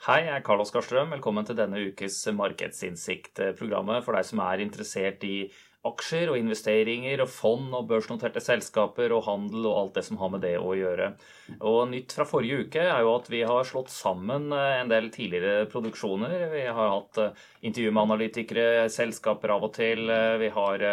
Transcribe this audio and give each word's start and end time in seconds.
Hei, 0.00 0.22
jeg 0.24 0.32
er 0.32 0.40
Karl 0.40 0.62
Oskar 0.62 0.80
Strøm. 0.80 1.10
Velkommen 1.12 1.44
til 1.44 1.58
denne 1.58 1.76
ukes 1.90 2.14
Markedsinnsikt-programmet 2.32 4.00
for 4.06 4.16
deg 4.16 4.24
som 4.24 4.40
er 4.40 4.62
interessert 4.64 5.26
i 5.28 5.34
aksjer 5.84 6.32
og 6.32 6.38
investeringer 6.40 7.20
og 7.20 7.28
fond 7.28 7.74
og 7.76 7.84
børsnoterte 7.90 8.40
selskaper 8.40 9.12
og 9.12 9.26
handel 9.26 9.68
og 9.68 9.76
alt 9.82 9.98
det 9.98 10.06
som 10.06 10.16
har 10.22 10.32
med 10.32 10.40
det 10.46 10.54
å 10.56 10.72
gjøre. 10.78 11.10
Og 11.58 11.82
Nytt 11.92 12.16
fra 12.16 12.24
forrige 12.30 12.64
uke 12.64 12.86
er 12.86 13.04
jo 13.04 13.12
at 13.12 13.28
vi 13.28 13.42
har 13.52 13.68
slått 13.68 13.92
sammen 13.92 14.48
eh, 14.56 14.80
en 14.80 14.88
del 14.88 15.12
tidligere 15.12 15.68
produksjoner. 15.68 16.48
Vi 16.56 16.64
har 16.64 16.96
hatt 16.96 17.20
eh, 17.20 17.46
intervju 17.68 17.92
med 17.92 18.04
analytikere, 18.06 18.66
selskaper 18.88 19.52
av 19.58 19.68
og 19.68 19.76
til. 19.76 20.08
Eh, 20.08 20.40
vi 20.40 20.52
har 20.56 20.88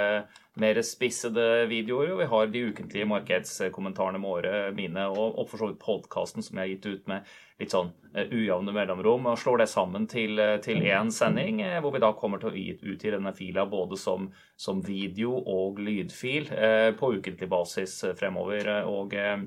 mer 0.59 0.83
spissede 0.83 1.67
videoer, 1.71 2.11
og 2.11 2.25
vi 2.25 2.31
har 2.35 2.51
de 2.51 2.67
ukentlige 2.73 3.07
markedskommentarene 3.07 4.19
med 4.19 4.35
året 4.35 4.75
mine, 4.75 5.07
og, 5.13 5.45
for 5.47 5.63
så 5.63 5.75
podkasten 5.79 6.43
som 6.43 6.57
jeg 6.57 6.65
har 6.65 6.75
gitt 6.75 6.87
ut 6.91 7.13
med 7.15 7.37
litt 7.59 7.73
sånn 7.73 7.91
ujevne 8.13 8.73
mellomrom. 8.73 9.27
og 9.31 9.37
Slår 9.41 9.63
det 9.63 9.69
sammen 9.71 10.07
til, 10.09 10.39
til 10.63 10.81
én 10.85 11.11
sending, 11.13 11.61
hvor 11.81 11.93
vi 11.93 12.01
da 12.01 12.11
kommer 12.17 12.41
til 12.41 12.51
å 12.51 12.91
utgi 12.93 13.13
denne 13.13 13.33
fila 13.37 13.65
både 13.69 13.97
som, 13.97 14.29
som 14.57 14.81
video 14.85 15.35
og 15.37 15.81
lydfil 15.81 16.51
eh, 16.53 16.91
på 16.97 17.13
ukentlig 17.17 17.49
basis 17.49 17.99
fremover. 18.19 18.69
og 18.89 19.13
eh, 19.17 19.39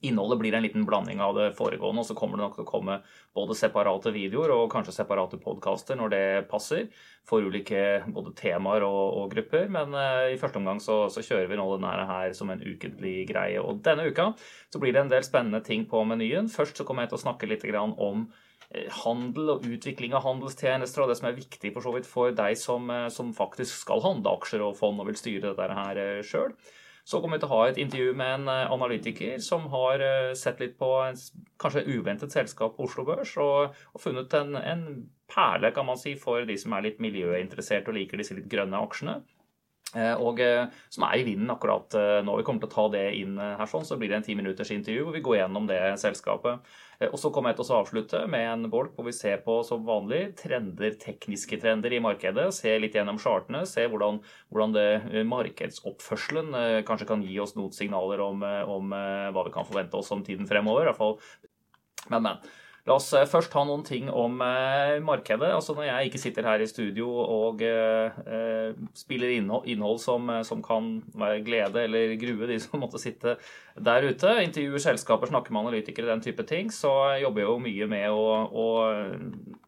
Innholdet 0.00 0.38
blir 0.38 0.54
en 0.54 0.62
liten 0.62 0.84
blanding 0.86 1.18
av 1.20 1.34
det 1.34 1.48
foregående, 1.58 2.04
og 2.04 2.06
så 2.06 2.14
kommer 2.14 2.38
det 2.38 2.44
nok 2.44 2.54
til 2.54 2.62
å 2.62 2.68
komme 2.68 3.00
både 3.34 3.56
separate 3.58 4.12
videoer 4.14 4.52
og 4.54 4.68
kanskje 4.70 4.94
separate 4.94 5.40
podkaster 5.42 5.98
når 5.98 6.12
det 6.12 6.26
passer, 6.52 6.84
for 7.26 7.42
ulike 7.42 8.04
både 8.14 8.30
temaer 8.38 8.86
og, 8.86 9.02
og 9.18 9.34
grupper. 9.34 9.66
Men 9.74 9.96
uh, 9.98 10.30
i 10.30 10.38
første 10.38 10.62
omgang 10.62 10.78
så, 10.84 11.00
så, 11.10 11.24
kjører 11.26 11.50
vi 11.50 11.58
nå 11.58 11.66
denne 11.74 12.06
her 12.12 12.36
som 12.38 12.54
en 12.54 12.62
ukentlig 12.62 13.26
greie. 13.32 13.58
Og 13.58 13.82
denne 13.82 14.06
uka 14.06 14.30
så 14.70 14.78
blir 14.78 14.94
det 14.94 15.02
en 15.02 15.12
del 15.16 15.26
spennende 15.26 15.64
ting 15.66 15.88
på 15.90 16.06
menyen. 16.06 16.46
Først 16.52 16.78
så 16.78 16.86
kommer 16.86 17.04
jeg 17.04 17.16
til 17.16 17.18
å 17.18 17.24
snakke 17.26 17.50
litt 17.50 17.66
om 17.74 18.28
eh, 18.70 18.86
handel 19.02 19.56
og 19.56 19.66
utvikling 19.66 20.14
av 20.14 20.28
handelstjenester, 20.30 21.02
og 21.02 21.10
det 21.10 21.18
som 21.18 21.32
er 21.32 21.40
viktig 21.42 21.74
for 21.74 21.82
så 21.82 21.98
vidt 21.98 22.06
for 22.06 22.30
deg 22.30 22.54
som, 22.54 22.86
eh, 22.94 23.08
som 23.10 23.34
faktisk 23.34 23.82
skal 23.82 24.06
handle 24.06 24.38
aksjer 24.38 24.62
og 24.62 24.78
fond 24.78 25.02
og 25.02 25.10
vil 25.10 25.18
styre 25.18 25.56
dette 25.58 25.82
her 25.82 26.22
sjøl. 26.22 26.54
Så 27.08 27.22
kommer 27.22 27.38
vi 27.38 27.40
til 27.40 27.48
å 27.48 27.56
ha 27.56 27.68
et 27.70 27.78
intervju 27.80 28.14
med 28.20 28.34
en 28.34 28.50
eh, 28.52 28.72
analytiker 28.74 29.38
som 29.40 29.64
har 29.72 30.02
eh, 30.04 30.32
sett 30.36 30.58
litt 30.60 30.74
på 30.80 30.90
en 31.06 31.16
kanskje 31.62 31.86
uventet 31.88 32.34
selskap 32.34 32.74
på 32.76 32.84
Oslo 32.84 33.06
Børs, 33.08 33.32
og, 33.40 33.78
og 33.94 34.02
funnet 34.02 34.36
en, 34.36 34.58
en, 34.60 34.84
perle, 35.28 35.70
kan 35.76 35.88
man 35.88 35.96
si, 36.00 36.14
for 36.20 36.44
de 36.48 36.56
som 36.60 36.72
er 36.76 36.84
litt 36.86 37.00
miljøinteressert 37.04 37.88
og 37.88 37.96
liker 37.96 38.20
disse 38.20 38.36
litt 38.36 38.48
grønne 38.52 38.80
aksjene. 38.80 39.18
Eh, 39.96 40.20
og 40.20 40.42
som 40.92 41.06
er 41.06 41.20
i 41.20 41.24
vinden 41.24 41.48
akkurat 41.54 41.94
nå. 42.24 42.34
Vi 42.36 42.44
kommer 42.44 42.60
til 42.60 42.68
å 42.68 42.74
ta 42.74 42.84
det 42.92 43.06
inn 43.16 43.38
her, 43.40 43.64
sånn, 43.70 43.86
så 43.88 43.96
blir 43.96 44.12
det 44.12 44.18
en 44.18 44.26
ti 44.26 44.36
minutters 44.36 44.72
intervju 44.74 45.06
hvor 45.06 45.16
vi 45.16 45.22
går 45.24 45.38
gjennom 45.38 45.68
det 45.70 45.80
selskapet. 46.02 46.68
Og 47.08 47.14
så 47.22 47.30
kommer 47.32 47.52
jeg 47.52 47.60
til 47.60 47.70
å 47.70 47.78
avslutte 47.78 48.20
med 48.28 48.44
en 48.50 48.68
bolk 48.72 48.96
hvor 48.96 49.06
vi 49.06 49.14
ser 49.14 49.38
på 49.44 49.60
som 49.64 49.86
vanlig 49.86 50.34
trender, 50.40 50.96
tekniske 50.98 51.60
trender 51.62 51.94
i 51.94 52.02
markedet. 52.02 52.48
Se 52.56 52.74
litt 52.76 52.98
gjennom 52.98 53.20
chartene, 53.22 53.62
se 53.70 53.86
hvordan, 53.86 54.18
hvordan 54.50 54.74
det 54.74 55.24
markedsoppførselen 55.30 56.82
kanskje 56.88 57.08
kan 57.08 57.22
gi 57.24 57.38
oss 57.40 57.54
noen 57.56 57.72
signaler 57.76 58.24
om, 58.26 58.42
om 58.42 58.92
hva 58.92 59.46
vi 59.46 59.54
kan 59.54 59.68
forvente 59.68 59.96
oss 60.00 60.10
om 60.12 60.26
tiden 60.26 60.50
fremover. 60.50 60.84
I 60.84 60.90
hvert 60.90 61.00
fall. 61.00 61.20
Men, 62.10 62.26
men. 62.26 62.48
La 62.88 62.96
oss 62.96 63.10
eh, 63.12 63.26
først 63.28 63.50
ta 63.52 63.62
noen 63.68 63.82
ting 63.84 64.08
om 64.08 64.38
eh, 64.44 64.96
markedet. 65.04 65.50
Altså 65.52 65.74
Når 65.76 65.88
jeg 65.90 66.08
ikke 66.08 66.20
sitter 66.22 66.46
her 66.48 66.62
i 66.64 66.68
studio 66.70 67.10
og 67.20 67.60
eh, 67.64 68.72
spiller 68.96 69.34
innhold, 69.36 70.00
som, 70.00 70.30
som, 70.46 70.62
kan 70.64 70.88
være 71.18 71.42
glede 71.44 71.84
eller 71.84 72.14
grue 72.20 72.48
de 72.48 72.56
som 72.62 72.80
måtte 72.82 73.00
sitte 73.02 73.36
der 73.78 74.08
ute, 74.08 74.30
intervjuer 74.42 74.82
selskaper, 74.82 75.30
snakker 75.30 75.54
med 75.54 75.68
analytikere, 75.68 76.08
den 76.08 76.24
type 76.24 76.42
ting, 76.48 76.72
så 76.74 76.90
jobber 77.20 77.44
jeg 77.44 77.50
jo 77.50 77.58
mye 77.62 77.88
med 77.92 78.06
å, 78.10 78.24
å 78.50 78.66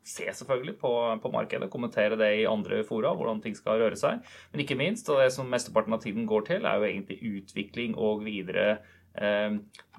se 0.02 0.26
selvfølgelig 0.26 0.74
på, 0.80 0.90
på, 1.22 1.30
markedet, 1.30 1.70
kommentere 1.70 2.18
det 2.18 2.30
i 2.40 2.48
andre 2.50 2.80
fora, 2.88 3.12
hvordan 3.14 3.42
ting 3.44 3.54
skal 3.54 3.78
røre 3.84 3.98
seg. 4.00 4.24
Men 4.50 4.64
ikke 4.64 4.78
minst, 4.80 5.12
og 5.12 5.22
det 5.22 5.30
som 5.36 5.50
mesteparten 5.50 5.94
av 5.94 6.02
tiden 6.02 6.26
går 6.30 6.48
til, 6.48 6.66
er 6.66 6.80
jo 6.80 6.88
egentlig 6.88 7.20
utvikling 7.36 7.94
og 8.00 8.24
videre 8.26 8.80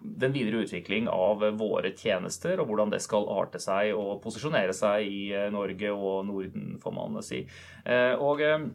den 0.01 0.33
videre 0.33 0.63
utvikling 0.65 1.09
av 1.09 1.43
våre 1.59 1.93
tjenester 1.97 2.59
og 2.61 2.69
hvordan 2.69 2.93
det 2.93 3.01
skal 3.03 3.27
arte 3.29 3.61
seg 3.61 3.93
og 3.95 4.21
posisjonere 4.23 4.73
seg 4.75 5.07
i 5.07 5.25
eh, 5.35 5.49
Norge 5.53 5.91
og 5.93 6.23
Norden, 6.29 6.77
får 6.81 6.95
man 6.95 7.19
si. 7.25 7.43
Eh, 7.85 8.15
og 8.17 8.41
ehm, 8.45 8.71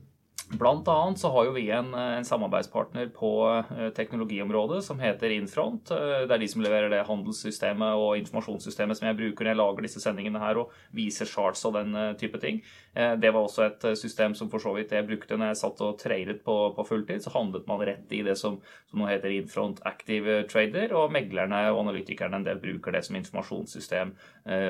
Blant 0.46 0.86
annet 0.86 1.18
så 1.18 1.26
har 1.34 1.48
jo 1.48 1.54
vi 1.56 1.64
en, 1.74 1.88
en 1.90 2.22
samarbeidspartner 2.22 3.08
på 3.10 3.30
uh, 3.50 3.88
teknologiområdet 3.96 4.76
som 4.86 5.00
heter 5.02 5.32
Infront. 5.34 5.90
Det 5.90 6.30
er 6.30 6.38
de 6.38 6.46
som 6.46 6.62
leverer 6.62 6.92
det 6.92 7.00
handelssystemet 7.08 7.98
og 7.98 8.20
informasjonssystemet 8.20 9.00
som 9.00 9.08
jeg 9.08 9.18
bruker 9.18 9.42
når 9.42 9.50
jeg 9.50 9.58
lager 9.58 9.86
disse 9.88 10.04
sendingene 10.04 10.38
her 10.38 10.60
og 10.62 10.76
viser 10.94 11.26
charts 11.26 11.66
og 11.66 11.74
den 11.80 11.98
type 12.20 12.38
ting. 12.38 12.60
Det 12.96 13.28
var 13.28 13.44
også 13.44 13.64
et 13.66 13.82
system 14.00 14.32
som 14.34 14.48
for 14.48 14.62
så 14.62 14.70
vidt 14.72 14.94
jeg 14.94 15.04
brukte 15.04 15.36
når 15.36 15.50
jeg 15.50 15.58
satt 15.60 15.82
og 15.84 15.98
tradet 16.00 16.38
på, 16.46 16.54
på 16.76 16.84
fulltid. 16.88 17.20
Så 17.20 17.32
handlet 17.34 17.66
man 17.68 17.82
rett 17.84 18.12
i 18.16 18.22
det 18.24 18.38
som, 18.40 18.56
som 18.88 19.02
nå 19.02 19.10
heter 19.10 19.34
Infront 19.36 19.82
Active 19.84 20.38
Trader, 20.48 20.94
og 20.96 21.12
meglerne 21.12 21.60
og 21.74 21.82
analytikerne 21.82 22.40
en 22.40 22.46
del 22.46 22.62
bruker 22.62 22.96
det 22.96 23.04
som 23.04 23.18
informasjonssystem 23.20 24.14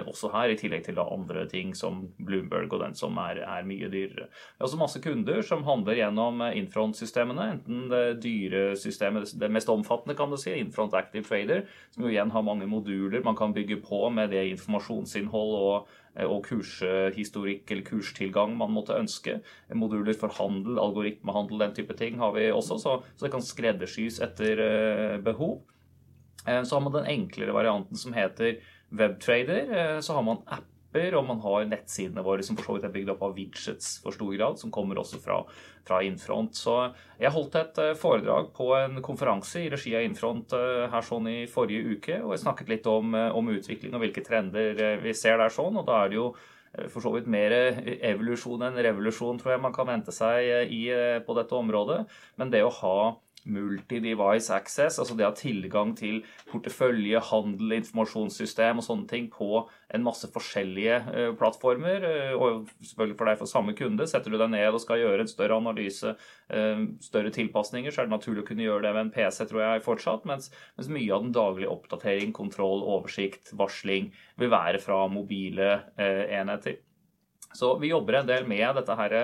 også 0.08 0.32
her, 0.32 0.50
i 0.50 0.58
tillegg 0.58 0.86
til 0.86 0.96
da 0.98 1.04
andre 1.12 1.44
ting 1.50 1.74
som 1.76 2.06
Bloomberg 2.18 2.72
og 2.72 2.82
den 2.82 2.96
som 2.98 3.18
er, 3.22 3.42
er 3.44 3.66
mye 3.68 3.90
dyrere. 3.92 4.26
Det 4.28 4.62
er 4.62 4.68
også 4.68 4.80
masse 4.80 5.02
kunder 5.04 5.42
som 5.46 5.64
handler 5.66 6.00
gjennom 6.00 6.40
eh, 6.46 6.56
Infront-systemene. 6.60 7.50
Enten 7.56 7.86
det 7.92 8.04
dyre 8.24 8.64
systemet, 8.78 9.32
det 9.38 9.50
mest 9.52 9.70
omfattende, 9.72 10.16
kan 10.18 10.32
du 10.32 10.38
si, 10.40 10.54
Infront 10.58 10.94
Active 10.96 11.26
Trader, 11.26 11.66
som 11.94 12.06
jo 12.06 12.12
igjen 12.12 12.32
har 12.34 12.46
mange 12.46 12.68
moduler 12.70 13.24
man 13.24 13.38
kan 13.38 13.54
bygge 13.56 13.80
på 13.84 14.06
med 14.14 14.32
det 14.34 14.46
informasjonsinnhold 14.54 15.54
og, 15.60 15.76
eh, 15.86 16.02
og 16.24 16.46
kurshistorikk 16.46 17.70
eller 17.72 17.84
kurstilgang 17.86 18.54
man 18.56 18.72
måtte 18.72 18.96
ønske. 18.96 19.40
Moduler 19.76 20.16
for 20.16 20.32
handel, 20.38 20.80
algoritmehandel, 20.80 21.60
den 21.64 21.74
type 21.76 21.96
ting 21.98 22.20
har 22.22 22.32
vi 22.36 22.48
også, 22.52 22.78
så, 22.80 22.94
så 23.16 23.26
det 23.26 23.32
kan 23.34 23.44
skreddersys 23.44 24.22
etter 24.24 24.62
uh, 24.62 25.18
behov. 25.24 25.58
Uh, 26.46 26.62
så 26.62 26.78
har 26.78 26.86
man 26.86 26.96
den 26.96 27.10
enklere 27.12 27.56
varianten 27.56 28.00
som 28.00 28.16
heter 28.16 28.62
WebTrader. 28.96 30.00
Så 30.00 30.14
har 30.14 30.24
man 30.24 30.44
app 30.46 30.70
apper, 30.96 31.16
og 31.16 31.26
man 31.26 31.40
har 31.44 31.66
nettsidene 31.68 32.24
våre 32.24 32.44
som 32.44 32.56
for 32.56 32.66
så 32.66 32.76
vidt 32.76 32.86
er 32.88 32.94
bygd 32.94 33.12
opp 33.12 33.22
av 33.26 33.36
widgets 33.36 33.98
for 34.02 34.14
stor 34.14 34.32
grad, 34.34 34.58
som 34.58 34.72
kommer 34.72 34.98
også 34.98 35.20
fra, 35.22 35.42
fra 35.86 36.00
Infront. 36.04 36.56
Så 36.56 36.92
jeg 37.20 37.32
holdt 37.34 37.56
et 37.60 37.78
eh, 37.82 37.94
foredrag 37.98 38.52
på 38.56 38.72
en 38.78 39.00
konferanse 39.04 39.62
i 39.64 39.70
regi 39.72 39.94
av 39.96 40.06
Infront 40.06 40.52
eh, 40.56 40.86
her 40.92 41.06
sånn 41.06 41.28
i 41.30 41.38
forrige 41.50 41.96
uke, 41.96 42.20
og 42.24 42.34
jeg 42.34 42.44
snakket 42.44 42.72
litt 42.72 42.90
om, 42.90 43.14
eh, 43.14 43.30
om 43.36 43.52
utvikling 43.52 43.96
og 43.96 44.04
hvilke 44.04 44.24
trender 44.24 45.00
vi 45.02 45.16
ser 45.16 45.40
der 45.40 45.52
sånn, 45.52 45.76
og 45.76 45.88
da 45.88 46.04
er 46.04 46.12
det 46.12 46.20
jo 46.20 46.30
for 46.92 47.00
så 47.00 47.08
vidt 47.14 47.28
mer 47.30 47.54
evolusjon 48.04 48.66
enn 48.66 48.76
revolusjon, 48.84 49.38
tror 49.40 49.54
jeg 49.54 49.62
man 49.64 49.72
kan 49.72 49.86
vente 49.88 50.12
seg 50.12 50.68
i, 50.68 50.82
på 51.24 51.36
dette 51.38 51.56
området. 51.56 52.02
Men 52.36 52.50
det 52.52 52.60
å 52.66 52.74
ha 52.82 52.98
multi-device 53.46 54.50
access, 54.54 54.98
altså 54.98 55.16
det 55.16 55.26
å 55.26 55.30
ha 55.30 55.36
tilgang 55.36 55.92
til 55.98 56.22
portefølje, 56.50 57.20
handel, 57.30 57.76
informasjonssystem 57.78 58.80
og 58.80 58.86
sånne 58.86 59.08
ting 59.10 59.28
på 59.32 59.62
en 59.94 60.04
masse 60.04 60.28
forskjellige 60.34 60.98
uh, 61.06 61.30
plattformer. 61.38 62.06
Uh, 62.06 62.34
og 62.34 62.72
selvfølgelig 62.80 63.18
for 63.20 63.30
deg 63.30 63.40
for 63.42 63.50
samme 63.50 63.76
kunde. 63.78 64.08
Setter 64.10 64.34
du 64.34 64.38
deg 64.40 64.52
ned 64.52 64.70
og 64.74 64.82
skal 64.82 65.02
gjøre 65.02 65.26
en 65.26 65.30
større 65.30 65.60
analyse, 65.60 66.16
uh, 66.50 66.82
større 67.04 67.32
tilpasninger, 67.34 67.94
så 67.94 68.02
er 68.02 68.10
det 68.10 68.16
naturlig 68.16 68.44
å 68.44 68.48
kunne 68.50 68.66
gjøre 68.66 68.88
det 68.88 68.94
med 68.96 69.06
en 69.06 69.14
PC, 69.14 69.44
tror 69.46 69.62
jeg 69.64 69.86
fortsatt. 69.86 70.26
Mens, 70.28 70.50
mens 70.78 70.90
mye 70.92 71.12
av 71.14 71.26
den 71.26 71.36
daglige 71.36 71.72
oppdatering, 71.72 72.34
kontroll, 72.36 72.82
oversikt, 72.96 73.54
varsling 73.56 74.10
vil 74.40 74.52
være 74.52 74.82
fra 74.82 75.04
mobile 75.10 75.78
enheter. 75.96 76.80
Så 77.56 77.70
vi 77.80 77.88
jobber 77.88 78.18
en 78.18 78.28
del 78.28 78.44
med 78.48 78.74
dette 78.76 78.94
her 78.98 79.14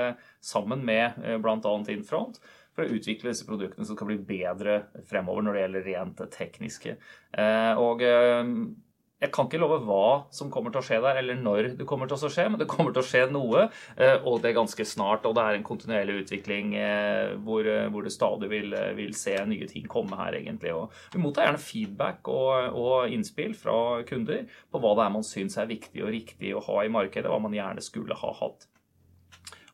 sammen 0.41 0.85
med 0.87 1.19
bl.a. 1.43 1.73
Infront 1.93 2.39
for 2.77 2.85
å 2.85 2.95
utvikle 2.97 3.33
disse 3.33 3.49
produktene 3.49 3.87
som 3.89 3.99
skal 3.99 4.13
bli 4.13 4.21
bedre 4.27 4.87
fremover 5.09 5.45
når 5.45 5.59
det 5.59 5.67
gjelder 5.67 5.91
rent 5.91 6.25
tekniske. 6.33 6.97
Eh, 7.37 7.81
og 7.81 8.03
eh, 8.07 8.49
jeg 9.23 9.31
kan 9.31 9.47
ikke 9.47 9.61
love 9.63 9.77
hva 9.87 10.07
som 10.35 10.49
kommer 10.51 10.73
til 10.75 10.81
å 10.81 10.87
skje 10.87 10.97
der, 11.05 11.21
eller 11.21 11.37
når 11.39 11.69
det 11.79 11.85
kommer 11.87 12.09
til 12.11 12.19
å 12.19 12.31
skje, 12.33 12.49
men 12.51 12.59
det 12.59 12.67
kommer 12.71 12.91
til 12.91 13.05
å 13.05 13.07
skje 13.07 13.21
noe, 13.31 13.69
eh, 13.95 14.17
og 14.19 14.41
det 14.43 14.51
er 14.51 14.57
ganske 14.57 14.87
snart. 14.89 15.29
Og 15.29 15.37
det 15.39 15.45
er 15.45 15.59
en 15.59 15.69
kontinuerlig 15.69 16.17
utvikling 16.25 16.75
hvor, 17.45 17.69
hvor 17.95 18.09
det 18.09 18.15
stadig 18.17 18.51
vil, 18.51 18.75
vil, 18.99 19.15
se 19.15 19.37
nye 19.47 19.69
ting 19.71 19.87
komme 19.91 20.19
her, 20.19 20.41
egentlig. 20.41 20.75
Og 20.75 21.15
vi 21.15 21.23
mottar 21.23 21.47
gjerne 21.47 21.63
feedback 21.63 22.33
og, 22.33 22.73
og, 22.73 23.13
innspill 23.13 23.55
fra 23.59 23.77
kunder 24.09 24.49
på 24.73 24.83
hva 24.83 24.97
det 24.99 25.07
er 25.07 25.17
man 25.21 25.29
syns 25.29 25.61
er 25.61 25.71
viktig 25.71 26.03
og 26.03 26.15
riktig 26.17 26.57
å 26.57 26.65
ha 26.73 26.83
i 26.83 26.93
markedet, 26.93 27.31
hva 27.31 27.43
man 27.45 27.55
gjerne 27.55 27.85
skulle 27.85 28.19
ha 28.19 28.37
hatt. 28.43 28.67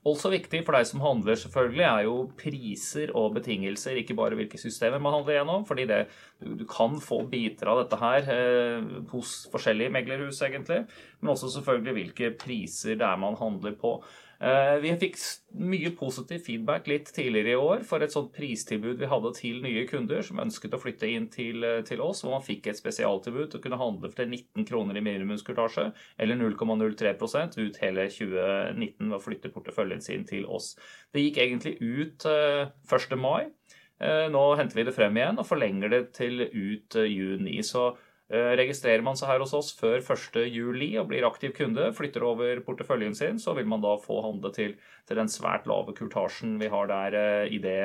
Også 0.06 0.30
viktig 0.30 0.60
for 0.62 0.76
deg 0.76 0.86
som 0.86 1.02
handler, 1.02 1.34
selvfølgelig, 1.40 1.82
er 1.84 2.04
jo 2.06 2.14
priser 2.38 3.10
og 3.18 3.32
betingelser, 3.34 3.98
ikke 3.98 4.14
bare 4.18 4.38
hvilke 4.38 4.60
systemer 4.60 5.02
man 5.02 5.16
handler 5.16 5.40
gjennom. 5.40 5.64
fordi 5.66 5.88
det, 5.90 5.98
du, 6.38 6.64
kan 6.70 7.00
få 7.02 7.24
biter 7.26 7.66
av 7.72 7.82
dette 7.82 7.98
her 7.98 8.30
eh, 8.30 8.86
hos 9.10 9.34
forskjellige 9.50 9.92
meglerhus, 9.92 10.38
egentlig. 10.46 10.84
Men 11.18 11.34
også 11.34 11.50
selvfølgelig 11.56 11.96
hvilke 11.98 12.30
priser 12.38 12.94
det 12.94 13.08
er 13.08 13.18
man 13.18 13.36
handler 13.40 13.74
på. 13.80 13.98
Eh, 14.38 14.76
vi 14.78 14.92
fikk 15.00 15.16
mye 15.58 15.90
positiv 15.98 16.44
feedback 16.46 16.86
litt 16.86 17.08
tidligere 17.10 17.56
i 17.56 17.58
år 17.58 17.80
for 17.86 18.04
et 18.04 18.12
sånt 18.14 18.30
pristilbud 18.36 19.00
vi 19.00 19.08
hadde 19.10 19.32
til 19.34 19.58
nye 19.64 19.82
kunder 19.90 20.22
som 20.22 20.38
ønsket 20.38 20.76
å 20.76 20.78
flytte 20.78 21.10
inn 21.10 21.26
til, 21.32 21.64
eh, 21.66 21.80
til 21.82 22.00
oss, 22.04 22.22
hvor 22.22 22.36
man 22.36 22.46
fikk 22.46 22.68
et 22.68 22.78
spesialtilbud 22.78 23.50
til 23.50 23.58
å 23.58 23.64
kunne 23.64 23.80
handle 23.80 24.12
for 24.12 24.24
19 24.24 24.64
kroner 24.68 24.96
i 24.96 25.02
minimumskurtasje, 25.02 25.92
eller 26.20 26.38
0,03% 26.38 27.58
ut 27.58 27.82
hele 27.82 28.06
2019 28.06 29.10
ved 29.10 29.18
å 29.18 29.22
flytte 29.24 29.50
porteføljen 29.50 30.02
sin 30.02 30.24
til 30.24 30.46
oss. 30.46 30.76
Det 31.12 31.24
gikk 31.24 31.42
egentlig 31.42 31.76
ut 31.82 32.22
1. 32.22 33.16
mai. 33.18 33.50
Nå 33.98 34.42
henter 34.56 34.76
vi 34.76 34.84
det 34.84 34.94
frem 34.94 35.16
igjen 35.18 35.40
og 35.40 35.46
forlenger 35.48 35.90
det 35.90 36.12
til 36.14 36.46
ut 36.46 36.94
juni. 36.94 37.58
så 37.66 37.90
Eh, 37.90 38.07
registrerer 38.28 39.00
man 39.00 39.16
seg 39.16 39.30
her 39.30 39.40
hos 39.40 39.54
oss 39.56 39.70
før 39.78 40.02
1.7 40.02 40.98
og 41.00 41.06
blir 41.08 41.24
aktiv 41.24 41.54
kunde, 41.56 41.86
flytter 41.96 42.26
over 42.28 42.60
porteføljen 42.66 43.16
sin, 43.16 43.38
så 43.40 43.54
vil 43.56 43.68
man 43.70 43.80
da 43.80 43.94
få 44.02 44.18
handle 44.26 44.50
til, 44.52 44.74
til 45.08 45.20
den 45.20 45.32
svært 45.32 45.64
lave 45.70 45.94
kurtasjen 45.96 46.58
vi 46.60 46.68
har 46.68 46.90
der 46.90 47.16
eh, 47.16 47.54
i 47.56 47.62
det 47.62 47.78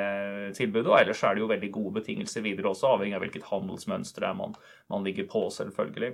tilbudet. 0.58 0.90
Og 0.90 0.98
ellers 1.00 1.24
er 1.24 1.34
det 1.34 1.44
jo 1.44 1.50
veldig 1.54 1.72
gode 1.72 1.96
betingelser 2.02 2.44
videre 2.44 2.74
også, 2.74 2.92
avhengig 2.92 3.16
av 3.16 3.24
hvilket 3.24 3.48
handelsmønster 3.48 4.28
er 4.28 4.36
man, 4.36 4.52
man 4.92 5.08
ligger 5.08 5.30
på, 5.32 5.46
selvfølgelig. 5.56 6.12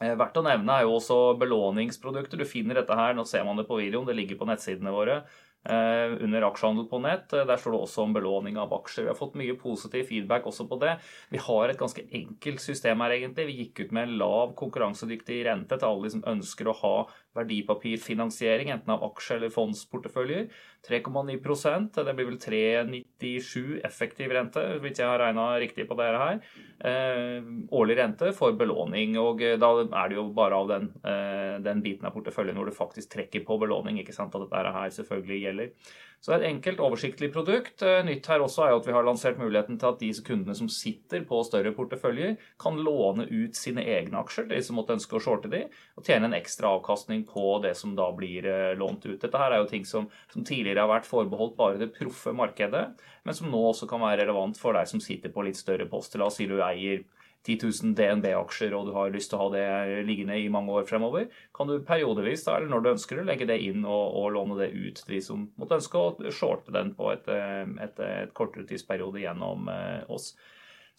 Eh, 0.00 0.14
verdt 0.16 0.38
å 0.40 0.46
nevne 0.46 0.78
er 0.78 0.86
jo 0.86 0.94
også 0.96 1.18
belåningsprodukter. 1.40 2.40
Du 2.40 2.48
finner 2.48 2.78
dette 2.78 2.96
her, 2.96 3.12
nå 3.16 3.26
ser 3.28 3.44
man 3.44 3.58
det 3.60 3.66
på 3.68 3.80
videoen, 3.82 4.06
det 4.08 4.16
ligger 4.16 4.38
på 4.40 4.48
nettsidene 4.48 4.94
våre. 4.94 5.24
Eh, 5.68 6.22
under 6.24 6.42
aksjehandel 6.42 6.86
på 6.88 6.98
nett. 7.04 7.32
Eh, 7.32 7.44
der 7.44 7.58
står 7.60 7.74
det 7.74 7.80
også 7.84 8.04
om 8.06 8.14
belåning 8.16 8.56
av 8.56 8.72
aksjer. 8.72 9.04
Vi 9.04 9.10
har 9.12 9.18
fått 9.18 9.36
mye 9.36 9.56
positiv 9.60 10.06
feedback 10.08 10.46
også 10.48 10.64
på 10.70 10.78
det. 10.80 10.94
Vi 11.28 11.40
har 11.44 11.68
et 11.68 11.80
ganske 11.80 12.06
enkelt 12.16 12.62
system 12.64 13.04
her, 13.04 13.12
egentlig. 13.18 13.46
Vi 13.50 13.58
gikk 13.58 13.82
ut 13.84 13.92
med 13.92 14.08
en 14.08 14.16
lav 14.22 14.54
konkurransedyktig 14.56 15.42
rente 15.44 15.76
til 15.76 15.88
alle 15.90 16.08
de 16.08 16.14
som 16.16 16.24
ønsker 16.32 16.70
å 16.70 16.76
ha 16.80 16.94
verdipapirfinansiering, 17.36 18.70
enten 18.70 18.90
av 18.90 19.04
aksje- 19.06 19.36
eller 19.36 19.52
fondsporteføljer. 19.54 20.48
3,9% 20.86 22.04
Det 22.04 22.14
blir 22.16 22.26
vel 22.26 22.38
3,97 22.40 23.80
effektiv 23.84 24.32
rente, 24.32 24.62
hvis 24.80 24.98
jeg 24.98 25.06
har 25.06 25.20
regna 25.20 25.46
riktig 25.60 25.86
på 25.88 25.96
dette 25.98 26.18
her. 26.18 26.40
Eh, 26.80 27.42
årlig 27.70 27.98
rente 27.98 28.32
for 28.32 28.52
belåning. 28.52 29.16
Og 29.20 29.42
eh, 29.42 29.58
da 29.60 29.72
er 29.84 30.08
det 30.08 30.16
jo 30.16 30.28
bare 30.34 30.56
av 30.56 30.68
den, 30.68 30.92
eh, 31.04 31.58
den 31.62 31.82
biten 31.82 32.08
av 32.08 32.16
porteføljen 32.16 32.56
hvor 32.56 32.66
du 32.66 32.76
faktisk 32.76 33.12
trekker 33.12 33.44
på 33.44 33.58
belåning. 33.60 34.00
ikke 34.00 34.16
sant, 34.16 34.34
at 34.34 34.48
dette 34.48 34.72
her 34.78 34.88
selvfølgelig 34.90 35.42
gjelder. 35.44 35.74
Så 36.20 36.34
det 36.34 36.36
er 36.36 36.42
et 36.42 36.50
enkelt, 36.50 36.80
oversiktlig 36.84 37.30
produkt. 37.32 37.80
Eh, 37.80 38.02
nytt 38.04 38.26
her 38.28 38.42
også 38.44 38.66
er 38.66 38.74
jo 38.74 38.80
at 38.82 38.88
vi 38.90 38.92
har 38.92 39.06
lansert 39.06 39.38
muligheten 39.40 39.78
til 39.80 39.88
at 39.88 40.02
de 40.02 40.10
kundene 40.26 40.56
som 40.56 40.68
sitter 40.68 41.22
på 41.24 41.38
større 41.48 41.72
porteføljer, 41.72 42.34
kan 42.60 42.76
låne 42.76 43.24
ut 43.24 43.56
sine 43.56 43.86
egne 43.88 44.20
aksjer, 44.20 44.50
de 44.50 44.58
som 44.64 44.76
måtte 44.76 44.98
ønske 44.98 45.16
å 45.16 45.22
shorte 45.24 45.48
de, 45.48 45.62
og 45.96 46.04
tjene 46.04 46.28
en 46.28 46.36
ekstra 46.36 46.74
avkastning 46.76 47.19
på 47.26 47.58
det 47.64 47.74
som 47.78 47.94
da 47.98 48.08
blir 48.16 48.46
eh, 48.48 48.72
lånt 48.78 49.06
ut. 49.06 49.20
Dette 49.20 49.40
her 49.40 49.54
er 49.54 49.62
jo 49.62 49.70
ting 49.70 49.86
som, 49.88 50.08
som 50.32 50.46
tidligere 50.46 50.84
har 50.84 50.92
vært 50.92 51.08
forbeholdt 51.08 51.56
bare 51.58 51.80
det 51.80 51.92
proffe 51.96 52.34
markedet, 52.36 52.84
men 53.24 53.36
som 53.36 53.50
nå 53.52 53.62
også 53.70 53.88
kan 53.90 54.02
være 54.04 54.24
relevant 54.24 54.58
for 54.60 54.76
deg 54.76 54.90
som 54.90 55.02
sitter 55.02 55.32
på 55.34 55.46
litt 55.46 55.60
større 55.60 55.88
poster. 55.90 56.22
La 56.22 56.30
oss 56.30 56.40
si 56.40 56.48
du 56.50 56.58
eier 56.64 57.04
10 57.46 57.56
000 57.62 57.94
DNB-aksjer 57.96 58.74
og 58.76 58.88
du 58.90 58.92
har 58.92 59.12
lyst 59.14 59.32
til 59.32 59.38
å 59.38 59.46
ha 59.46 59.52
det 59.54 60.02
liggende 60.04 60.36
i 60.36 60.50
mange 60.52 60.74
år 60.76 60.88
fremover, 60.88 61.30
kan 61.56 61.70
du 61.70 61.78
periodevis, 61.86 62.44
da, 62.44 62.58
eller 62.58 62.68
når 62.68 62.84
du 62.84 62.90
ønsker 62.92 63.20
det, 63.20 63.26
legge 63.30 63.48
det 63.48 63.56
inn 63.64 63.86
og, 63.86 64.16
og, 64.20 64.26
låne 64.36 64.58
det 64.60 64.68
ut 64.74 65.00
til 65.00 65.14
de 65.16 65.20
som 65.24 65.46
måtte 65.60 65.78
ønske 65.80 66.02
å 66.02 66.34
shorte 66.36 66.74
den 66.76 66.92
på 66.98 67.08
et, 67.14 67.30
eh, 67.32 67.64
et, 67.86 68.02
et 68.04 68.34
kortere 68.36 68.68
tidsperiode 68.68 69.22
gjennom 69.24 69.70
eh, 69.72 70.02
oss. 70.12 70.34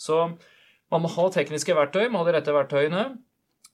Så 0.02 0.24
man 0.92 1.04
må 1.04 1.12
ha 1.14 1.28
tekniske 1.32 1.78
verktøy, 1.78 2.08
man 2.08 2.18
må 2.18 2.24
ha 2.24 2.32
de 2.32 2.40
rette 2.40 2.56
verktøyene. 2.56 3.06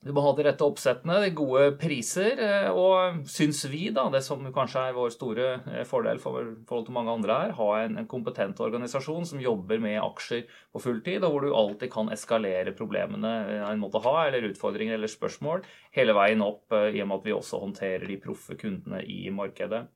Du 0.06 0.12
må 0.14 0.22
ha 0.22 0.30
de 0.38 0.44
rette 0.46 0.62
oppsettene, 0.62 1.16
de 1.24 1.32
gode 1.34 1.72
priser, 1.80 2.38
eh, 2.38 2.68
og 2.70 3.24
syns 3.26 3.64
vi, 3.66 3.88
da, 3.90 4.04
det 4.14 4.20
som 4.22 4.44
kanskje 4.54 4.84
er 4.86 4.94
vår 4.94 5.10
store 5.10 5.48
eh, 5.58 5.82
fordel 5.90 6.20
for 6.22 6.52
forhold 6.68 6.86
til 6.86 6.94
mange 6.94 7.16
andre 7.16 7.38
her, 7.40 7.54
ha 7.58 7.66
en, 7.80 7.96
en, 7.98 8.06
kompetent 8.06 8.62
organisasjon 8.62 9.26
som 9.26 9.42
jobber 9.42 9.82
med 9.82 9.98
aksjer 9.98 10.44
på 10.46 10.84
fulltid, 10.84 11.26
og 11.26 11.34
hvor 11.34 11.42
du 11.42 11.50
alltid 11.50 11.90
kan 11.90 12.14
eskalere 12.14 12.76
problemene 12.78 13.34
eh, 13.56 13.66
en 13.66 13.82
måte 13.82 13.98
ha, 14.06 14.14
eller 14.28 14.46
utfordringer 14.52 14.94
eller 14.94 15.10
spørsmål, 15.10 15.66
hele 15.98 16.14
veien 16.14 16.46
opp, 16.46 16.68
i 16.70 17.02
og 17.02 17.10
med 17.10 17.18
at 17.18 17.26
vi 17.26 17.34
også 17.34 17.64
håndterer 17.66 18.06
de 18.06 18.22
proffe 18.22 18.54
kundene 18.60 19.02
i 19.02 19.24
markedet. 19.34 19.88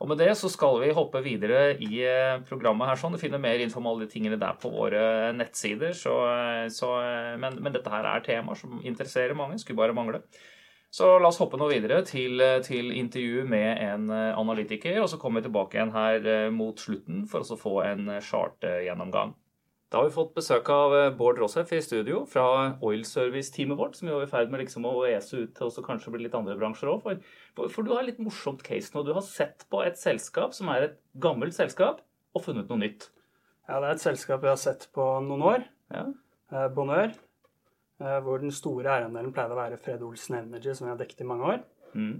Og 0.00 0.08
med 0.08 0.20
det 0.22 0.30
så 0.40 0.48
skal 0.48 0.78
vi 0.80 0.94
hoppe 0.96 1.20
videre 1.20 1.74
i 1.76 2.00
eh, 2.08 2.38
programmet 2.48 2.88
her. 2.88 2.96
sånn. 2.96 3.12
Du 3.16 3.20
finner 3.20 3.42
mer 3.42 3.60
info 3.60 3.82
om 3.82 3.90
alle 3.90 4.06
de 4.06 4.14
tingene 4.14 4.38
der 4.40 4.56
på 4.60 4.72
våre 4.72 5.02
nettsider. 5.36 5.92
Så, 5.96 6.14
så, 6.72 6.94
men, 7.40 7.58
men, 7.60 7.74
dette 7.74 7.92
her 7.92 8.08
er 8.08 8.24
temaer 8.24 8.56
som 8.56 8.80
interesserer 8.80 9.36
mange. 9.36 9.60
Skulle 9.60 9.82
bare 9.82 9.96
mangle. 9.96 10.22
Så 10.90 11.06
la 11.20 11.28
oss 11.28 11.38
hoppe 11.38 11.60
nå 11.60 11.68
videre 11.70 12.00
til, 12.02 12.40
til 12.66 12.90
intervju 12.96 13.44
med 13.46 13.68
en 13.84 14.08
eh, 14.10 14.38
analytiker. 14.40 15.02
Og 15.04 15.10
så 15.12 15.20
kommer 15.20 15.44
vi 15.44 15.50
tilbake 15.50 15.76
igjen 15.76 15.94
her 15.94 16.32
eh, 16.32 16.48
mot 16.54 16.80
slutten 16.80 17.26
for 17.30 17.44
å 17.44 17.60
få 17.60 17.76
en 17.84 18.08
chart-gjennomgang. 18.24 19.36
Da 19.90 19.98
har 19.98 20.06
vi 20.06 20.14
fått 20.14 20.36
besøk 20.36 20.68
av 20.70 20.92
eh, 20.94 21.08
Bård 21.18 21.40
Rossef 21.42 21.72
i 21.74 21.80
studio 21.82 22.20
fra 22.30 22.44
Oil 22.86 23.00
Service-teamet 23.06 23.78
vårt, 23.78 23.96
som 23.98 24.06
vi 24.06 24.12
er 24.14 24.22
i 24.22 24.30
ferd 24.30 24.52
med 24.52 24.62
liksom 24.62 24.84
å 24.86 24.92
ese 25.08 25.40
ut 25.40 25.56
til 25.56 25.66
også 25.66 25.82
kanskje 25.82 26.12
bli 26.14 26.28
litt 26.28 26.36
andre 26.38 26.54
bransjer 26.60 26.92
òg. 26.92 27.00
For, 27.02 27.64
for, 27.64 27.82
du 27.82 27.90
har 27.96 28.06
litt 28.06 28.20
morsomt 28.22 28.62
case 28.66 28.94
nå. 28.94 29.02
Du 29.02 29.10
har 29.16 29.24
sett 29.26 29.66
på 29.72 29.82
et 29.82 29.98
selskap 29.98 30.54
som 30.54 30.70
er 30.70 30.86
et 30.86 30.94
gammelt 31.18 31.58
selskap, 31.58 32.04
og 32.30 32.44
funnet 32.44 32.70
noe 32.70 32.84
nytt. 32.84 33.08
Ja, 33.66 33.80
det 33.80 33.88
er 33.88 33.96
et 33.96 34.04
selskap 34.04 34.46
vi 34.46 34.52
har 34.52 34.62
sett 34.62 34.86
på 34.94 35.08
noen 35.26 35.44
år. 35.56 35.66
Ja. 35.90 36.06
Eh, 36.54 36.70
Bonheur. 36.78 37.18
Eh, 37.98 38.16
hvor 38.22 38.46
den 38.46 38.54
store 38.54 38.94
eierandelen 38.94 39.34
pleide 39.34 39.58
å 39.58 39.60
være 39.60 39.82
Fred 39.82 40.06
Olsen 40.06 40.38
Energy, 40.38 40.70
som 40.70 40.86
vi 40.86 40.94
har 40.94 41.02
dekket 41.02 41.26
i 41.26 41.30
mange 41.34 41.50
år. 41.56 41.66
Mm. 41.98 42.16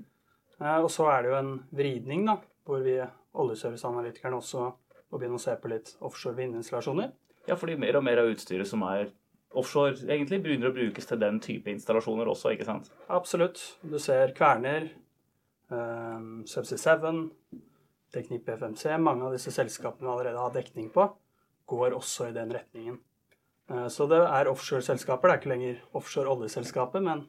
Og 0.82 0.90
så 0.92 1.06
er 1.14 1.22
det 1.22 1.30
jo 1.30 1.38
en 1.38 1.56
vridning, 1.70 2.26
da, 2.26 2.40
hvor 2.66 2.82
vi 2.84 2.98
oljeserviceanalytikerne 3.00 4.42
også 4.42 4.66
må 4.66 5.18
begynne 5.18 5.38
å 5.38 5.42
se 5.46 5.54
på 5.56 5.70
litt 5.70 5.94
offshore 6.02 6.36
vindinstallasjoner. 6.36 7.14
Ja, 7.50 7.56
fordi 7.58 7.74
mer 7.80 7.98
og 7.98 8.06
mer 8.06 8.20
av 8.22 8.30
utstyret 8.30 8.68
som 8.70 8.84
er 8.86 9.08
offshore, 9.58 9.96
egentlig 10.06 10.38
begynner 10.44 10.70
å 10.70 10.74
brukes 10.76 11.08
til 11.08 11.18
den 11.18 11.40
type 11.42 11.70
installasjoner 11.72 12.28
også, 12.30 12.52
ikke 12.54 12.68
sant? 12.68 12.90
Absolutt. 13.10 13.58
Du 13.82 13.98
ser 13.98 14.30
Kverner, 14.36 14.86
um, 15.72 16.44
Subsea 16.46 16.78
7, 16.78 17.24
Teknikk 18.14 18.44
BFMC, 18.46 18.86
mange 19.02 19.26
av 19.26 19.34
disse 19.34 19.52
selskapene 19.54 20.10
allerede 20.12 20.38
har 20.38 20.54
dekning 20.54 20.88
på, 20.94 21.08
går 21.70 21.94
også 21.98 22.30
i 22.30 22.36
den 22.36 22.54
retningen. 22.54 23.00
Uh, 23.70 23.88
så 23.90 24.06
det 24.10 24.22
er 24.22 24.50
offshore-selskaper. 24.50 25.26
Det 25.26 25.34
er 25.34 25.42
ikke 25.42 25.54
lenger 25.56 25.82
offshore 25.98 26.30
oljeselskaper, 26.30 27.02
men 27.06 27.26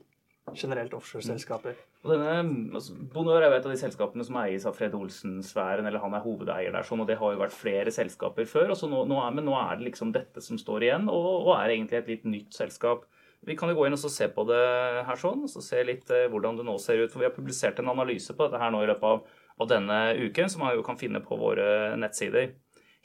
generelt 0.54 0.94
offshore-selskaper. 0.98 1.82
Og 2.02 2.10
denne, 2.10 2.74
altså, 2.74 2.96
Bonheur 3.14 3.44
er 3.44 3.52
jo 3.52 3.58
et 3.60 3.66
av 3.68 3.74
de 3.76 3.78
selskapene 3.78 4.26
som 4.26 4.38
eies 4.42 4.64
av 4.66 4.74
Fred 4.74 4.96
Olsen-sfæren, 4.98 5.86
eller 5.86 6.02
han 6.02 6.16
er 6.18 6.24
hovedeier 6.24 6.74
der, 6.74 6.86
sånn, 6.88 7.04
og 7.04 7.10
det 7.10 7.20
har 7.20 7.36
jo 7.36 7.42
vært 7.44 7.54
flere 7.54 7.94
selskaper 7.94 8.48
før. 8.50 8.74
Nå, 8.74 9.04
nå 9.06 9.20
er, 9.22 9.36
men 9.38 9.46
nå 9.46 9.54
er 9.60 9.78
det 9.78 9.92
liksom 9.92 10.14
dette 10.16 10.42
som 10.42 10.58
står 10.58 10.88
igjen, 10.88 11.06
og, 11.14 11.28
og, 11.44 11.52
er 11.60 11.76
egentlig 11.76 12.00
et 12.00 12.10
litt 12.10 12.26
nytt 12.26 12.58
selskap. 12.58 13.06
Vi 13.46 13.54
kan 13.58 13.70
jo 13.70 13.78
gå 13.78 13.86
inn 13.86 13.98
og 13.98 14.02
se 14.02 14.28
på 14.34 14.46
det 14.50 14.66
her 15.06 15.22
sånn, 15.22 15.46
og 15.46 15.54
så 15.54 15.62
se 15.66 15.86
litt 15.86 16.10
eh, 16.14 16.28
hvordan 16.30 16.58
det 16.58 16.66
nå 16.66 16.76
ser 16.82 17.04
ut. 17.04 17.14
For 17.14 17.22
vi 17.22 17.30
har 17.30 17.38
publisert 17.38 17.82
en 17.82 17.94
analyse 17.94 18.34
på 18.38 18.48
dette 18.48 18.62
her 18.62 18.74
nå 18.74 18.82
i 18.82 18.90
løpet 18.90 19.06
av, 19.06 19.40
av 19.62 19.70
denne 19.70 20.02
uken, 20.18 20.50
som 20.50 20.66
man 20.66 20.76
jo 20.78 20.86
kan 20.86 20.98
finne 20.98 21.22
på 21.26 21.38
våre 21.42 21.96
nettsider. 22.02 22.56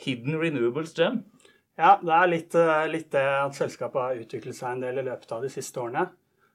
Hidden 0.04 0.40
Renewables 0.40 0.97
Gem. 0.97 1.23
Ja, 1.76 1.99
det 2.00 2.12
er 2.16 2.32
litt, 2.32 2.56
eh, 2.56 2.88
litt 2.88 3.11
det 3.12 3.25
at 3.25 3.56
selskapet 3.61 4.00
har 4.00 4.25
utviklet 4.25 4.56
seg 4.56 4.73
en 4.73 4.85
del 4.88 5.04
i 5.04 5.06
løpet 5.09 5.37
av 5.37 5.44
de 5.44 5.52
siste 5.52 5.85
årene. 5.85 6.09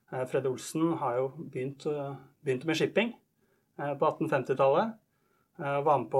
Eh, 0.09 0.25
Fred 0.29 0.49
Olsen 0.49 0.97
har 1.01 1.17
jo 1.21 1.31
begynt, 1.37 1.85
eh, 2.41 2.45
begynt 2.45 2.65
med 2.65 2.77
shipping 2.77 3.13
eh, 3.79 3.93
på 3.93 4.05
1850-tallet. 4.05 4.97
Var 5.61 5.97
med 5.99 6.07
på 6.09 6.19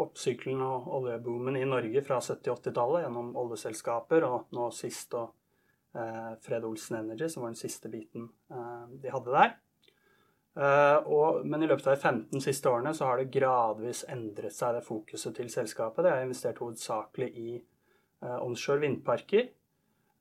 oppsyklen 0.00 0.62
og 0.64 0.86
oljeboomen 0.96 1.56
i 1.58 1.64
Norge 1.68 2.00
fra 2.06 2.20
70-80-tallet 2.24 3.02
gjennom 3.02 3.34
oljeselskaper, 3.36 4.24
og 4.24 4.54
nå 4.56 4.68
sist 4.72 5.12
og 5.18 5.34
Fred 6.46 6.64
Olsen 6.64 7.00
Energy, 7.00 7.26
som 7.28 7.42
var 7.42 7.52
den 7.52 7.58
siste 7.58 7.90
biten 7.92 8.30
de 9.02 9.12
hadde 9.12 9.34
der. 9.34 9.52
Men 11.42 11.66
i 11.66 11.68
løpet 11.68 11.90
av 11.90 11.98
de 11.98 12.06
15 12.14 12.46
siste 12.46 12.70
årene 12.70 12.94
så 12.96 13.10
har 13.10 13.20
det 13.20 13.34
gradvis 13.34 14.06
endret 14.08 14.56
seg, 14.56 14.78
det 14.78 14.86
fokuset 14.86 15.36
til 15.36 15.52
selskapet. 15.52 16.06
Det 16.06 16.14
har 16.14 16.24
investert 16.24 16.62
hovedsakelig 16.62 17.28
i 17.34 17.58
onshore 18.38 18.86
vindparker 18.86 19.50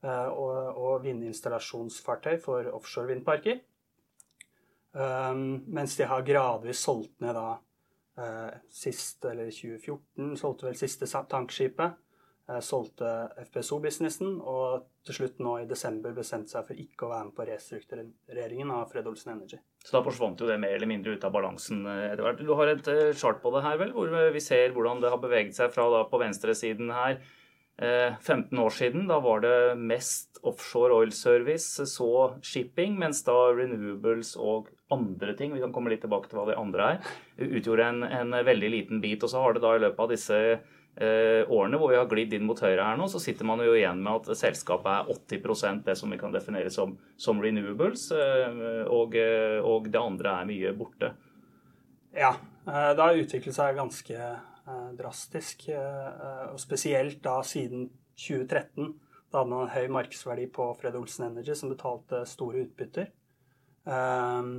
Eh, 0.06 0.28
og 0.30 1.04
vindinstallasjonsfartøy 1.04 2.38
for 2.42 2.70
offshore 2.70 3.10
vindparker. 3.10 3.64
Um, 4.98 5.64
mens 5.68 5.94
de 5.98 6.08
har 6.10 6.26
gradvis 6.26 6.80
solgt 6.82 7.20
ned 7.22 7.36
da 7.38 7.60
uh, 8.18 8.54
sist, 8.74 9.22
eller 9.30 9.52
2014, 9.54 10.32
solgte 10.40 10.66
vel 10.66 10.78
siste 10.80 11.06
tankskipet. 11.06 12.00
Uh, 12.50 12.58
solgte 12.66 13.12
FPSO-businessen, 13.44 14.40
og 14.42 14.88
til 15.06 15.20
slutt 15.20 15.42
nå 15.44 15.54
i 15.62 15.68
desember 15.70 16.16
bestemte 16.18 16.56
seg 16.56 16.66
for 16.66 16.82
ikke 16.82 17.06
å 17.06 17.12
være 17.12 17.28
med 17.28 17.36
på 17.38 17.46
restruktureringen 17.46 18.72
av 18.74 18.88
Fred 18.90 19.10
Olsen 19.12 19.36
Energy. 19.36 19.60
Så 19.86 20.00
da 20.00 20.02
forsvant 20.08 20.42
jo 20.42 20.50
det 20.50 20.58
mer 20.64 20.74
eller 20.80 20.90
mindre 20.90 21.14
ut 21.14 21.28
av 21.28 21.36
balansen 21.36 21.84
etter 21.86 22.24
hvert. 22.26 22.42
Du 22.42 22.56
har 22.58 22.72
et 22.72 22.90
chart 23.20 23.44
på 23.44 23.52
det 23.54 23.66
her, 23.68 23.78
vel, 23.84 23.94
hvor 23.94 24.16
vi 24.34 24.42
ser 24.44 24.74
hvordan 24.74 25.04
det 25.04 25.12
har 25.14 25.22
beveget 25.22 25.60
seg 25.60 25.70
fra 25.76 25.86
da 25.94 26.08
på 26.10 26.22
venstresiden 26.24 26.90
her 26.96 27.20
15 27.78 28.58
år 28.58 28.74
siden. 28.74 29.06
Da 29.12 29.20
var 29.22 29.44
det 29.46 29.78
mest 29.78 30.42
offshore 30.42 30.96
oil 30.98 31.14
service, 31.14 31.86
så 31.92 32.10
shipping, 32.42 32.98
mens 32.98 33.22
da 33.28 33.36
renewables 33.54 34.34
og 34.42 34.72
andre 34.94 35.36
ting, 35.38 35.54
vi 35.54 35.62
kan 35.64 35.74
komme 35.76 35.92
litt 35.92 36.04
tilbake 36.06 36.30
til 36.30 36.40
hva 36.40 36.48
det 36.50 36.58
andre 36.60 36.90
er, 36.94 37.14
utgjorde 37.60 37.92
en, 37.92 38.02
en 38.08 38.40
veldig 38.48 38.72
liten 38.72 39.04
bit. 39.04 39.24
Og 39.24 39.32
så 39.32 39.44
har 39.44 39.56
det 39.56 39.64
da 39.66 39.76
i 39.76 39.84
løpet 39.84 40.04
av 40.04 40.12
disse 40.14 40.42
eh, 40.56 41.44
årene 41.44 41.80
hvor 41.82 41.92
vi 41.92 42.00
har 42.00 42.10
glidd 42.12 42.36
inn 42.38 42.48
mot 42.48 42.62
høyre 42.64 42.90
her 42.90 43.00
nå, 43.00 43.10
så 43.12 43.22
sitter 43.24 43.48
man 43.50 43.64
jo 43.66 43.76
igjen 43.76 44.04
med 44.04 44.22
at 44.22 44.40
selskapet 44.40 44.92
er 44.94 45.40
80% 45.40 45.86
det 45.88 45.98
som 46.00 46.14
vi 46.14 46.20
kan 46.22 46.36
definere 46.36 46.74
som, 46.74 46.98
som 47.20 47.42
renewables, 47.44 48.10
eh, 48.16 48.84
og, 48.88 49.18
og, 49.64 49.90
det 49.92 50.04
andre 50.04 50.38
er 50.42 50.52
mye 50.54 50.76
borte. 50.78 51.14
Ja, 52.18 52.38
det 52.66 53.04
har 53.04 53.20
utviklet 53.20 53.54
seg 53.54 53.76
ganske 53.78 54.22
Eh, 54.68 54.92
drastisk. 55.00 55.70
Eh, 55.70 56.48
og 56.52 56.60
spesielt 56.60 57.22
da 57.24 57.40
siden 57.44 57.88
2013. 58.20 58.96
Da 59.32 59.42
hadde 59.42 59.52
man 59.52 59.64
en 59.64 59.72
høy 59.72 59.88
markedsverdi 59.96 60.48
på 60.52 60.68
Fred 60.80 60.96
Olsen 61.00 61.30
Energy, 61.30 61.56
som 61.56 61.72
betalte 61.72 62.26
store 62.28 62.66
utbytter. 62.66 63.08
Eh, 63.88 64.50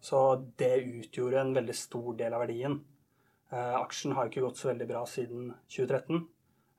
så 0.00 0.20
det 0.60 0.74
utgjorde 0.80 1.40
en 1.40 1.54
veldig 1.56 1.76
stor 1.76 2.14
del 2.16 2.34
av 2.36 2.44
verdien. 2.44 2.78
Aksjen 3.50 4.14
har 4.16 4.30
ikke 4.30 4.44
gått 4.44 4.60
så 4.60 4.70
veldig 4.70 4.86
bra 4.88 5.02
siden 5.10 5.50
2013, 5.68 6.22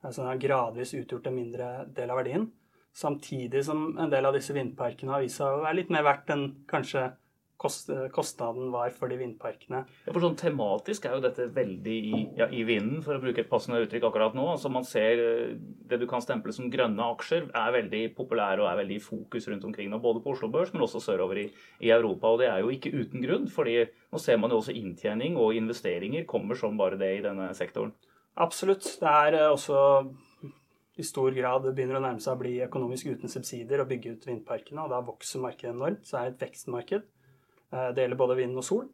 så 0.02 0.16
den 0.16 0.30
har 0.30 0.40
gradvis 0.42 0.94
utgjort 0.98 1.28
en 1.28 1.36
mindre 1.36 1.70
del 1.94 2.10
av 2.10 2.22
verdien. 2.22 2.48
Samtidig 2.92 3.64
som 3.64 3.98
en 4.00 4.10
del 4.12 4.26
av 4.28 4.34
disse 4.36 4.52
vindparkene 4.56 5.14
har 5.14 5.22
vist 5.24 5.38
seg 5.40 5.48
å 5.48 5.62
være 5.62 5.78
litt 5.78 5.92
mer 5.94 6.04
verdt 6.04 6.32
enn 6.34 6.46
kanskje 6.68 7.06
kostnaden 7.62 8.70
var 8.72 8.90
for 8.96 9.12
de 9.12 9.18
vindparkene. 9.20 9.82
Ja, 10.06 10.10
for 10.10 10.22
sånn 10.24 10.36
Tematisk 10.38 11.06
er 11.06 11.16
jo 11.16 11.22
dette 11.24 11.46
veldig 11.54 11.94
i, 11.94 12.22
ja, 12.38 12.48
i, 12.50 12.64
vinden, 12.68 13.02
for 13.04 13.16
å 13.16 13.22
bruke 13.22 13.44
et 13.44 13.50
passende 13.50 13.80
uttrykk 13.84 14.08
akkurat 14.08 14.36
nå. 14.36 14.44
Altså 14.54 14.72
Man 14.72 14.86
ser 14.88 15.22
eh, 15.22 15.54
det 15.90 16.00
du 16.02 16.06
kan 16.10 16.24
stemple 16.24 16.54
som 16.56 16.70
grønne 16.72 17.08
aksjer, 17.14 17.48
er 17.48 17.76
veldig 17.78 18.02
populære 18.18 18.64
og 18.64 18.70
er 18.70 18.80
veldig 18.82 18.98
i 18.98 19.04
fokus 19.04 19.48
rundt 19.50 19.66
omkring 19.68 19.92
nå. 19.92 20.00
Både 20.02 20.24
på 20.24 20.34
Oslo 20.34 20.50
Børs, 20.52 20.72
men 20.74 20.84
også 20.84 21.02
sørover 21.04 21.44
i, 21.44 21.46
i, 21.80 21.92
Europa. 21.92 22.32
Og 22.32 22.42
det 22.42 22.50
er 22.50 22.64
jo 22.64 22.72
ikke 22.74 22.94
uten 22.96 23.24
grunn, 23.24 23.46
fordi 23.52 23.78
nå 24.12 24.22
ser 24.22 24.40
man 24.42 24.52
jo 24.52 24.60
også 24.62 24.76
inntjening 24.76 25.38
og 25.40 25.56
investeringer 25.56 26.26
kommer 26.28 26.58
som 26.58 26.76
bare 26.80 27.00
det 27.00 27.14
i 27.18 27.24
denne 27.24 27.52
sektoren. 27.58 27.94
Absolutt. 28.42 28.86
Det 29.00 29.08
er 29.08 29.38
eh, 29.38 29.48
også 29.52 29.78
i 31.00 31.04
stor 31.06 31.32
grad 31.32 31.64
begynner 31.72 31.96
å 31.96 32.04
nærme 32.04 32.20
seg 32.20 32.34
å 32.34 32.40
bli 32.40 32.58
økonomisk 32.66 33.08
uten 33.14 33.30
subsidier 33.32 33.80
og 33.80 33.88
bygge 33.88 34.16
ut 34.16 34.26
vindparkene, 34.28 34.84
og 34.84 34.92
da 34.92 35.00
vokser 35.04 35.40
markedet 35.40 35.72
enormt. 35.72 36.04
Så 36.08 36.18
er 36.18 36.28
det 36.28 36.34
et 36.34 36.46
vekstmarked. 36.48 37.06
Eh, 37.72 37.88
det 37.94 38.04
gjelder 38.04 38.20
både 38.20 38.36
vind 38.38 38.60
og 38.60 38.66
sol. 38.66 38.84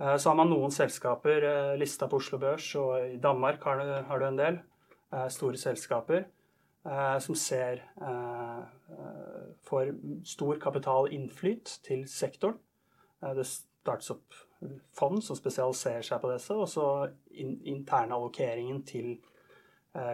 Eh, 0.00 0.16
så 0.16 0.30
har 0.30 0.38
man 0.40 0.50
noen 0.50 0.74
selskaper 0.74 1.46
eh, 1.46 1.78
lista 1.80 2.08
på 2.10 2.20
Oslo 2.20 2.40
Børs, 2.42 2.72
og 2.80 3.14
i 3.14 3.18
Danmark 3.22 3.64
har 3.68 3.80
du, 3.80 3.94
har 4.08 4.20
du 4.20 4.28
en 4.28 4.40
del 4.40 4.60
store 5.34 5.58
selskaper 5.58 6.28
som 7.18 7.34
ser 7.34 7.80
får 9.66 9.88
stor 10.22 10.60
kapitalinnflyt 10.62 11.72
til 11.82 12.04
sektoren. 12.06 12.60
Det 13.18 13.42
startes 13.48 14.12
opp 14.14 14.38
fond 14.94 15.18
som 15.18 15.34
spesialiserer 15.34 16.06
seg 16.06 16.22
på 16.22 16.30
disse, 16.30 16.54
og 16.54 16.70
så 16.70 16.86
interne 17.34 18.14
allokeringen 18.14 18.84
til 18.86 19.16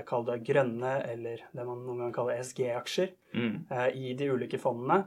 kall 0.09 0.25
det 0.31 0.41
grønne, 0.49 0.95
eller 1.13 1.45
det 1.53 1.69
man 1.69 1.85
noen 1.85 2.07
ganger 2.07 2.17
kaller 2.17 2.41
ESG-aksjer, 2.41 3.13
mm. 3.37 3.57
i 4.01 4.17
de 4.17 4.33
ulike 4.33 4.63
fondene 4.63 5.03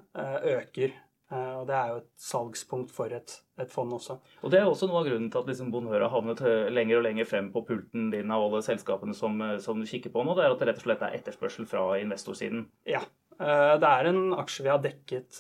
øker 0.54 0.94
og 1.30 1.68
det 1.70 1.76
er 1.78 1.92
jo 1.92 2.00
et 2.00 2.10
salgspunkt 2.26 2.90
for 2.94 3.14
et, 3.14 3.36
et, 3.62 3.70
fond 3.70 3.92
også. 3.94 4.16
Og 4.42 4.50
Det 4.50 4.60
er 4.60 4.66
også 4.66 4.88
noe 4.90 5.04
av 5.04 5.10
grunnen 5.12 5.30
til 5.30 5.44
at 5.44 5.52
liksom 5.52 5.70
Bonheur 5.70 6.02
har 6.02 6.10
havnet 6.10 6.42
eh, 6.42 6.72
lenger 6.74 6.98
og 6.98 7.06
lenger 7.06 7.28
frem 7.30 7.52
på 7.54 7.62
pulten 7.68 8.08
din 8.10 8.34
av 8.34 8.48
alle 8.48 8.64
selskapene 8.66 9.14
som, 9.14 9.36
eh, 9.46 9.60
som, 9.62 9.78
du 9.78 9.86
kikker 9.86 10.14
på 10.16 10.24
nå. 10.26 10.34
Det 10.34 10.48
er 10.48 10.56
at 10.56 10.64
det 10.64 10.72
rett 10.72 10.82
og 10.82 10.88
slett 10.88 11.04
er 11.06 11.20
etterspørsel 11.20 11.70
fra 11.70 11.84
investorsiden. 12.02 12.66
Ja. 12.90 13.04
Det 13.40 13.88
er 13.88 14.10
en 14.10 14.34
aksje 14.36 14.66
vi 14.66 14.72
har 14.74 14.82
dekket 14.84 15.38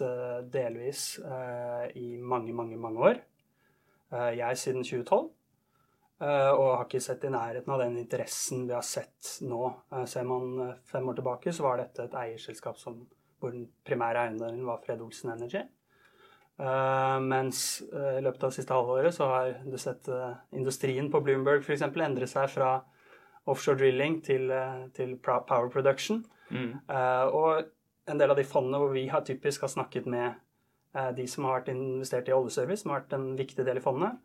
delvis 0.53 1.17
i 1.99 2.13
mange, 2.23 2.53
mange, 2.55 2.77
mange 2.79 3.01
år. 3.09 3.17
Jeg 4.37 4.59
siden 4.61 4.85
2012. 4.87 5.25
Og 6.23 6.63
har 6.77 6.85
ikke 6.85 7.01
sett 7.03 7.25
i 7.27 7.31
nærheten 7.33 7.73
av 7.75 7.83
den 7.83 7.97
interessen 7.99 8.63
vi 8.69 8.77
har 8.77 8.85
sett 8.87 9.33
nå. 9.43 9.73
Ser 10.07 10.23
man 10.31 10.77
fem 10.87 11.11
år 11.11 11.19
tilbake, 11.19 11.51
så 11.51 11.67
var 11.67 11.83
dette 11.83 12.07
et 12.07 12.15
eierselskap 12.21 12.79
som, 12.79 13.01
hvor 13.43 13.51
den 13.51 13.67
primære 13.83 14.29
eiendelen 14.29 14.63
var 14.69 14.79
Fred 14.85 15.03
Olsen 15.03 15.33
Energy. 15.35 15.65
Uh, 16.59 17.15
mens 17.23 17.79
uh, 17.93 18.17
i 18.17 18.23
løpet 18.23 18.41
av 18.43 18.51
det 18.51 18.57
siste 18.57 18.75
halvåret 18.75 19.15
så 19.15 19.29
har 19.31 19.53
du 19.63 19.77
sett 19.79 20.09
uh, 20.11 20.33
industrien 20.51 21.07
på 21.11 21.21
Bloomberg 21.23 21.63
f.eks. 21.63 21.85
endre 21.87 22.27
seg 22.27 22.49
fra 22.51 22.73
offshore 23.49 23.79
drilling 23.79 24.17
til, 24.25 24.51
til 24.93 25.15
power 25.23 25.69
production. 25.73 26.25
Mm. 26.49 26.81
og 26.89 27.67
en 28.09 28.17
del 28.17 28.31
av 28.33 28.37
de 28.37 28.45
fondene 28.45 28.77
hvor 28.81 28.91
vi 28.93 29.03
har 29.09 29.21
typisk 29.25 29.61
har 29.61 29.69
snakket 29.69 30.07
med 30.09 30.37
de 31.17 31.25
som 31.29 31.45
har 31.45 31.59
vært 31.59 31.71
investert 31.71 32.29
i 32.29 32.33
oljeservice, 32.33 32.81
som 32.83 32.91
har 32.91 33.03
vært 33.03 33.15
en 33.17 33.27
viktig 33.37 33.65
del 33.65 33.77
i 33.77 33.83
fondet, 33.83 34.17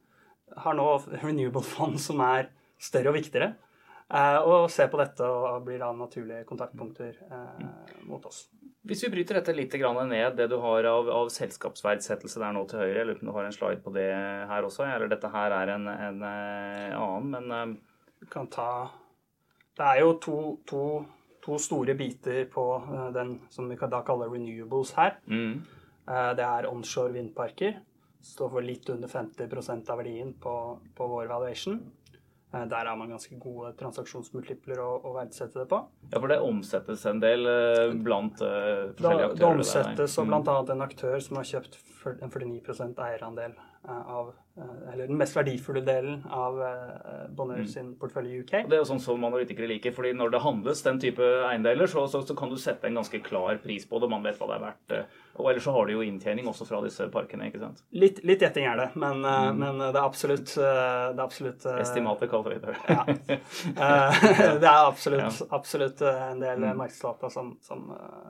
har 0.65 0.77
nå 0.77 0.87
renewable 1.23 1.65
fond 1.65 1.97
som 2.01 2.21
er 2.25 2.51
større 2.81 3.15
og 3.15 3.17
viktigere. 3.17 3.55
Og 4.13 4.69
ser 4.71 4.91
på 4.93 4.99
dette 5.01 5.27
og 5.27 5.65
blir 5.65 5.81
da 5.81 5.89
naturlige 5.97 6.45
kontaktpunkter 6.49 7.17
mot 8.05 8.27
oss. 8.29 8.45
Hvis 8.85 9.01
vi 9.07 9.09
bryter 9.15 9.39
dette 9.39 9.55
litt 9.57 9.73
ned, 9.73 10.37
det 10.37 10.47
du 10.53 10.59
har 10.61 10.85
av, 10.85 11.09
av 11.09 11.31
selskapsverdsettelse 11.33 12.41
der 12.41 12.53
nå 12.53 12.67
til 12.69 12.83
høyre, 12.83 12.99
jeg 12.99 13.07
lurer 13.09 13.17
på 13.17 13.25
om 13.25 13.31
du 13.31 13.37
har 13.39 13.47
en 13.49 13.57
slide 13.57 13.81
på 13.81 13.93
det 13.95 14.11
her 14.51 14.67
også, 14.67 14.85
eller 14.85 15.09
dette 15.09 15.31
her 15.33 15.55
er 15.57 15.73
en, 15.73 15.89
en, 15.89 16.21
eh, 16.29 16.93
annen, 16.93 17.49
men. 17.49 17.79
Du 18.21 18.27
kan 18.29 18.47
ta 18.49 18.91
Det 19.77 19.85
er 19.85 20.03
jo 20.03 20.13
to, 20.21 20.37
to, 20.69 20.83
to 21.43 21.57
store 21.59 21.97
biter 21.97 22.45
på 22.53 22.67
den 23.17 23.39
som 23.51 23.69
vi 23.69 23.77
da 23.77 24.03
kaller 24.05 24.31
renewables 24.31 24.93
her. 24.97 25.17
Mm. 25.27 25.65
Det 26.37 26.45
er 26.45 26.69
onshore 26.69 27.17
vindparker. 27.17 27.81
Står 28.25 28.53
for 28.53 28.65
litt 28.65 28.89
under 28.93 29.09
50% 29.09 29.91
av 29.91 30.01
verdien 30.01 30.33
på, 30.41 30.55
på 30.95 31.09
vår 31.09 31.27
valuation. 31.33 31.81
Eh, 32.55 32.67
der 32.71 32.91
er 32.91 32.97
man 32.97 33.11
ganske 33.11 33.39
gode 33.41 33.73
transaksjonsmultipler 33.81 34.81
å, 34.83 34.91
å, 35.03 35.15
verdsette 35.17 35.63
det 35.63 35.67
på. 35.71 35.81
Ja, 36.13 36.21
For 36.21 36.31
det 36.31 36.39
omsettes 36.45 37.05
en 37.11 37.23
del 37.23 37.49
eh, 37.51 37.95
blant 38.07 38.43
uh, 38.45 38.95
forskjellige 38.95 39.31
aktører? 39.33 39.41
Det 39.41 39.51
omsettes, 39.51 40.17
bl.a. 40.21 40.41
Mm. 40.41 40.73
en 40.77 40.87
aktør 40.87 41.19
som 41.25 41.41
har 41.41 41.51
kjøpt 41.51 41.79
en 42.15 42.31
49% 42.31 43.01
eierandel 43.09 43.57
av 43.89 44.35
Eller 44.55 45.09
den 45.09 45.19
mest 45.19 45.35
verdifulle 45.35 45.83
delen 45.83 46.21
av 46.31 46.61
Bonheur 47.35 47.65
mm. 47.65 47.71
sin 47.71 47.89
portefølje 47.99 48.31
i 48.31 48.43
UK. 48.45 48.53
Og 48.63 48.71
det 48.71 48.77
er 48.77 48.83
jo 48.85 48.91
sånn 48.93 49.03
som 49.03 49.27
analytikere 49.27 49.67
liker, 49.71 49.95
fordi 49.97 50.13
når 50.15 50.31
det 50.31 50.43
handles 50.45 50.83
den 50.87 51.01
type 51.03 51.27
eiendeler, 51.49 51.91
så, 51.91 52.07
så, 52.11 52.23
så, 52.23 52.37
kan 52.39 52.53
du 52.53 52.59
sette 52.61 52.87
en 52.87 53.01
ganske 53.01 53.19
klar 53.27 53.59
pris 53.65 53.89
på 53.91 53.99
det. 53.99 54.11
Man 54.13 54.23
vet 54.23 54.39
hva 54.39 54.53
det 54.53 54.59
er 54.61 54.65
verdt. 54.69 54.97
Og 55.35 55.51
ellers 55.51 55.65
så 55.67 55.73
har 55.75 55.87
du 55.87 55.97
jo 55.97 56.05
inntjening 56.07 56.47
også 56.47 56.67
fra 56.69 56.79
disse 56.85 57.07
parkene, 57.11 57.49
ikke 57.51 57.63
sant? 57.63 57.83
Litt, 57.99 58.21
litt 58.27 58.43
gjetting 58.45 58.69
er 58.71 58.79
det, 58.79 58.89
men, 58.95 59.25
eh, 59.27 59.49
mm. 59.51 59.59
men, 59.65 59.83
det 59.83 59.99
er 59.99 60.05
absolutt, 60.05 60.55
eh, 60.55 61.09
det 61.11 61.19
er 61.19 61.25
absolutt 61.25 61.67
eh, 61.67 61.81
Estimatet 61.83 62.31
kaller 62.31 62.55
vi 62.55 62.61
det. 62.63 62.77
ja. 62.87 63.05
det 64.63 64.71
er 64.71 64.81
absolutt, 64.85 65.43
absolutt 65.51 66.05
en 66.07 66.43
del 66.43 66.63
mm. 66.63 66.71
markedsdata 66.79 67.31
som, 67.35 67.57
som 67.65 67.89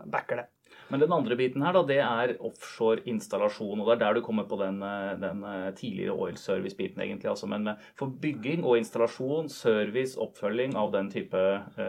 backer 0.09 0.43
det. 0.43 0.49
Men 0.95 1.03
den 1.03 1.15
andre 1.17 1.35
biten 1.35 1.65
her, 1.67 1.75
da, 1.75 1.83
det 1.91 1.99
er 2.07 2.37
offshore 2.39 3.03
installasjon. 3.11 3.83
Og 3.83 3.89
det 3.91 3.97
er 3.97 4.03
der 4.05 4.21
du 4.21 4.23
kommer 4.23 4.47
på 4.47 4.61
den, 4.63 4.79
den 5.19 5.43
tidligere 5.75 6.15
oil 6.15 6.39
service-biten, 6.39 7.03
egentlig. 7.03 7.33
Altså, 7.33 7.51
men 7.51 7.75
for 7.99 8.15
bygging 8.23 8.63
og 8.63 8.79
installasjon, 8.79 9.51
service, 9.51 10.15
oppfølging 10.23 10.79
av 10.79 10.95
den 10.95 11.11
type 11.11 11.41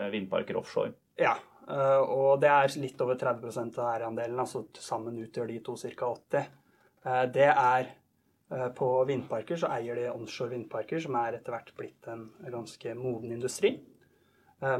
vindparker 0.10 0.58
offshore. 0.58 0.96
Ja, 1.22 1.36
Eh, 1.66 2.02
og 2.14 2.42
det 2.44 2.52
er 2.52 2.74
litt 2.78 3.00
over 3.02 3.18
30% 3.18 3.80
av 3.82 3.90
eierandelen, 3.96 4.40
altså 4.42 4.66
sammen 4.78 5.18
utgjør 5.24 5.50
de 5.50 5.60
to 5.66 5.74
ca. 5.82 6.12
80 6.12 6.38
eh, 6.42 7.24
Det 7.34 7.48
er 7.50 7.90
eh, 7.90 8.70
på 8.78 8.90
vindparker 9.10 9.58
så 9.58 9.72
eier 9.74 9.98
de 9.98 10.12
onshore 10.12 10.54
vindparker, 10.54 11.02
som 11.02 11.18
er 11.22 11.40
etter 11.40 11.56
hvert 11.56 11.74
blitt 11.78 12.10
en 12.12 12.28
ganske 12.54 12.96
moden 13.00 13.34
industri. 13.36 13.78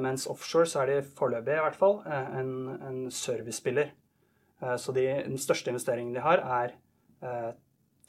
Mens 0.02 0.24
offshore 0.32 0.66
så 0.72 0.80
er 0.82 0.88
de 0.88 1.02
foreløpig 1.18 1.52
i 1.52 1.62
hvert 1.62 1.76
fall 1.78 1.98
en, 2.08 2.52
en 2.88 3.00
servicespiller. 3.12 3.90
Så 4.82 4.94
de, 4.96 5.04
den 5.28 5.38
største 5.42 5.70
investeringen 5.70 6.16
de 6.16 6.24
har, 6.24 6.42
er 6.42 7.56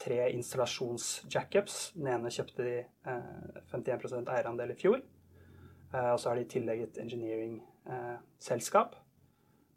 tre 0.01 0.17
installasjons-jackups. 0.31 1.75
Den 1.97 2.09
ene 2.15 2.31
kjøpte 2.33 2.65
de 2.65 2.75
51% 3.73 4.31
eierandel 4.33 4.73
i 4.73 4.77
fjor. 4.79 5.03
Og 5.93 6.17
så 6.17 6.31
har 6.31 6.39
de 6.39 6.45
i 6.45 6.49
tillegg 6.51 6.85
et 6.85 7.01
engineering 7.03 7.59
Eh, 7.87 8.15
selskap. 8.39 8.95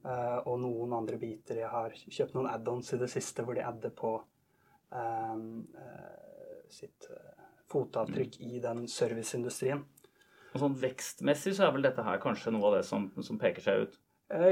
Eh, 0.04 0.38
og 0.48 0.58
noen 0.62 0.94
andre 0.96 1.18
biter. 1.20 1.60
Jeg 1.62 1.70
har 1.70 1.94
kjøpt 1.94 2.34
noen 2.34 2.50
add-ons 2.50 2.94
i 2.94 2.98
det 3.00 3.10
siste 3.12 3.44
hvor 3.46 3.54
de 3.54 3.64
adder 3.66 3.92
på 3.94 4.16
eh, 4.96 5.42
sitt 6.70 7.10
fotavtrykk 7.70 8.40
i 8.48 8.62
den 8.62 8.86
serviceindustrien. 8.90 9.84
Og 10.50 10.62
sånn 10.64 10.78
Vekstmessig 10.80 11.54
så 11.54 11.68
er 11.68 11.76
vel 11.76 11.86
dette 11.86 12.02
her 12.02 12.18
kanskje 12.22 12.50
noe 12.54 12.66
av 12.70 12.80
det 12.80 12.86
som, 12.88 13.06
som 13.22 13.38
peker 13.38 13.62
seg 13.62 13.84
ut? 13.84 14.00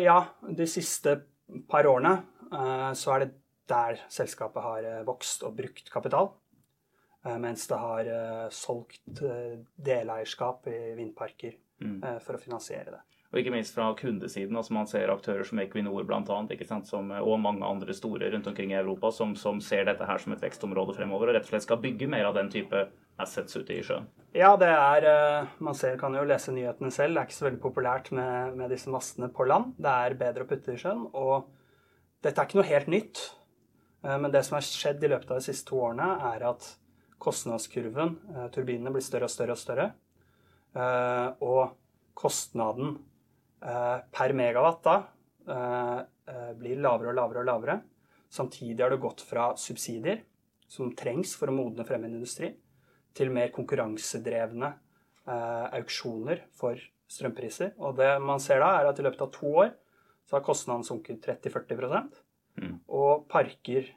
Ja, 0.02 0.20
de 0.42 0.66
siste 0.70 1.16
par 1.70 1.88
årene 1.88 2.16
så 2.96 3.14
er 3.14 3.24
det 3.24 3.32
der 3.68 3.98
selskapet 4.08 4.64
har 4.64 4.86
vokst 5.04 5.42
og 5.44 5.56
brukt 5.58 5.90
kapital. 5.92 6.30
Mens 7.42 7.66
det 7.68 7.76
har 7.76 8.08
solgt 8.54 9.20
deleierskap 9.76 10.64
i 10.72 10.78
vindparker 10.96 11.58
mm. 11.84 11.98
for 12.24 12.38
å 12.38 12.40
finansiere 12.40 12.94
det. 12.94 13.02
Og 13.28 13.42
ikke 13.42 13.52
minst 13.52 13.76
fra 13.76 13.90
kundesiden. 13.96 14.56
altså 14.56 14.72
Man 14.72 14.88
ser 14.88 15.10
aktører 15.12 15.44
som 15.44 15.60
Equinor 15.60 16.06
blant 16.08 16.30
annet, 16.32 16.54
ikke 16.56 16.68
sant, 16.68 16.88
som, 16.88 17.10
og 17.12 17.40
mange 17.42 17.66
andre 17.66 17.92
store 17.96 18.30
rundt 18.32 18.48
omkring 18.48 18.72
i 18.72 18.78
Europa 18.78 19.10
som, 19.12 19.34
som, 19.36 19.60
ser 19.60 19.84
dette 19.84 20.06
her 20.08 20.22
som 20.22 20.32
et 20.32 20.44
vekstområde 20.44 20.96
fremover 20.96 21.28
og 21.28 21.36
rett 21.36 21.44
og 21.44 21.52
slett 21.52 21.66
skal 21.66 21.82
bygge 21.82 22.08
mer 22.08 22.30
av 22.30 22.38
den 22.38 22.48
type 22.52 22.86
assets 23.22 23.56
ute 23.58 23.74
i 23.74 23.82
sjøen. 23.84 24.06
Ja, 24.36 24.52
det 24.60 24.68
er 24.68 25.06
eh, 25.08 25.52
Man 25.64 25.76
ser, 25.76 25.96
kan 26.00 26.14
jo 26.14 26.26
lese 26.28 26.52
nyhetene 26.54 26.90
selv. 26.94 27.14
Det 27.14 27.22
er 27.22 27.28
ikke 27.28 27.38
så 27.38 27.46
veldig 27.48 27.62
populært 27.62 28.10
med, 28.14 28.56
med 28.58 28.72
disse 28.72 28.92
mastene 28.92 29.30
på 29.34 29.46
land. 29.48 29.72
Det 29.80 29.94
er 29.94 30.18
bedre 30.20 30.44
å 30.44 30.50
putte 30.50 30.74
i 30.74 30.80
sjøen. 30.80 31.06
Og 31.16 31.48
dette 32.24 32.36
er 32.36 32.48
ikke 32.48 32.60
noe 32.60 32.68
helt 32.68 32.92
nytt. 32.92 33.22
Eh, 34.04 34.18
men 34.20 34.30
det 34.34 34.44
som 34.46 34.58
har 34.58 34.66
skjedd 34.66 35.04
i 35.04 35.12
løpet 35.14 35.32
av 35.32 35.40
de 35.40 35.48
siste 35.48 35.70
to 35.70 35.80
årene, 35.88 36.10
er 36.34 36.46
at 36.50 36.68
kostnadskurven, 37.18 38.14
eh, 38.34 38.46
turbinene, 38.54 38.92
blir 38.94 39.04
større 39.04 39.30
og 39.30 39.34
større 39.34 39.56
og 39.56 39.62
større. 39.64 39.90
Og 40.78 41.72
kostnaden 42.14 42.90
per 43.58 44.34
megawatt 44.36 44.82
da 44.84 44.96
blir 46.60 46.78
lavere 46.84 47.10
og 47.10 47.16
lavere 47.16 47.40
og 47.40 47.48
lavere. 47.48 47.76
Samtidig 48.30 48.84
har 48.84 48.92
det 48.92 49.00
gått 49.02 49.24
fra 49.24 49.48
subsidier, 49.58 50.20
som 50.68 50.92
trengs 50.94 51.32
for 51.40 51.50
å 51.50 51.56
modne 51.56 51.86
frem 51.88 52.04
en 52.04 52.18
industri, 52.20 52.52
til 53.18 53.32
mer 53.34 53.50
konkurransedrevne 53.54 54.72
auksjoner 55.28 56.46
for 56.56 56.78
strømpriser. 57.10 57.74
Og 57.84 57.98
det 57.98 58.14
man 58.24 58.40
ser 58.40 58.62
da, 58.62 58.70
er 58.78 58.88
at 58.88 59.00
i 59.00 59.04
løpet 59.04 59.26
av 59.26 59.32
to 59.34 59.50
år 59.64 59.74
så 60.28 60.38
har 60.38 60.44
kostnaden 60.44 60.84
sunket 60.84 61.24
30-40 61.24 62.06
mm. 62.60 62.74
Og 62.88 63.26
parker, 63.28 63.90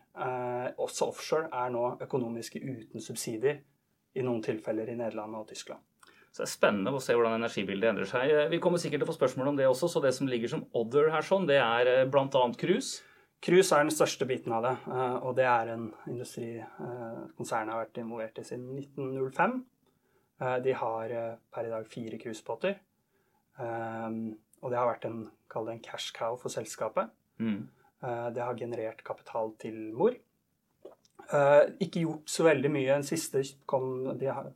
også 0.79 1.07
offshore, 1.11 1.47
er 1.51 1.71
nå 1.71 1.85
økonomiske 2.03 2.59
uten 2.63 3.03
subsidier 3.03 3.61
i 4.15 4.23
noen 4.25 4.43
tilfeller 4.43 4.91
i 4.91 4.97
Nederland 4.99 5.35
og 5.39 5.47
Tyskland. 5.51 5.83
Så 6.31 6.43
det 6.43 6.47
er 6.47 6.53
spennende 6.53 6.93
å 6.95 7.03
se 7.03 7.15
hvordan 7.15 7.35
energibildet 7.41 7.89
endrer 7.89 8.07
seg. 8.07 8.31
Vi 8.53 8.59
kommer 8.63 8.79
sikkert 8.79 9.01
til 9.01 9.09
å 9.09 9.11
få 9.11 9.17
spørsmål 9.17 9.51
om 9.51 9.57
det 9.59 9.67
også, 9.67 9.89
så 9.91 10.01
det 10.03 10.13
som 10.15 10.29
ligger 10.31 10.53
som 10.53 10.63
other 10.77 11.09
her, 11.11 11.25
sånn, 11.27 11.47
det 11.49 11.57
er 11.59 11.89
eh, 11.91 12.05
bl.a. 12.07 12.43
cruise. 12.59 13.03
Cruise 13.41 13.73
er 13.73 13.87
den 13.87 13.93
største 13.93 14.27
biten 14.29 14.53
av 14.53 14.65
det, 14.65 14.75
eh, 14.93 15.17
og 15.25 15.35
det 15.39 15.47
er 15.49 15.73
en 15.73 15.87
industri 16.11 16.53
eh, 16.61 17.19
konsernet 17.37 17.73
har 17.73 17.83
vært 17.87 18.01
involvert 18.03 18.41
i 18.41 18.45
siden 18.47 18.71
1905. 18.77 19.61
De 20.65 20.73
har 20.73 21.11
per 21.53 21.67
i 21.67 21.69
dag 21.69 21.83
fire 21.85 22.17
cruisebåter. 22.17 22.79
Og 23.61 24.71
det 24.73 24.79
har 24.79 24.87
vært 24.87 25.03
en, 25.05 25.19
en 25.53 25.81
cash 25.85 26.15
cow 26.15 26.33
for 26.41 26.49
selskapet. 26.49 27.11
Mm. 27.37 27.67
Det 28.33 28.41
har 28.41 28.57
generert 28.57 29.03
kapital 29.05 29.53
til 29.61 29.75
mor. 29.93 30.15
Ikke 31.77 32.01
gjort 32.01 32.33
så 32.33 32.47
veldig 32.47 32.71
mye. 32.73 32.87
Den 32.89 33.05
siste 33.05 33.43
kom, 33.69 34.09
de 34.17 34.31
har, 34.33 34.49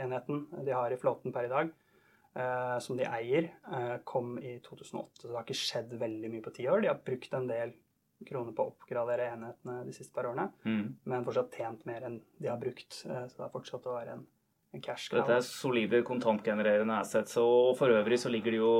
enheten 0.00 0.46
de 0.64 0.72
har 0.72 0.96
i 0.96 1.00
flåten 1.04 1.36
per 1.36 1.50
i 1.50 1.52
dag, 1.52 1.76
som 2.80 2.94
de 2.94 3.02
eier, 3.02 3.48
kom 4.06 4.36
i 4.38 4.52
2008. 4.62 5.08
Så 5.18 5.28
det 5.28 5.34
har 5.34 5.42
ikke 5.42 5.56
skjedd 5.58 5.94
veldig 5.98 6.28
mye 6.30 6.44
på 6.44 6.52
ti 6.54 6.68
år. 6.70 6.84
De 6.84 6.90
har 6.92 7.00
brukt 7.02 7.32
en 7.34 7.48
del 7.50 7.72
kroner 8.28 8.54
på 8.54 8.62
å 8.62 8.70
oppgradere 8.70 9.26
enhetene 9.32 9.80
de 9.88 9.94
siste 9.96 10.14
par 10.14 10.28
årene, 10.30 10.44
mm. 10.62 10.84
men 11.10 11.26
fortsatt 11.26 11.56
tjent 11.58 11.82
mer 11.88 12.06
enn 12.06 12.20
de 12.38 12.50
har 12.52 12.60
brukt. 12.60 13.00
så 13.02 13.26
det 13.26 13.42
har 13.42 13.50
fortsatt 13.50 13.88
å 13.90 13.96
være 13.96 14.14
en. 14.14 14.22
Dette 14.70 15.34
er 15.34 15.42
solide 15.42 16.04
kontantgenererende 16.06 17.00
assets, 17.02 17.34
og 17.42 17.72
for 17.80 17.90
øvrig 17.90 18.20
så 18.22 18.30
ligger 18.30 18.54
det 18.54 18.60
jo 18.60 18.74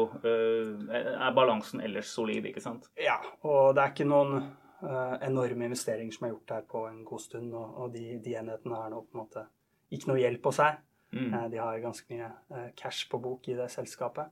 Er 0.95 1.35
balansen 1.35 1.83
ellers 1.83 2.13
solid, 2.15 2.47
ikke 2.47 2.63
sant? 2.63 2.87
Ja, 2.95 3.17
og 3.43 3.75
det 3.75 3.83
er 3.83 3.97
ikke 3.97 4.07
noen 4.07 4.53
Eh, 4.83 5.29
enorme 5.29 5.67
investeringer 5.69 6.15
som 6.15 6.25
er 6.25 6.31
gjort 6.33 6.53
her 6.55 6.63
på 6.69 6.87
en 6.89 7.03
god 7.05 7.21
stund. 7.21 7.53
Og, 7.55 7.75
og 7.83 7.91
de, 7.93 8.05
de, 8.25 8.37
enhetene 8.41 8.79
har 8.81 8.93
nå 8.93 9.03
på 9.05 9.17
en 9.17 9.23
måte 9.25 9.45
ikke 9.93 10.13
noe 10.13 10.23
hjelp 10.23 10.43
på 10.47 10.53
seg. 10.57 10.79
Mm. 11.13 11.33
Eh, 11.35 11.49
de 11.55 11.63
har 11.63 11.83
ganske 11.83 12.07
mye 12.13 12.29
eh, 12.29 12.69
cash 12.79 13.09
på 13.11 13.21
bok 13.23 13.49
i 13.49 13.57
det 13.59 13.71
selskapet. 13.73 14.31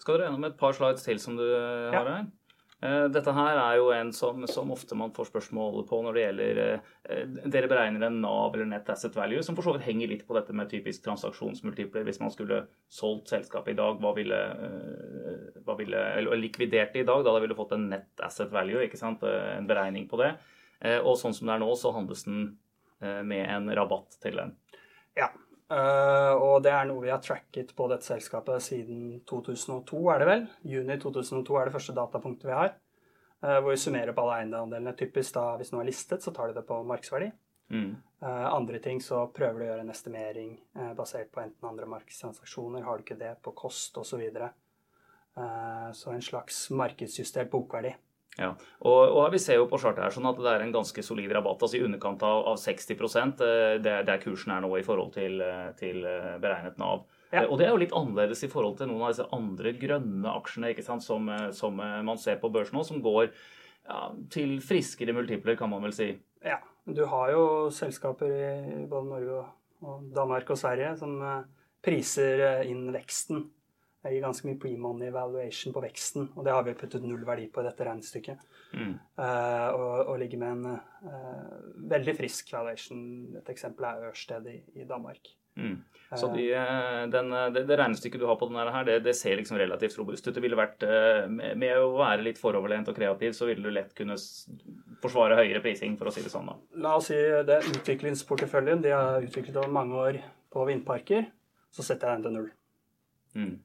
Skal 0.00 0.16
dere 0.16 0.28
gjennom 0.28 0.48
et 0.48 0.58
par 0.58 0.74
slides 0.76 1.06
til 1.06 1.20
som 1.22 1.38
du 1.38 1.46
har 1.46 2.02
ja. 2.02 2.16
her? 2.18 2.26
Eh, 2.84 3.06
dette 3.08 3.32
her 3.32 3.56
er 3.56 3.78
jo 3.78 3.86
en 3.94 4.10
som, 4.12 4.42
som, 4.50 4.68
ofte 4.74 4.96
man 4.98 5.12
får 5.16 5.30
spørsmål 5.30 5.86
på 5.88 6.00
når 6.04 6.16
det 6.16 6.24
gjelder 6.24 6.58
eh, 6.60 7.30
Dere 7.48 7.70
beregner 7.70 8.04
en 8.04 8.18
NAV 8.20 8.58
eller 8.58 8.68
Net 8.68 8.90
Asset 8.92 9.16
Value, 9.16 9.40
som 9.44 9.56
for 9.56 9.64
så 9.64 9.72
vidt 9.76 9.86
henger 9.86 10.10
litt 10.10 10.26
på 10.28 10.36
dette 10.36 10.52
med 10.56 10.68
typisk 10.68 11.06
transaksjonsmultipler. 11.06 12.04
Hvis 12.04 12.20
man 12.20 12.34
skulle 12.34 12.66
solgt 12.92 13.32
selskapet 13.32 13.72
i 13.72 13.78
dag, 13.78 13.96
hva 14.02 14.12
ville, 14.18 14.42
eh, 14.68 15.62
hva 15.64 15.78
ville 15.80 16.04
Eller 16.18 16.42
likvidert 16.42 16.92
det 16.92 17.06
i 17.06 17.08
dag, 17.08 17.24
da 17.24 17.38
ville 17.38 17.54
du 17.54 17.58
fått 17.58 17.72
en 17.78 17.88
Net 17.94 18.26
Asset 18.26 18.52
Value, 18.52 18.84
ikke 18.84 19.00
sant? 19.00 19.24
en 19.24 19.66
beregning 19.66 20.04
på 20.10 20.20
det. 20.20 20.34
Og 21.08 21.14
sånn 21.16 21.32
som 21.32 21.48
det 21.48 21.54
er 21.54 21.60
nå, 21.62 21.70
så 21.80 21.88
handles 21.94 22.26
den 22.26 22.58
med 23.00 23.48
en 23.48 23.70
rabatt 23.74 24.18
til 24.20 24.36
den. 24.36 24.52
Ja, 25.16 25.30
og 25.66 26.60
det 26.62 26.70
er 26.70 26.84
noe 26.86 27.02
vi 27.02 27.10
har 27.10 27.18
tracket 27.18 27.72
på 27.74 27.88
dette 27.90 28.06
selskapet 28.06 28.62
siden 28.62 29.20
2002, 29.26 30.02
er 30.12 30.22
det 30.22 30.28
vel? 30.28 30.44
Juni 30.74 30.96
2002 31.02 31.56
er 31.58 31.66
det 31.66 31.74
første 31.74 31.94
datapunktet 31.96 32.46
vi 32.50 32.54
har. 32.54 32.76
Uh, 33.44 33.58
hvor 33.60 33.70
vi 33.74 33.76
summerer 33.80 34.14
på 34.16 34.22
alle 34.24 34.40
eiendelene. 34.40 34.94
Typisk 34.96 35.34
da, 35.36 35.48
hvis 35.60 35.72
noe 35.74 35.82
er 35.84 35.90
listet, 35.90 36.24
så 36.24 36.32
tar 36.34 36.50
de 36.50 36.56
det 36.56 36.64
på 36.68 36.78
markedsverdi. 36.88 37.28
Mm. 37.74 37.90
Uh, 38.22 38.46
andre 38.48 38.80
ting 38.82 39.02
så 39.04 39.26
prøver 39.34 39.58
du 39.58 39.64
å 39.66 39.68
gjøre 39.70 39.84
en 39.84 39.92
estimering 39.92 40.54
basert 40.96 41.32
på 41.34 41.42
enten 41.42 41.68
andre 41.68 41.88
markedstransaksjoner, 41.90 42.86
har 42.86 42.96
du 42.96 43.04
ikke 43.04 43.18
det, 43.20 43.34
på 43.44 43.52
kost 43.58 43.98
osv. 44.00 44.14
Så, 44.14 44.20
videre. 44.22 44.52
så 45.92 46.12
en 46.14 46.22
slags 46.24 46.70
markedsjustert 46.72 47.50
bokverdi. 47.52 47.92
Ja, 48.36 48.50
og, 48.84 48.98
og, 49.16 49.30
Vi 49.32 49.40
ser 49.40 49.56
jo 49.56 49.68
på 49.70 49.78
chartet 49.80 50.04
her 50.04 50.12
sånn 50.12 50.28
at 50.28 50.40
det 50.44 50.50
er 50.50 50.62
en 50.66 50.74
ganske 50.74 51.02
solid 51.04 51.32
rabatt, 51.32 51.62
altså 51.64 51.78
i 51.78 51.84
underkant 51.86 52.20
av, 52.26 52.42
av 52.52 52.58
60 52.60 52.98
det, 53.40 53.52
det, 53.84 53.94
der 54.08 54.20
kursen 54.20 54.52
er 54.52 54.60
nå 54.60 54.74
i 54.76 54.84
forhold 54.84 55.14
til, 55.14 55.40
eh, 55.40 55.70
til 55.78 56.04
eh, 56.04 56.34
beregnet 56.42 56.76
Nav. 56.80 57.06
Ja. 57.32 57.46
Og 57.46 57.56
Det 57.58 57.66
er 57.66 57.72
jo 57.72 57.80
litt 57.80 57.96
annerledes 57.96 58.44
i 58.44 58.50
forhold 58.52 58.76
til 58.78 58.90
noen 58.90 59.06
av 59.06 59.14
disse 59.14 59.28
andre 59.34 59.72
grønne 59.80 60.36
aksjene 60.36 60.74
ikke 60.74 60.84
sant, 60.84 61.04
som, 61.04 61.26
som 61.56 61.74
man 61.80 62.20
ser 62.20 62.36
på 62.40 62.52
børsen 62.52 62.76
nå, 62.76 62.84
som 62.86 63.00
går 63.02 63.30
ja, 63.32 64.12
til 64.32 64.56
friskere 64.64 65.16
multipler, 65.16 65.56
kan 65.58 65.72
man 65.72 65.82
vel 65.88 65.96
si. 65.96 66.12
Ja, 66.44 66.60
du 66.86 67.02
har 67.10 67.32
jo 67.32 67.42
selskaper 67.74 68.30
i 68.30 68.84
både 68.86 69.10
Norge 69.10 69.42
og 69.82 70.06
Danmark 70.14 70.52
og 70.54 70.60
Sverige 70.60 70.94
som 71.00 71.18
priser 71.84 72.62
inn 72.68 72.86
veksten 72.94 73.42
det 74.06 74.16
gir 74.16 74.24
ganske 74.24 74.46
mye 74.48 74.58
pre-money 74.62 75.12
valuation 75.14 75.74
på 75.74 75.82
veksten, 75.84 76.28
og 76.34 76.44
det 76.46 76.54
har 76.54 76.66
vi 76.66 76.76
puttet 76.78 77.04
null 77.06 77.24
verdi 77.26 77.48
på 77.52 77.62
i 77.62 77.66
dette 77.66 77.86
regnestykket. 77.86 78.44
Mm. 78.76 78.92
Uh, 79.18 79.68
og, 79.72 79.96
og, 80.04 80.14
ligger 80.20 80.42
med 80.42 80.54
en 80.54 80.78
uh, 81.10 81.56
veldig 81.90 82.14
frisk 82.18 82.52
valuation. 82.54 83.02
Et 83.40 83.50
eksempel 83.52 83.88
er 83.88 84.08
Ørsted 84.10 84.48
i, 84.52 84.60
i 84.80 84.86
Danmark. 84.88 85.32
Mm. 85.56 85.78
Så 86.20 86.28
de, 86.30 86.44
den, 87.10 87.32
det, 87.54 87.62
det, 87.66 87.76
regnestykket 87.80 88.20
du 88.20 88.26
har 88.28 88.36
på 88.38 88.46
denne 88.50 88.66
her, 88.70 88.84
det, 88.86 88.98
det, 89.06 89.14
ser 89.18 89.40
liksom 89.40 89.58
relativt 89.58 89.96
robust 89.98 90.28
ut. 90.28 90.34
Det 90.36 90.42
ville 90.44 90.58
vært, 90.58 90.84
med, 91.32 91.56
med 91.58 91.80
å 91.80 91.96
være 91.96 92.22
litt 92.28 92.38
foroverlent 92.38 92.92
og 92.92 92.98
kreativ, 92.98 93.32
så 93.34 93.48
ville 93.48 93.64
du 93.64 93.72
lett 93.74 93.96
kunne 93.96 94.14
forsvare 95.02 95.40
høyere 95.40 95.64
prising, 95.64 95.96
for 95.98 96.10
å 96.10 96.14
si 96.14 96.22
det 96.22 96.30
sånn. 96.30 96.52
da. 96.52 96.58
La 96.84 96.94
oss 97.00 97.08
si 97.10 97.18
det 97.48 97.58
utviklingsporteføljen 97.72 98.84
de 98.84 98.94
har 98.94 99.24
utviklet 99.24 99.58
over 99.58 99.74
mange 99.80 100.04
år 100.04 100.20
på 100.52 100.68
vindparker. 100.68 101.26
Så 101.74 101.84
setter 101.84 102.12
jeg 102.12 102.20
den 102.20 102.28
til 102.28 102.36
null. 102.36 102.52
Mm. 103.36 103.56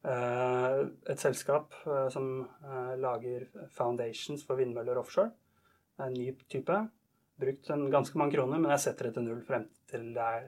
Eh, 0.00 0.78
et 1.12 1.20
selskap 1.20 1.74
eh, 1.84 2.06
som 2.08 2.40
eh, 2.40 2.92
lager 3.00 3.44
foundations 3.76 4.42
for 4.46 4.56
vindmøller 4.60 4.96
offshore. 4.96 5.32
En 6.00 6.14
ny 6.16 6.30
type. 6.48 6.76
Brukt 7.40 7.68
en 7.72 7.84
ganske 7.92 8.16
mange 8.18 8.38
kroner, 8.38 8.60
men 8.60 8.72
jeg 8.72 8.86
setter 8.86 9.08
det 9.08 9.18
til 9.18 9.26
null 9.28 9.42
frem 9.44 9.66
til 9.90 10.10
det 10.16 10.24
er 10.24 10.46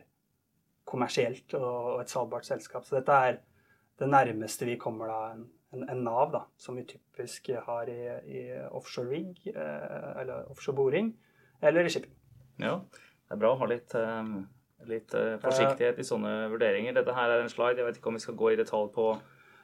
kommersielt 0.89 1.53
og 1.57 2.01
et 2.01 2.13
salgbart 2.13 2.49
selskap. 2.49 2.87
Så 2.87 2.97
dette 2.99 3.19
er 3.29 3.37
det 4.01 4.09
nærmeste 4.09 4.67
vi 4.69 4.79
kommer 4.81 5.13
da 5.13 5.19
en, 5.35 5.45
en, 5.77 5.85
en 5.89 6.01
Nav, 6.05 6.33
da, 6.33 6.43
som 6.57 6.77
vi 6.77 6.87
typisk 6.89 7.53
har 7.67 7.93
i, 7.93 8.01
i 8.29 8.43
offshore 8.73 9.13
rig, 9.13 9.45
eller 9.53 10.49
offshore 10.51 10.77
boring, 10.77 11.13
eller 11.63 11.87
i 11.87 11.93
shipping. 11.93 12.13
Ja, 12.61 12.81
det 12.91 13.37
er 13.37 13.41
bra 13.41 13.53
å 13.55 13.61
ha 13.63 13.69
litt, 13.71 13.95
litt 14.91 15.17
forsiktighet 15.45 16.01
i 16.03 16.09
sånne 16.09 16.35
vurderinger. 16.53 16.97
Dette 16.99 17.15
her 17.17 17.37
er 17.37 17.45
en 17.45 17.53
slide, 17.53 17.79
jeg 17.81 17.89
vet 17.89 18.01
ikke 18.01 18.13
om 18.13 18.19
vi 18.19 18.25
skal 18.27 18.41
gå 18.43 18.53
i 18.53 18.61
detalj 18.61 18.91
på 18.97 19.07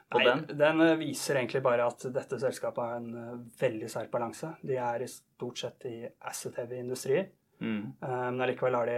Nei, 0.09 0.25
den? 0.25 0.45
den 0.57 0.81
eh, 0.81 0.95
viser 0.97 1.37
egentlig 1.37 1.61
bare 1.65 1.85
at 1.85 2.07
dette 2.13 2.39
selskapet 2.41 2.81
har 2.81 2.95
en 2.97 3.09
uh, 3.13 3.41
veldig 3.59 3.89
sterk 3.91 4.09
balanse. 4.13 4.55
De 4.65 4.77
er 4.81 5.05
i 5.05 5.09
stort 5.11 5.61
sett 5.61 5.85
i 5.85 5.97
asset-heavy 6.31 6.79
industrier. 6.81 7.29
Mm. 7.61 7.83
Uh, 8.01 8.15
men 8.31 8.41
allikevel 8.41 8.77
har 8.79 8.89
de 8.89 8.97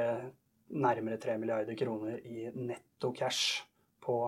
nærmere 0.81 1.19
3 1.19 1.35
milliarder 1.41 1.75
kroner 1.75 2.21
i 2.23 2.47
netto 2.55 3.11
cash 3.17 3.65
på 4.01 4.21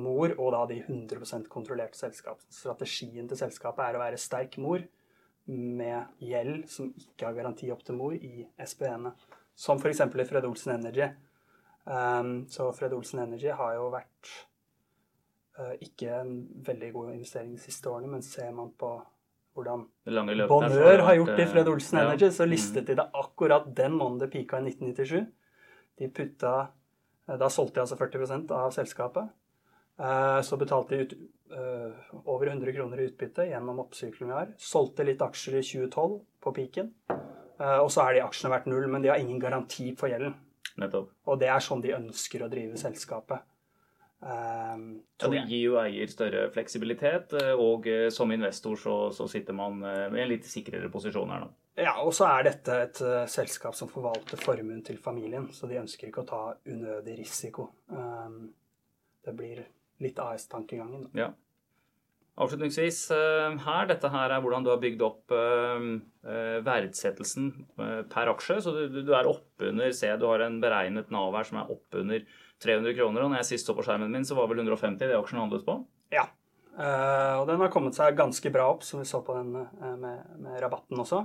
mor, 0.00 0.32
og 0.38 0.54
da 0.54 0.64
de 0.70 0.80
100% 0.80 1.50
kontrollerte 1.52 1.98
selskap. 1.98 2.40
Strategien 2.48 3.28
til 3.28 3.36
selskapet 3.36 3.84
er 3.84 3.98
å 3.98 4.04
være 4.06 4.20
sterk 4.20 4.56
mor 4.62 4.80
med 5.50 6.22
gjeld 6.24 6.68
som 6.70 6.92
ikke 6.94 7.26
har 7.26 7.36
garanti 7.36 7.68
opp 7.74 7.82
til 7.84 7.98
mor 7.98 8.14
i 8.16 8.46
SPN-ene. 8.56 9.12
Som 9.60 9.82
f.eks. 9.82 10.06
i 10.06 10.24
Fred 10.24 10.46
Olsen 10.48 10.78
Energy. 10.78 11.10
Um, 11.84 12.46
så 12.48 12.70
Fred 12.76 12.94
Olsen 12.96 13.20
Energy 13.26 13.50
har 13.52 13.74
jo 13.76 13.90
vært 13.92 14.30
Eh, 14.30 14.49
ikke 15.84 16.20
en 16.20 16.34
veldig 16.66 16.92
god 16.94 17.14
investering 17.14 17.54
de 17.54 17.62
siste 17.62 17.90
årene, 17.90 18.10
men 18.14 18.22
ser 18.24 18.52
man 18.56 18.72
på 18.78 18.94
hvordan 19.56 19.82
Bonheur 20.48 21.02
har 21.04 21.16
gjort 21.18 21.32
det 21.34 21.44
i 21.44 21.50
Fred 21.50 21.68
Olsen 21.68 21.98
ja. 21.98 22.04
Energy, 22.06 22.30
så 22.32 22.46
listet 22.46 22.86
de 22.86 22.96
det 23.00 23.06
akkurat 23.18 23.66
den 23.76 23.96
måneden 23.98 24.22
det 24.22 24.30
pika 24.32 24.60
i 24.60 24.70
1997. 24.70 25.26
De 25.98 26.08
putta 26.08 26.54
eh, 27.28 27.36
Da 27.40 27.50
solgte 27.50 27.80
de 27.80 27.84
altså 27.84 27.98
40% 27.98 28.54
av 28.56 28.70
selskapet. 28.76 29.36
Så 30.46 30.56
betalte 30.56 30.96
de 30.96 31.02
ut 31.02 31.10
over 32.24 32.46
100 32.46 32.72
kroner 32.72 33.02
i 33.02 33.08
utbytte 33.10 33.44
gjennom 33.50 33.82
oppsykling 33.82 34.30
vi 34.30 34.36
har. 34.38 34.54
Solgte 34.56 35.04
litt 35.04 35.20
aksjer 35.20 35.58
i 35.58 35.60
2012 35.66 36.14
på 36.40 36.52
piken. 36.56 36.88
Og 37.60 37.90
så 37.92 38.06
er 38.06 38.16
de 38.16 38.22
aksjene 38.24 38.54
verdt 38.54 38.70
null, 38.72 38.86
men 38.88 39.04
de 39.04 39.10
har 39.12 39.20
ingen 39.20 39.42
garanti 39.42 39.90
for 40.00 40.08
gjelden. 40.08 40.38
Nettopp. 40.80 41.10
Og 41.28 41.36
det 41.42 41.50
er 41.52 41.60
sånn 41.60 41.82
de 41.84 41.92
ønsker 41.98 42.46
å 42.46 42.48
drive 42.48 42.80
selskapet. 42.80 43.44
Um, 44.20 45.00
ja, 45.16 45.28
Det 45.32 45.44
gir 45.48 45.62
jo 45.62 45.76
eier 45.80 46.10
større 46.12 46.42
fleksibilitet, 46.52 47.32
eh, 47.40 47.54
og 47.56 47.86
eh, 47.88 48.10
som 48.12 48.28
investor 48.34 48.76
så, 48.76 48.96
så 49.16 49.24
sitter 49.32 49.56
man 49.56 49.80
i 49.80 50.20
en 50.20 50.28
litt 50.28 50.44
sikrere 50.44 50.90
posisjon 50.92 51.32
her 51.32 51.46
nå. 51.46 51.48
Ja, 51.80 51.94
og 52.04 52.12
så 52.12 52.26
er 52.28 52.50
dette 52.50 52.76
et 52.84 52.98
selskap 53.32 53.76
som 53.78 53.88
forvalter 53.88 54.36
formuen 54.42 54.82
til 54.84 54.98
familien, 55.00 55.46
så 55.56 55.70
de 55.70 55.78
ønsker 55.80 56.10
ikke 56.10 56.26
å 56.26 56.28
ta 56.28 56.40
unødig 56.68 57.14
risiko. 57.22 57.70
Um, 57.88 58.50
det 59.24 59.32
blir 59.38 59.62
litt 60.04 60.20
AS-tankegangen. 60.20 61.08
Ja. 61.16 61.30
Avslutningsvis 62.40 62.98
her, 63.12 63.88
dette 63.88 64.08
her 64.12 64.32
er 64.32 64.40
hvordan 64.40 64.64
du 64.64 64.70
har 64.72 64.78
bygd 64.80 65.02
opp 65.04 65.32
verdsettelsen 66.64 67.50
per 68.08 68.30
aksje. 68.32 68.56
Så 68.64 68.72
du, 68.72 69.00
du 69.04 69.12
er 69.16 69.28
oppunder, 69.28 69.92
se 69.96 70.08
du 70.16 70.24
har 70.30 70.46
en 70.46 70.56
beregnet 70.62 71.12
Nav 71.12 71.36
her 71.36 71.48
som 71.48 71.60
er 71.60 71.72
oppunder 71.74 72.24
300 72.62 72.94
kroner. 72.98 73.24
Og 73.24 73.32
når 73.32 73.42
jeg 73.42 73.50
sist 73.54 73.70
så 73.70 73.74
på 73.76 73.84
skjermen 73.86 74.12
min, 74.12 74.26
så 74.26 74.36
var 74.38 74.50
vel 74.50 74.62
150 74.62 75.00
det 75.00 75.16
aksjen 75.16 75.40
handlet 75.42 75.64
på? 75.66 75.78
Ja. 76.14 76.26
Uh, 76.80 77.42
og 77.42 77.48
den 77.50 77.60
har 77.60 77.72
kommet 77.72 77.96
seg 77.98 78.16
ganske 78.16 78.52
bra 78.54 78.70
opp, 78.72 78.84
som 78.86 79.02
vi 79.02 79.08
så 79.08 79.20
på 79.26 79.34
den 79.36 79.52
uh, 79.58 79.94
med, 80.00 80.22
med, 80.40 80.56
rabatten 80.62 81.02
også. 81.02 81.24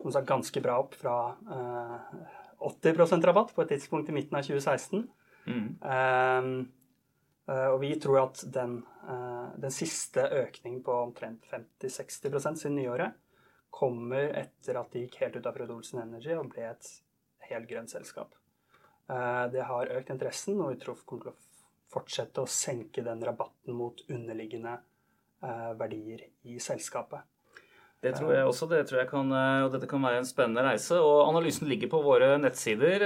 Kommet 0.00 0.16
seg 0.16 0.28
ganske 0.28 0.62
bra 0.64 0.78
opp 0.80 0.96
fra 0.96 1.16
uh, 1.36 1.96
eh, 2.24 2.36
80% 2.70 3.26
rabatt 3.28 3.54
på 3.54 3.62
et 3.62 3.74
tidspunkt 3.74 4.08
i 4.10 4.16
midten 4.16 4.38
av 4.38 4.46
2016. 4.46 5.08
Mm. 5.50 5.80
og 7.50 7.76
vi 7.80 7.88
tror 7.98 8.18
at 8.20 8.42
den, 8.52 8.74
den 9.58 9.72
siste 9.72 10.26
økningen 10.36 10.82
på 10.84 10.92
omtrent 10.92 11.48
50-60% 11.48 12.60
siden 12.60 12.76
nyåret 12.76 13.16
kommer 13.72 14.28
etter 14.36 14.78
at 14.78 14.92
de 14.92 15.06
gikk 15.06 15.16
helt 15.24 15.40
ut 15.40 15.48
av 15.48 15.56
Fred 15.56 15.72
Olsen 15.72 16.02
Energy 16.04 16.36
og 16.36 16.52
ble 16.52 16.68
et 16.68 16.92
helt 17.48 17.66
grønt 17.72 17.90
selskap. 17.90 18.36
Eh, 19.10 19.46
det 19.52 19.66
har 19.66 19.90
økt 19.96 20.12
interessen, 20.12 20.60
og 20.60 20.74
vi 20.74 20.78
tror 20.82 20.98
vi 20.98 21.08
kommer 21.08 21.26
til 21.26 21.34
å 21.34 21.38
fortsette 21.90 22.44
å 22.44 22.50
senke 22.50 23.02
den 23.02 23.22
rabatten 23.26 23.74
mot 23.74 23.98
underliggende 24.06 24.76
eh, 25.42 25.70
verdier 25.80 26.28
i 26.46 26.60
selskapet. 26.62 27.26
Det 28.00 28.14
tror 28.16 28.30
jeg 28.32 28.46
også. 28.48 28.68
Det 28.70 28.84
tror 28.88 29.02
jeg 29.02 29.10
kan, 29.10 29.32
eh, 29.36 29.62
og 29.66 29.74
dette 29.74 29.88
kan 29.90 30.04
være 30.04 30.22
en 30.22 30.28
spennende 30.28 30.64
reise. 30.64 30.96
Og 31.04 31.26
analysen 31.26 31.68
ligger 31.68 31.90
på 31.92 32.00
våre 32.04 32.30
nettsider. 32.40 33.04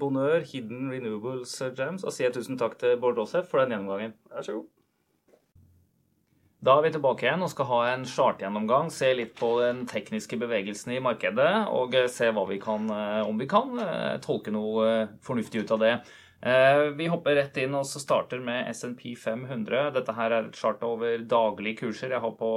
Bonør, 0.00 0.40
Hidden 0.48 0.88
Renewables 0.90 1.54
Jams. 1.76 2.06
Og 2.06 2.16
sier 2.16 2.34
tusen 2.34 2.58
takk 2.58 2.78
til 2.80 2.96
Bård 2.98 3.20
Rosef 3.20 3.52
for 3.52 3.62
den 3.62 3.76
gjennomgangen. 3.76 4.16
Vær 4.32 4.48
så 4.48 4.58
god. 4.58 4.73
Da 6.64 6.78
er 6.78 6.86
vi 6.86 6.94
tilbake 6.94 7.26
igjen 7.26 7.42
og 7.44 7.50
skal 7.52 7.66
ha 7.68 7.78
en 7.90 8.06
chartgjennomgang. 8.08 8.86
Se 8.92 9.10
litt 9.12 9.34
på 9.36 9.50
den 9.60 9.82
tekniske 9.90 10.38
bevegelsen 10.40 10.94
i 10.94 11.00
markedet 11.04 11.50
og 11.68 11.96
se 12.08 12.30
hva 12.32 12.44
vi 12.48 12.56
kan, 12.62 12.86
eh, 12.88 13.20
om 13.28 13.36
vi 13.40 13.48
kan 13.50 13.76
eh, 13.82 14.14
tolke 14.24 14.54
noe 14.54 15.08
fornuftig 15.26 15.64
ut 15.64 15.74
av 15.76 15.82
det. 15.84 15.96
Vi 16.44 17.06
hopper 17.08 17.38
rett 17.38 17.56
inn 17.56 17.72
og 17.72 17.86
starter 17.88 18.42
med 18.44 18.66
SNP 18.68 19.14
500. 19.16 19.94
Dette 19.94 20.12
her 20.12 20.28
er 20.28 20.50
et 20.50 20.58
chart 20.60 20.82
over 20.84 21.22
daglige 21.24 21.78
kurser 21.78 22.12
jeg 22.12 22.20
har 22.20 22.34
på, 22.36 22.50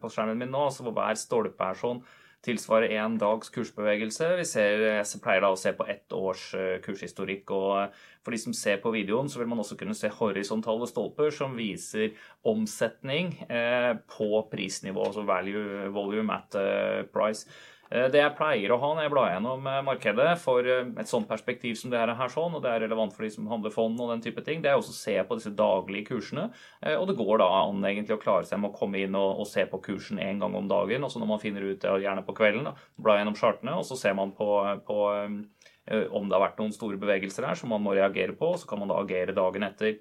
på 0.00 0.08
skjermen 0.08 0.40
min 0.40 0.48
nå. 0.54 0.62
altså 0.70 0.86
hvor 0.86 0.94
Hver 0.96 1.18
stolpe 1.20 1.66
er 1.68 1.76
sånn 1.76 2.00
tilsvarer 2.44 2.92
én 2.94 3.16
dags 3.18 3.50
kursbevegelse. 3.54 4.28
Vi 4.38 4.46
ser, 4.48 4.82
jeg 4.98 5.20
pleier 5.22 5.42
da 5.44 5.52
å 5.54 5.58
se 5.58 5.72
på 5.76 5.86
ett 5.90 6.12
års 6.14 6.48
eh, 6.58 6.76
kurshistorikk. 6.84 7.50
og 7.54 7.70
eh, 7.80 8.02
For 8.24 8.34
de 8.34 8.40
som 8.42 8.56
ser 8.56 8.80
på 8.82 8.92
videoen, 8.94 9.30
så 9.30 9.40
vil 9.40 9.50
man 9.50 9.62
også 9.62 9.78
kunne 9.80 9.96
se 9.98 10.10
horisontale 10.12 10.88
stolper 10.90 11.32
som 11.34 11.56
viser 11.58 12.14
omsetning 12.46 13.34
eh, 13.48 13.92
på 14.16 14.30
prisnivå, 14.52 15.08
altså 15.08 15.26
value, 15.26 15.88
volume 15.94 16.36
at 16.36 16.60
price. 17.14 17.48
Eh, 17.90 18.08
det 18.10 18.18
jeg 18.18 18.34
pleier 18.38 18.72
å 18.74 18.78
ha 18.82 18.90
når 18.94 19.06
jeg 19.06 19.12
blar 19.12 19.28
gjennom 19.30 19.66
eh, 19.70 19.82
markedet 19.86 20.30
for 20.42 20.66
eh, 20.66 20.88
et 20.98 21.10
sånt 21.10 21.28
perspektiv 21.30 21.76
som 21.78 21.92
det 21.92 22.00
her, 22.02 22.12
sånn, 22.32 22.56
og 22.58 22.64
det 22.64 22.72
er 22.72 22.82
relevant 22.86 23.14
for 23.14 23.26
de 23.26 23.30
som 23.34 23.46
handler 23.50 23.74
fond 23.74 24.00
og 24.02 24.10
den 24.10 24.24
type 24.24 24.42
ting, 24.46 24.62
det 24.62 24.72
er 24.72 24.80
også 24.80 24.94
å 24.94 24.98
se 24.98 25.16
på 25.28 25.38
disse 25.38 25.54
daglige 25.56 26.10
kursene. 26.10 26.48
Og 26.96 27.06
det 27.08 27.16
går 27.18 27.40
da 27.40 27.46
an 27.60 27.84
egentlig 27.86 28.16
å 28.16 28.22
klare 28.22 28.46
seg 28.48 28.60
med 28.62 28.72
å 28.72 28.76
komme 28.76 29.00
inn 29.02 29.14
og, 29.18 29.42
og 29.42 29.48
se 29.48 29.64
på 29.70 29.80
kursen 29.84 30.20
én 30.22 30.40
gang 30.42 30.54
om 30.58 30.68
dagen. 30.70 31.04
Også 31.06 31.22
når 31.22 31.30
man 31.30 31.42
finner 31.42 31.66
ut 31.66 31.80
det, 31.82 31.92
gjerne 32.02 32.24
på 32.26 32.34
kvelden, 32.36 32.66
da, 32.68 32.74
bla 33.02 33.18
gjennom 33.20 33.38
chartene, 33.38 33.76
og 33.78 33.86
så 33.88 33.98
ser 33.98 34.16
man 34.18 34.34
på, 34.36 34.48
på 34.86 34.98
om 35.06 36.26
det 36.26 36.34
har 36.34 36.42
vært 36.42 36.60
noen 36.60 36.74
store 36.74 36.98
bevegelser 36.98 37.46
her 37.46 37.58
som 37.58 37.70
man 37.70 37.84
må 37.84 37.94
reagere 37.94 38.34
på. 38.36 38.54
og 38.54 38.60
Så 38.60 38.70
kan 38.70 38.82
man 38.82 38.90
da 38.90 38.98
agere 39.02 39.36
dagen 39.36 39.66
etter. 39.66 40.00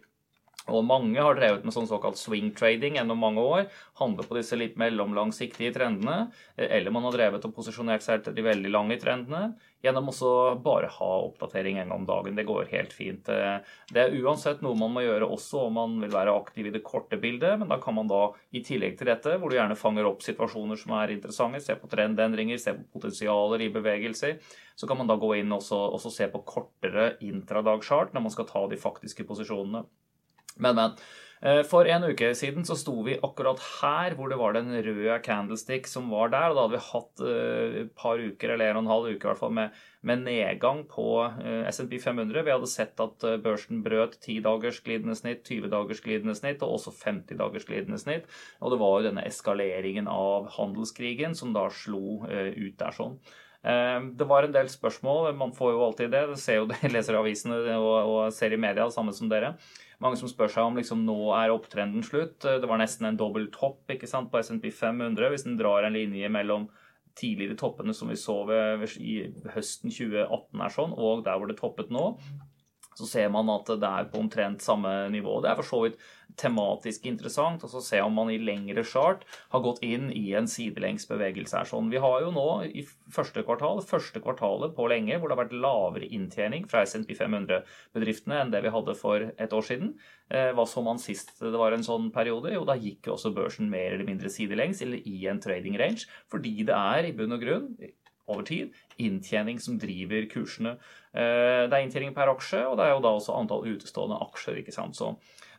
Og 0.73 0.81
mange 0.81 1.21
har 1.21 1.37
drevet 1.37 1.65
med 1.65 1.75
sånn 1.75 1.85
såkalt 1.85 2.17
swing 2.17 2.49
trading 2.57 2.95
gjennom 2.97 3.19
mange 3.21 3.41
år. 3.43 3.67
Handler 3.99 4.25
på 4.25 4.37
disse 4.39 4.57
litt 4.57 4.79
mellomlangsiktige 4.81 5.75
trendene. 5.75 6.31
Eller 6.57 6.93
man 6.93 7.05
har 7.05 7.13
drevet 7.13 7.45
og 7.45 7.53
posisjonert 7.53 8.01
seg 8.01 8.23
til 8.25 8.33
de 8.33 8.45
veldig 8.47 8.71
lange 8.73 8.97
trendene. 9.01 9.51
Gjennom 9.85 10.09
også 10.09 10.31
bare 10.65 10.89
ha 10.89 11.09
oppdatering 11.27 11.77
en 11.77 11.91
gang 11.91 11.99
om 11.99 12.07
dagen. 12.09 12.33
Det 12.37 12.47
går 12.49 12.71
helt 12.71 12.95
fint. 12.97 13.29
Det 13.29 14.01
er 14.01 14.15
uansett 14.23 14.63
noe 14.65 14.77
man 14.79 14.95
må 14.95 15.03
gjøre 15.05 15.27
også 15.35 15.67
om 15.67 15.77
man 15.77 15.99
vil 16.01 16.15
være 16.15 16.33
aktiv 16.33 16.71
i 16.71 16.73
det 16.73 16.81
korte 16.87 17.19
bildet. 17.21 17.59
Men 17.61 17.69
da 17.69 17.77
kan 17.83 17.93
man 17.99 18.09
da, 18.09 18.23
i 18.49 18.63
tillegg 18.65 18.97
til 18.97 19.11
dette, 19.11 19.35
hvor 19.37 19.53
du 19.53 19.59
gjerne 19.59 19.77
fanger 19.77 20.09
opp 20.09 20.25
situasjoner 20.25 20.79
som 20.81 20.95
er 20.97 21.13
interessante, 21.13 21.61
se 21.61 21.75
på 21.77 21.91
trendendringer, 21.91 22.57
se 22.57 22.73
på 22.73 22.87
potensialer 22.97 23.67
i 23.67 23.69
bevegelser, 23.75 24.39
så 24.73 24.89
kan 24.89 24.97
man 24.97 25.13
da 25.13 25.19
gå 25.21 25.29
inn 25.37 25.53
og 25.53 25.61
også 25.69 26.09
se 26.09 26.25
på 26.33 26.41
kortere 26.47 27.11
intradagschart 27.21 28.17
når 28.17 28.25
man 28.25 28.33
skal 28.33 28.49
ta 28.49 28.65
de 28.71 28.81
faktiske 28.81 29.27
posisjonene. 29.29 29.85
Men, 30.55 30.75
men. 30.75 30.97
Eh, 31.45 31.61
for 31.67 31.85
en 31.85 32.07
uke 32.09 32.31
siden 32.33 32.63
så 32.65 32.77
sto 32.79 32.95
vi 33.05 33.19
akkurat 33.21 33.59
her 33.81 34.15
hvor 34.17 34.31
det 34.31 34.37
var 34.39 34.55
den 34.55 34.71
røde 34.71 35.17
candlestick 35.25 35.85
som 35.89 36.07
var 36.09 36.31
der. 36.33 36.49
og 36.49 36.55
Da 36.55 36.63
hadde 36.63 36.73
vi 36.77 36.87
hatt 36.87 37.23
eh, 37.27 37.75
et 37.83 37.91
par 37.97 38.21
uker, 38.21 38.55
eller 38.55 38.71
en 38.71 38.79
og 38.79 38.85
en 38.85 38.93
halv 38.93 39.09
uke 39.11 39.27
i 39.27 39.29
hvert 39.29 39.41
fall, 39.43 39.53
med, 39.53 39.77
med 40.01 40.23
nedgang 40.25 40.81
på 40.89 41.07
eh, 41.27 41.69
SMP 41.69 41.99
500. 42.01 42.41
Vi 42.47 42.55
hadde 42.55 42.71
sett 42.71 43.03
at 43.03 43.27
børsen 43.45 43.83
brøt 43.85 44.17
10 44.23 44.41
dagers 44.47 44.81
glidende 44.85 45.17
snitt, 45.19 45.45
20 45.45 45.69
dagers 45.75 46.03
glidende 46.05 46.37
snitt 46.39 46.65
og 46.65 46.79
også 46.79 46.95
50 47.03 47.37
dagers 47.43 47.69
glidende 47.69 48.01
snitt. 48.01 48.29
Og 48.63 48.73
det 48.73 48.81
var 48.81 48.97
jo 48.97 49.09
denne 49.11 49.29
eskaleringen 49.29 50.09
av 50.09 50.49
handelskrigen 50.57 51.37
som 51.37 51.53
da 51.53 51.69
slo 51.69 52.23
ut 52.25 52.77
der 52.79 52.95
sånn. 52.95 53.19
Det 53.65 54.25
var 54.29 54.45
en 54.45 54.53
del 54.53 54.67
spørsmål. 54.69 55.31
Man 55.37 55.53
får 55.53 55.71
jo 55.73 55.85
alltid 55.87 56.11
det. 56.13 56.25
Ser 56.37 56.59
jo 56.61 56.67
det, 56.71 56.77
leser 56.93 57.17
avisene 57.17 57.57
og, 57.77 57.95
og 58.05 58.19
ser 58.33 58.53
i 58.53 58.61
media, 58.61 58.85
det 58.85 58.93
samme 58.93 59.13
som 59.13 59.29
dere. 59.31 59.55
Mange 60.03 60.19
som 60.19 60.29
spør 60.31 60.51
seg 60.51 60.67
om 60.67 60.79
liksom, 60.79 61.05
nå 61.07 61.17
er 61.37 61.53
opptrenden 61.53 62.03
slutt. 62.05 62.41
Det 62.43 62.67
var 62.67 62.81
nesten 62.81 63.07
en 63.09 63.19
dobbel 63.19 63.47
topp 63.53 63.93
ikke 63.95 64.09
sant, 64.09 64.31
på 64.31 64.41
SMP 64.43 64.71
500 64.73 65.31
hvis 65.31 65.47
en 65.47 65.59
drar 65.59 65.87
en 65.87 65.95
linje 65.95 66.31
mellom 66.31 66.67
tidligere 67.15 67.55
toppene 67.59 67.93
som 67.95 68.09
vi 68.11 68.17
så 68.19 68.41
ved, 68.49 68.83
i 68.99 69.21
høsten 69.53 69.93
2018 69.93 70.65
er 70.65 70.73
sånn, 70.73 70.95
og 70.99 71.23
der 71.23 71.39
hvor 71.39 71.47
det 71.47 71.55
toppet 71.61 71.93
nå 71.93 72.09
så 72.95 73.07
ser 73.09 73.31
man 73.33 73.49
at 73.51 73.67
det 73.67 73.89
er 73.89 74.07
på 74.11 74.21
omtrent 74.21 74.63
samme 74.63 74.91
nivå. 75.11 75.41
Det 75.43 75.51
er 75.51 75.59
for 75.59 75.67
så 75.67 75.81
vidt 75.83 75.97
tematisk 76.39 77.05
interessant. 77.09 77.63
Og 77.63 77.71
så 77.71 77.81
se 77.83 77.99
om 78.03 78.15
man 78.15 78.31
i 78.31 78.39
lengre 78.41 78.83
chart 78.87 79.25
har 79.53 79.63
gått 79.65 79.81
inn 79.85 80.07
i 80.15 80.25
en 80.37 80.47
sidelengs 80.51 81.07
bevegelse. 81.09 81.65
sånn. 81.69 81.91
Vi 81.91 82.01
har 82.01 82.21
jo 82.23 82.31
nå 82.35 82.47
i 82.67 82.85
første 83.11 83.43
kvartal, 83.43 83.81
første 83.85 84.21
kvartalet 84.23 84.75
på 84.75 84.87
lenge, 84.91 85.19
hvor 85.19 85.29
det 85.29 85.37
har 85.37 85.43
vært 85.43 85.57
lavere 85.65 86.09
inntjening 86.09 86.67
fra 86.71 86.85
SNP 86.85 87.15
500-bedriftene 87.19 88.41
enn 88.41 88.55
det 88.55 88.63
vi 88.65 88.73
hadde 88.73 88.97
for 88.99 89.27
et 89.35 89.53
år 89.53 89.67
siden. 89.67 89.93
Eh, 90.31 90.51
hva 90.55 90.65
så 90.67 90.83
man 90.85 91.01
sist 91.01 91.35
det 91.39 91.53
var 91.59 91.75
en 91.75 91.85
sånn 91.85 92.09
periode? 92.15 92.53
Jo, 92.55 92.63
da 92.67 92.77
gikk 92.79 93.09
jo 93.09 93.15
også 93.17 93.33
børsen 93.35 93.69
mer 93.69 93.93
eller 93.93 94.07
mindre 94.07 94.31
sidelengs, 94.31 94.81
eller 94.81 95.03
i 95.05 95.27
en 95.29 95.43
trading 95.43 95.77
range, 95.79 96.07
fordi 96.31 96.63
det 96.65 96.75
er 96.75 97.11
i 97.11 97.15
bunn 97.15 97.35
og 97.35 97.43
grunn 97.43 97.69
over 98.27 98.45
tid 98.47 98.73
inntjening 99.01 99.59
som 99.59 99.79
driver 99.79 100.27
kursene. 100.31 100.75
Eh, 101.15 101.65
det 101.67 101.73
er 101.75 101.83
inntjening 101.83 102.13
per 102.15 102.31
aksje, 102.31 102.61
og 102.67 102.77
det 102.79 102.87
er 102.87 102.95
jo 102.95 103.01
da 103.03 103.15
også 103.15 103.35
antall 103.35 103.65
utestående 103.67 104.19
aksjer. 104.23 104.61
ikke 104.61 104.75
sant? 104.75 104.95
Så 104.95 105.15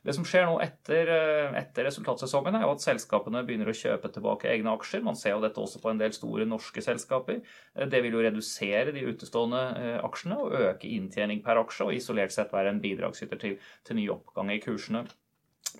det 0.06 0.14
som 0.14 0.24
skjer 0.24 0.46
nå 0.46 0.58
etter, 0.62 1.10
eh, 1.10 1.58
etter, 1.60 1.84
resultatsesongen, 1.88 2.56
er 2.56 2.64
jo 2.64 2.72
at 2.72 2.84
selskapene 2.84 3.44
begynner 3.46 3.68
å 3.68 3.76
kjøpe 3.76 4.12
tilbake 4.12 4.50
egne 4.52 4.72
aksjer. 4.76 5.02
Man 5.02 5.16
ser 5.16 5.36
jo 5.36 5.42
dette 5.44 5.60
også 5.60 5.82
på 5.82 5.90
en 5.90 5.98
del 5.98 6.12
store 6.12 6.46
norske 6.46 6.82
selskaper. 6.82 7.42
Eh, 7.74 7.86
det 7.86 8.02
vil 8.02 8.16
jo 8.16 8.24
redusere 8.24 8.92
de 8.92 9.04
utestående 9.10 10.00
aksjene 10.04 10.38
og 10.38 10.52
øke 10.52 10.88
inntjening 10.88 11.42
per 11.44 11.60
aksje, 11.60 11.84
og 11.84 11.94
isolert 11.94 12.32
sett 12.32 12.52
være 12.52 12.72
en 12.72 12.80
bidragsyter 12.80 13.38
til, 13.38 13.58
til 13.84 13.96
ny 13.96 14.08
oppgang 14.08 14.50
i 14.50 14.60
kursene. 14.60 15.06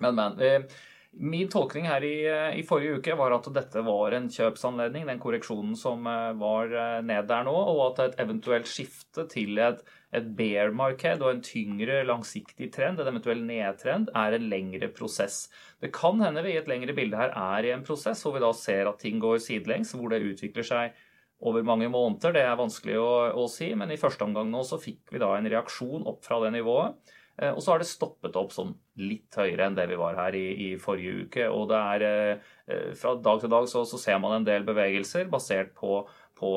Men, 0.01 0.15
men. 0.15 0.69
Min 1.11 1.49
tolkning 1.49 1.87
her 1.89 2.03
i, 2.05 2.15
i, 2.59 2.63
forrige 2.67 2.99
uke 2.99 3.15
var 3.17 3.33
at 3.33 3.47
dette 3.55 3.81
var 3.85 4.13
en 4.13 4.27
kjøpsanledning, 4.29 5.07
den 5.09 5.21
korreksjonen 5.21 5.73
som 5.79 6.05
eh, 6.09 6.33
var 6.37 6.73
eh, 6.73 6.99
ned 7.05 7.29
der 7.29 7.47
nå, 7.47 7.53
og 7.53 7.81
at 7.87 8.01
et 8.03 8.19
eventuelt 8.21 8.69
skifte 8.69 9.25
til 9.31 9.57
et, 9.63 9.81
et 10.13 10.29
bear-marked 10.37 11.23
og 11.23 11.31
en 11.31 11.41
tyngre 11.45 12.03
langsiktig 12.05 12.69
trend, 12.75 13.01
en 13.01 13.11
eventuell 13.13 13.41
nedtrend, 13.47 14.11
er 14.13 14.37
en 14.37 14.47
lengre 14.51 14.91
prosess. 14.93 15.47
Det 15.81 15.93
kan 15.95 16.21
hende 16.21 16.45
vi 16.45 16.53
i 16.53 16.61
et 16.61 16.69
lengre 16.69 16.95
bilde 16.97 17.17
her 17.17 17.33
er 17.33 17.65
i 17.65 17.73
en 17.73 17.85
prosess 17.87 18.21
hvor 18.25 18.37
vi 18.37 18.43
da 18.43 18.53
ser 18.57 18.91
at 18.91 19.01
ting 19.01 19.21
går 19.23 19.41
sidelengs, 19.41 19.95
hvor 19.97 20.13
det 20.13 20.21
utvikler 20.27 20.69
seg 20.69 21.05
over 21.41 21.65
mange 21.65 21.89
måneder. 21.93 22.33
Det 22.33 22.43
er 22.45 22.57
vanskelig 22.57 22.97
å, 23.01 23.11
å 23.37 23.45
si, 23.51 23.71
men 23.77 23.93
i 23.93 23.99
første 24.01 24.25
omgang 24.25 24.49
nå 24.51 24.63
så 24.65 24.79
fikk 24.81 25.13
vi 25.13 25.21
da 25.21 25.33
en 25.37 25.49
reaksjon 25.49 26.05
opp 26.09 26.25
fra 26.25 26.41
det 26.45 26.53
nivået. 26.57 26.97
Eh, 27.41 27.53
og 27.53 27.61
så 27.63 27.73
har 27.73 27.81
det 27.81 27.89
stoppet 27.89 28.37
opp 28.39 28.53
sånn 28.53 28.73
litt 28.97 29.35
høyere 29.37 29.67
enn 29.67 29.75
det 29.77 29.85
vi 29.91 29.99
var 29.99 30.17
her 30.17 30.37
i, 30.37 30.45
i 30.67 30.69
forrige 30.81 31.27
uke. 31.27 31.49
Og 31.53 31.67
det 31.71 31.81
er 31.93 32.05
eh, 32.07 32.95
fra 32.97 33.13
dag 33.21 33.43
til 33.43 33.53
dag 33.53 33.67
så, 33.69 33.83
så, 33.85 33.99
ser 34.01 34.17
man 34.23 34.39
en 34.39 34.47
del 34.47 34.65
bevegelser 34.67 35.29
basert 35.29 35.75
på, 35.77 36.01
på 36.37 36.49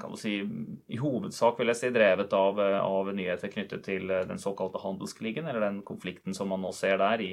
kan 0.00 0.14
du 0.14 0.18
si, 0.18 0.38
i 0.90 1.00
hovedsak 1.00 1.58
vil 1.58 1.72
jeg 1.72 1.80
si, 1.82 1.92
drevet 1.94 2.32
av, 2.34 2.62
av 2.78 3.10
nyheter 3.14 3.52
knyttet 3.52 3.84
til 3.86 4.08
den 4.10 4.40
såkalte 4.42 4.82
handelskrigen, 4.82 5.46
eller 5.50 5.68
den 5.68 5.84
konflikten 5.86 6.34
som 6.34 6.50
man 6.50 6.64
nå 6.64 6.72
ser 6.74 6.98
der 7.02 7.22
i, 7.22 7.30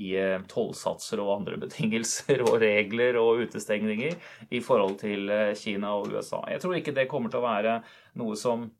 i 0.00 0.14
tollsatser 0.50 1.22
og 1.22 1.36
andre 1.40 1.58
betingelser 1.66 2.42
og 2.46 2.60
regler 2.62 3.18
og 3.20 3.44
utestengninger 3.46 4.18
i 4.50 4.62
forhold 4.64 5.00
til 5.02 5.30
Kina 5.58 5.96
og 5.98 6.14
USA. 6.14 6.44
Jeg 6.50 6.62
tror 6.62 6.78
ikke 6.78 6.96
det 6.96 7.10
kommer 7.10 7.30
til 7.30 7.42
å 7.42 7.48
være 7.50 7.80
noe 8.18 8.38
som 8.38 8.70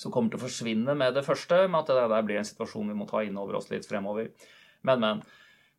som 0.00 0.12
kommer 0.14 0.32
til 0.32 0.40
å 0.40 0.44
forsvinne 0.46 0.96
med 0.98 1.14
det 1.16 1.24
første, 1.26 1.64
med 1.68 1.80
at 1.82 1.92
det 1.92 2.10
der 2.10 2.26
blir 2.26 2.40
en 2.40 2.48
situasjon 2.48 2.90
vi 2.90 2.98
må 2.98 3.06
ta 3.10 3.22
inn 3.24 3.38
over 3.40 3.60
oss 3.60 3.70
litt 3.72 3.86
fremover. 3.88 4.30
Men, 4.86 5.02
men. 5.04 5.24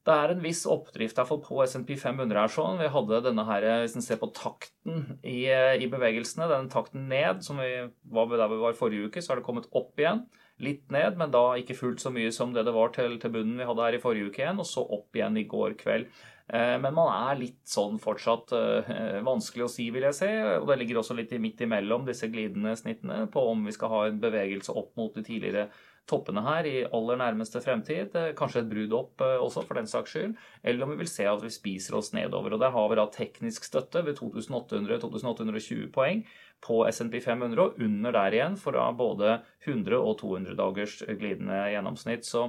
Det 0.06 0.13
er 0.13 0.32
en 0.36 0.41
viss 0.43 0.60
oppdrift 0.69 1.17
fall 1.17 1.39
på 1.41 1.63
SMP 1.65 1.95
500 1.97 2.38
her. 2.38 2.51
sånn. 2.54 2.78
Vi 2.78 2.91
hadde 2.93 3.23
denne 3.25 3.45
her, 3.47 3.65
Hvis 3.82 3.95
en 3.97 4.06
ser 4.06 4.19
på 4.21 4.30
takten 4.38 5.17
i, 5.25 5.47
i, 5.49 5.88
bevegelsene, 5.89 6.45
den 6.51 6.69
takten 6.69 7.08
ned, 7.10 7.41
som 7.41 7.58
vi 7.58 7.88
var 8.13 8.30
der 8.30 8.51
vi 8.51 8.60
var 8.62 8.78
forrige 8.78 9.10
uke, 9.10 9.23
så 9.23 9.34
har 9.34 9.41
det 9.41 9.47
kommet 9.47 9.65
opp 9.73 9.97
igjen. 9.97 10.21
Litt 10.62 10.93
ned, 10.93 11.17
men 11.17 11.34
da 11.34 11.58
ikke 11.58 11.75
fullt 11.80 12.06
så 12.06 12.13
mye 12.13 12.30
som 12.32 12.54
det 12.54 12.67
det 12.67 12.75
var 12.75 12.93
til, 12.93 13.17
til 13.19 13.34
bunnen 13.34 13.58
vi 13.58 13.65
hadde 13.65 13.82
her 13.82 13.97
i 13.97 14.04
forrige 14.04 14.30
uke 14.30 14.43
igjen. 14.43 14.62
Og 14.62 14.69
så 14.69 14.86
opp 14.86 15.17
igjen 15.17 15.41
i 15.41 15.47
går 15.49 15.73
kveld. 15.82 16.06
Eh, 16.54 16.76
men 16.78 16.94
man 16.94 17.10
er 17.10 17.40
litt 17.40 17.64
sånn 17.66 17.98
fortsatt 18.02 18.52
eh, 18.54 19.18
vanskelig 19.26 19.66
å 19.66 19.72
si, 19.72 19.88
vil 19.94 20.06
jeg 20.06 20.18
si. 20.18 20.30
Og 20.60 20.68
det 20.70 20.78
ligger 20.82 21.02
også 21.02 21.18
litt 21.18 21.34
midt 21.42 21.64
imellom 21.66 22.06
disse 22.06 22.30
glidende 22.30 22.76
snittene 22.78 23.26
på 23.34 23.48
om 23.50 23.66
vi 23.66 23.74
skal 23.74 23.94
ha 23.94 24.02
en 24.10 24.22
bevegelse 24.22 24.76
opp 24.78 24.94
mot 25.00 25.16
de 25.16 25.26
tidligere 25.26 25.70
toppene 26.06 26.44
her 26.46 26.68
i 26.70 26.76
aller 26.94 27.18
nærmeste 27.18 27.64
fremtid. 27.66 28.14
Eh, 28.14 28.34
kanskje 28.38 28.62
et 28.62 28.70
brudd 28.70 28.94
opp 28.94 29.26
også, 29.26 29.66
for 29.66 29.80
den 29.80 29.90
saks 29.90 30.14
skyld. 30.14 30.36
Eller 30.62 30.86
om 30.86 30.94
vi 30.94 31.00
vil 31.02 31.10
se 31.10 31.26
at 31.30 31.42
vi 31.42 31.54
spiser 31.54 31.98
oss 31.98 32.14
nedover. 32.14 32.54
Og 32.54 32.62
der 32.62 32.76
har 32.78 32.92
vi 32.92 33.00
da 33.02 33.08
teknisk 33.10 33.66
støtte 33.66 34.06
ved 34.06 34.22
2800-2820 34.22 35.90
poeng 35.96 36.22
på 36.66 36.84
SNP 36.90 37.20
500, 37.26 37.58
og 37.62 37.82
under 37.82 38.14
der 38.14 38.38
igjen 38.38 38.56
for 38.58 38.78
da 38.78 38.86
både 38.96 39.40
100 39.66 39.98
og 39.98 40.16
200 40.22 40.56
dagers 40.62 41.02
glidende 41.10 41.58
gjennomsnitt. 41.74 42.26
Så 42.26 42.48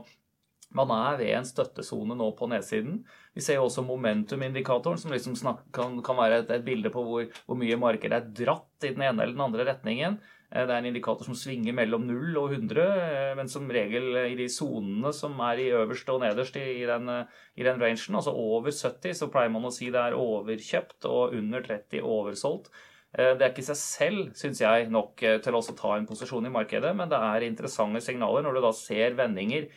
man 0.74 0.90
er 0.92 1.18
ved 1.20 1.32
en 1.36 1.46
støttesone 1.46 2.16
nå 2.18 2.30
på 2.36 2.48
nedsiden. 2.50 3.00
Vi 3.36 3.44
ser 3.44 3.60
jo 3.60 3.66
også 3.68 3.84
momentumindikatoren, 3.86 4.98
som 4.98 5.12
liksom 5.12 5.36
kan, 5.74 6.00
kan, 6.04 6.18
være 6.18 6.42
et, 6.42 6.50
et, 6.50 6.64
bilde 6.66 6.90
på 6.92 7.04
hvor, 7.06 7.28
hvor, 7.46 7.58
mye 7.58 7.78
markedet 7.80 8.18
er 8.18 8.32
dratt 8.44 8.86
i 8.86 8.94
den 8.96 9.04
ene 9.06 9.22
eller 9.22 9.36
den 9.36 9.44
andre 9.46 9.68
retningen. 9.70 10.18
Eh, 10.50 10.64
det 10.66 10.74
er 10.74 10.80
en 10.80 10.90
indikator 10.90 11.28
som 11.28 11.38
svinger 11.38 11.76
mellom 11.76 12.06
0 12.08 12.40
og 12.42 12.56
100, 12.56 12.82
eh, 12.82 13.30
men 13.38 13.52
som 13.52 13.70
regel 13.72 14.10
i 14.24 14.34
de 14.38 14.48
sonene 14.52 15.14
som 15.16 15.38
er 15.48 15.62
i 15.62 15.70
øverste 15.76 16.16
og 16.16 16.24
nederst 16.26 16.58
i, 16.60 16.82
den, 16.88 17.08
i 17.56 17.66
den 17.66 17.80
rangen, 17.80 18.18
altså 18.20 18.34
over 18.34 18.74
70, 18.74 19.16
så 19.22 19.30
pleier 19.32 19.54
man 19.54 19.68
å 19.68 19.72
si 19.74 19.92
det 19.94 20.02
er 20.02 20.18
overkjøpt, 20.18 21.08
og 21.08 21.38
under 21.38 21.64
30 21.64 22.04
oversolgt. 22.04 22.68
Eh, 23.16 23.32
det 23.38 23.46
er 23.46 23.54
ikke 23.54 23.64
i 23.64 23.70
seg 23.70 23.80
selv, 23.80 24.22
syns 24.36 24.60
jeg, 24.60 24.90
nok 24.92 25.24
til 25.24 25.56
å 25.56 25.64
ta 25.72 25.96
en 25.96 26.10
posisjon 26.10 26.50
i 26.50 26.52
markedet, 26.52 26.92
men 26.98 27.08
det 27.08 27.22
er 27.22 27.48
interessante 27.48 28.04
signaler 28.04 28.44
når 28.44 28.58
du 28.58 28.64
da 28.66 28.76
ser 28.76 29.16
vendinger 29.16 29.70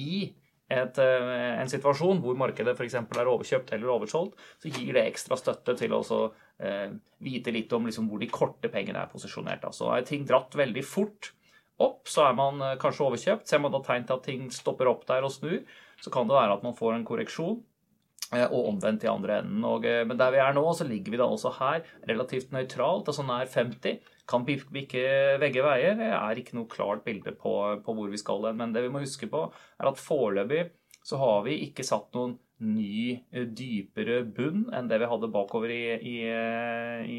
i 0.00 0.32
et, 0.72 0.98
eh, 0.98 1.60
en 1.60 1.70
situasjon 1.70 2.20
hvor 2.22 2.38
markedet 2.38 2.74
f.eks. 2.76 2.96
er 2.96 3.30
overkjøpt 3.34 3.74
eller 3.76 3.92
oversolgt, 3.92 4.38
så 4.62 4.72
gir 4.72 4.96
det 4.96 5.04
ekstra 5.10 5.36
støtte 5.38 5.74
til 5.78 5.94
å 5.96 6.02
eh, 6.62 6.88
vite 7.22 7.54
litt 7.54 7.72
om 7.76 7.88
liksom, 7.88 8.08
hvor 8.10 8.22
de 8.22 8.30
korte 8.32 8.70
pengene 8.72 9.02
er 9.02 9.12
posisjonert. 9.12 9.66
Altså, 9.68 9.90
er 9.92 10.06
ting 10.08 10.24
dratt 10.28 10.56
veldig 10.58 10.84
fort 10.86 11.32
opp, 11.82 12.06
så 12.08 12.28
er 12.28 12.38
man 12.38 12.62
eh, 12.62 12.78
kanskje 12.80 13.08
overkjøpt. 13.08 13.50
Ser 13.50 13.62
man 13.64 13.74
da 13.74 13.82
tegn 13.84 14.08
til 14.08 14.16
at 14.16 14.24
ting 14.28 14.48
stopper 14.54 14.90
opp 14.92 15.04
der 15.10 15.26
og 15.26 15.34
snur, 15.34 15.60
så 16.02 16.14
kan 16.14 16.30
det 16.30 16.38
være 16.38 16.56
at 16.56 16.64
man 16.66 16.78
får 16.78 16.96
en 16.96 17.06
korreksjon. 17.08 17.60
Eh, 18.32 18.46
og 18.46 18.70
omvendt 18.72 19.04
i 19.04 19.12
andre 19.12 19.42
enden. 19.42 19.60
Og, 19.68 19.84
men 19.84 20.16
der 20.16 20.32
vi 20.32 20.40
er 20.40 20.56
nå, 20.56 20.64
så 20.72 20.88
ligger 20.88 21.12
vi 21.12 21.20
da 21.20 21.28
også 21.28 21.52
her 21.58 21.84
relativt 22.08 22.54
nøytralt, 22.54 23.10
altså 23.12 23.26
nær 23.28 23.50
50 23.50 24.00
kan 24.28 24.44
bikke 24.46 25.02
begge 25.42 25.64
veier. 25.64 25.96
Det 25.98 26.12
er 26.14 26.38
ikke 26.38 26.56
noe 26.58 26.70
klart 26.70 27.04
bilde 27.06 27.34
på, 27.38 27.56
på 27.84 27.96
hvor 27.96 28.12
vi 28.12 28.20
skal 28.20 28.48
hen. 28.48 28.60
Men 28.60 28.74
det 28.74 28.84
vi 28.86 28.92
må 28.92 29.02
huske 29.02 29.28
på, 29.30 29.48
er 29.80 29.90
at 29.90 30.00
foreløpig 30.00 30.68
så 31.02 31.18
har 31.18 31.42
vi 31.46 31.58
ikke 31.66 31.86
satt 31.86 32.12
noen 32.14 32.36
ny, 32.62 33.18
eh, 33.34 33.48
dypere 33.58 34.20
bunn 34.36 34.68
enn 34.70 34.86
det 34.86 35.00
vi 35.02 35.08
hadde 35.10 35.30
bakover 35.34 35.72
i, 35.74 35.82
i, 35.98 36.16
i 37.10 37.18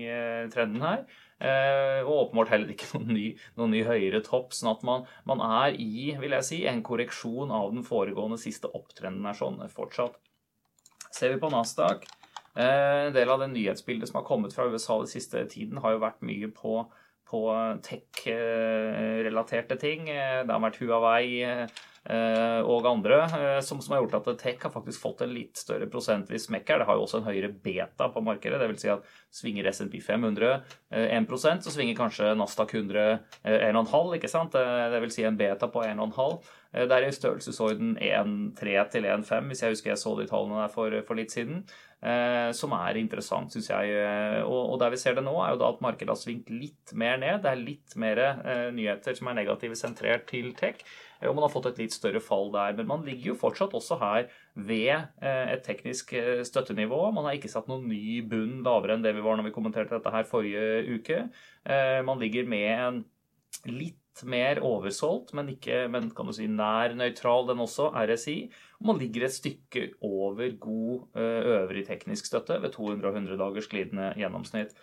trenden 0.53 0.85
her. 0.85 1.03
Eh, 1.43 1.99
og 2.05 2.29
åpenbart 2.29 2.53
heller 2.53 2.71
ikke 2.71 2.87
noen 2.95 3.11
ny, 3.11 3.25
noen 3.59 3.75
ny, 3.75 3.83
høyere 3.87 4.23
topp. 4.23 4.55
Sånn 4.55 4.71
at 4.71 4.87
man, 4.87 5.03
man, 5.27 5.43
er 5.43 5.75
i 5.75 6.13
vil 6.19 6.37
jeg 6.39 6.47
si, 6.47 6.63
en 6.69 6.83
korreksjon 6.85 7.51
av 7.51 7.75
den 7.75 7.83
foregående 7.87 8.39
siste 8.39 8.71
opptrenden 8.71 9.27
er 9.27 9.39
sånn 9.39 9.59
fortsatt. 9.73 10.15
Ser 11.13 11.35
vi 11.35 11.41
på 11.43 11.51
Nasdaq, 11.51 12.07
Eh, 12.07 12.22
en 12.55 13.13
del 13.13 13.29
av 13.33 13.39
det 13.41 13.47
nyhetsbildet 13.53 14.09
som 14.09 14.19
har 14.19 14.27
kommet 14.27 14.53
fra 14.53 14.67
USA 14.69 14.99
den 15.01 15.09
siste 15.09 15.45
tiden, 15.49 15.81
har 15.81 15.95
jo 15.95 16.03
vært 16.03 16.21
mye 16.25 16.51
på, 16.53 16.83
på 17.29 17.41
tech-relaterte 17.85 19.79
ting. 19.81 20.05
Eh, 20.11 20.43
det 20.45 20.53
har 20.53 20.61
vært 20.61 20.77
Huawei 20.83 21.41
eh, 21.41 21.65
og 22.03 22.85
andre 22.89 23.21
som, 23.63 23.79
som, 23.81 23.93
har 23.95 24.03
gjort 24.03 24.17
at 24.19 24.41
tech 24.41 24.59
har 24.65 24.73
faktisk 24.73 25.01
fått 25.01 25.21
en 25.23 25.31
litt 25.31 25.57
større 25.57 25.87
prosentvis 25.89 26.49
smekk 26.49 26.69
her. 26.69 26.81
Det 26.81 26.87
har 26.89 26.99
jo 26.99 27.05
også 27.05 27.21
en 27.21 27.29
høyere 27.29 27.49
beta 27.63 28.09
på 28.11 28.21
markedet. 28.21 28.59
det 28.59 28.67
vil 28.69 28.81
Si 28.81 28.91
at 28.91 29.07
svinger 29.33 29.69
S&P 29.71 30.01
500 30.03 30.57
1% 30.91 31.63
så 31.63 31.71
svinger 31.73 31.95
kanskje 31.97 32.33
Nasdaq 32.35 32.75
100 32.75 33.17
1,5 33.47 34.17
ikke 34.19 34.31
sant? 34.31 34.59
Vil 34.99 35.15
Si 35.15 35.23
en 35.23 35.39
beta 35.39 35.71
på 35.71 35.85
1,5. 35.87 36.37
Det 36.73 36.91
er 36.91 37.07
i 37.07 37.15
størrelsesorden 37.15 37.95
1,3 38.01 38.75
til 38.91 39.07
1,5, 39.07 39.47
hvis 39.47 39.63
jeg 39.63 39.75
husker 39.77 39.93
jeg 39.93 40.03
så 40.03 40.15
de 40.19 40.27
tallene 40.27 40.59
der 40.59 40.75
for, 40.75 40.99
for 41.07 41.15
litt 41.15 41.31
siden. 41.31 41.63
Eh, 42.03 42.49
som 42.51 42.73
er 42.75 42.97
interessant, 42.99 43.53
syns 43.53 43.69
jeg. 43.71 43.91
Eh, 43.95 44.41
og, 44.43 44.75
der 44.81 44.91
vi 44.91 44.99
ser 44.99 45.15
det 45.15 45.23
nå, 45.23 45.37
er 45.39 45.53
jo 45.53 45.61
da 45.61 45.69
at 45.71 45.83
markedet 45.83 46.11
har 46.11 46.19
svingt 46.19 46.49
litt 46.51 46.91
mer 46.99 47.15
ned. 47.21 47.39
Det 47.45 47.51
er 47.53 47.61
litt 47.61 47.95
mer 47.99 48.19
eh, 48.25 48.67
nyheter 48.75 49.15
som 49.15 49.29
er 49.31 49.37
negative 49.39 49.77
sentrert 49.79 50.27
til 50.27 50.51
tech. 50.59 50.83
Og 51.23 51.31
man 51.37 51.45
har 51.45 51.53
fått 51.53 51.69
et 51.69 51.79
litt 51.79 51.95
større 51.95 52.19
fall 52.19 52.51
der. 52.51 52.75
Men 52.75 52.89
man 52.89 53.05
ligger 53.07 53.31
jo 53.31 53.37
fortsatt 53.39 53.71
også 53.77 53.95
her 54.01 54.25
ved 54.67 55.21
et 55.23 55.61
teknisk 55.63 56.11
støttenivå. 56.49 56.97
Man 57.15 57.29
har 57.29 57.37
ikke 57.37 57.51
satt 57.53 57.69
noen 57.71 57.85
ny 57.87 58.17
bunn 58.27 58.57
lavere 58.65 58.97
enn 58.97 59.05
det 59.05 59.13
vi 59.15 59.23
var 59.23 59.39
når 59.39 59.47
vi 59.47 59.53
kommenterte 59.55 59.95
dette 59.95 60.11
her 60.11 60.27
forrige 60.27 60.97
uke. 60.97 61.21
Man 62.03 62.19
ligger 62.19 62.49
med 62.51 62.67
en 62.73 62.99
litt 63.69 64.23
mer 64.29 64.59
oversolgt, 64.61 65.31
men, 65.33 65.49
ikke, 65.55 65.87
men 65.89 66.11
kan 66.13 66.27
du 66.29 66.33
si 66.35 66.45
nær 66.51 66.93
nøytral, 66.97 67.47
den 67.49 67.63
også, 67.63 67.89
RSI. 67.97 68.35
Og 68.79 68.89
man 68.91 68.99
ligger 69.01 69.25
et 69.25 69.33
stykke 69.33 69.85
over 70.05 70.53
god 70.61 71.17
eh, 71.17 71.47
øvrig 71.55 71.85
teknisk 71.87 72.29
støtte 72.29 72.59
ved 72.61 72.75
200 72.75 73.09
og 73.09 73.17
100 73.17 73.39
dagers 73.41 73.69
glidende 73.71 74.11
gjennomsnitt. 74.19 74.75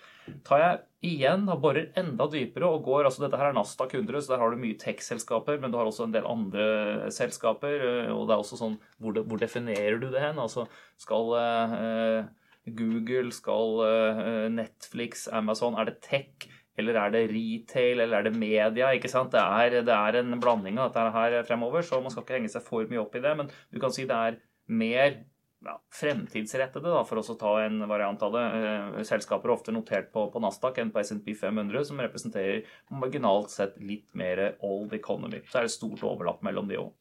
Tar 0.47 0.63
jeg 0.63 1.13
igjen 1.13 1.47
og 1.51 1.63
borer 1.63 1.93
enda 1.99 2.27
dypere 2.31 2.69
og 2.71 2.85
går 2.87 3.09
altså 3.09 3.25
Dette 3.25 3.39
her 3.41 3.51
er 3.51 3.57
Nasdaq 3.57 3.95
100, 3.95 4.25
så 4.25 4.35
der 4.35 4.43
har 4.43 4.51
du 4.53 4.61
mye 4.61 4.79
tech-selskaper, 4.79 5.61
men 5.63 5.73
du 5.73 5.79
har 5.79 5.89
også 5.89 6.09
en 6.09 6.17
del 6.17 6.27
andre 6.29 7.11
selskaper. 7.15 7.87
Eh, 7.87 8.13
og 8.15 8.27
det 8.27 8.35
er 8.35 8.45
også 8.45 8.61
sånn 8.61 8.79
Hvor, 8.99 9.15
de, 9.15 9.25
hvor 9.27 9.41
definerer 9.41 10.03
du 10.03 10.11
det 10.11 10.23
hen? 10.25 10.43
Altså 10.43 10.67
skal 11.01 11.35
eh, 11.39 12.31
Google, 12.77 13.31
skal 13.33 13.85
eh, 13.87 14.49
Netflix, 14.53 15.29
Amazon 15.33 15.79
Er 15.79 15.89
det 15.89 16.01
tech? 16.05 16.51
Eller 16.81 16.99
er 16.99 17.15
det 17.15 17.25
retail, 17.31 18.03
eller 18.05 18.21
er 18.21 18.29
det 18.29 18.37
media? 18.37 18.93
ikke 18.97 19.11
sant? 19.13 19.33
Det 19.35 19.41
er, 19.41 19.81
det 19.87 19.97
er 19.97 20.21
en 20.21 20.39
blanding 20.43 20.81
av 20.81 20.91
dette 20.91 21.11
her 21.17 21.41
fremover, 21.49 21.87
så 21.87 22.01
man 22.03 22.13
skal 22.13 22.27
ikke 22.27 22.39
henge 22.39 22.53
seg 22.53 22.65
for 22.67 22.89
mye 22.91 23.03
opp 23.03 23.19
i 23.19 23.25
det. 23.25 23.35
Men 23.39 23.53
du 23.71 23.81
kan 23.83 23.95
si 23.95 24.07
det 24.09 24.17
er 24.17 24.41
mer 24.71 25.21
ja, 25.65 25.75
fremtidsrettede, 25.93 26.89
da, 26.89 27.03
for 27.05 27.21
å 27.21 27.37
ta 27.39 27.55
en 27.65 27.83
variant 27.91 28.23
av 28.25 28.37
det. 28.37 28.45
Eh, 28.57 29.01
selskaper 29.09 29.51
er 29.51 29.57
ofte 29.57 29.75
notert 29.75 30.09
på, 30.15 30.27
på 30.33 30.43
Nasdaq 30.43 30.81
enn 30.81 30.93
på 30.95 31.03
SNP 31.05 31.35
500, 31.43 31.85
som 31.91 32.01
representerer 32.01 32.65
marginalt 33.03 33.53
sett 33.53 33.77
litt 33.85 34.09
mer 34.17 34.57
old 34.67 34.95
economy. 34.97 35.43
Så 35.51 35.61
er 35.61 35.69
det 35.69 35.75
stort 35.77 36.05
overlapp 36.07 36.43
mellom 36.47 36.71
de 36.71 36.81
òg. 36.81 36.95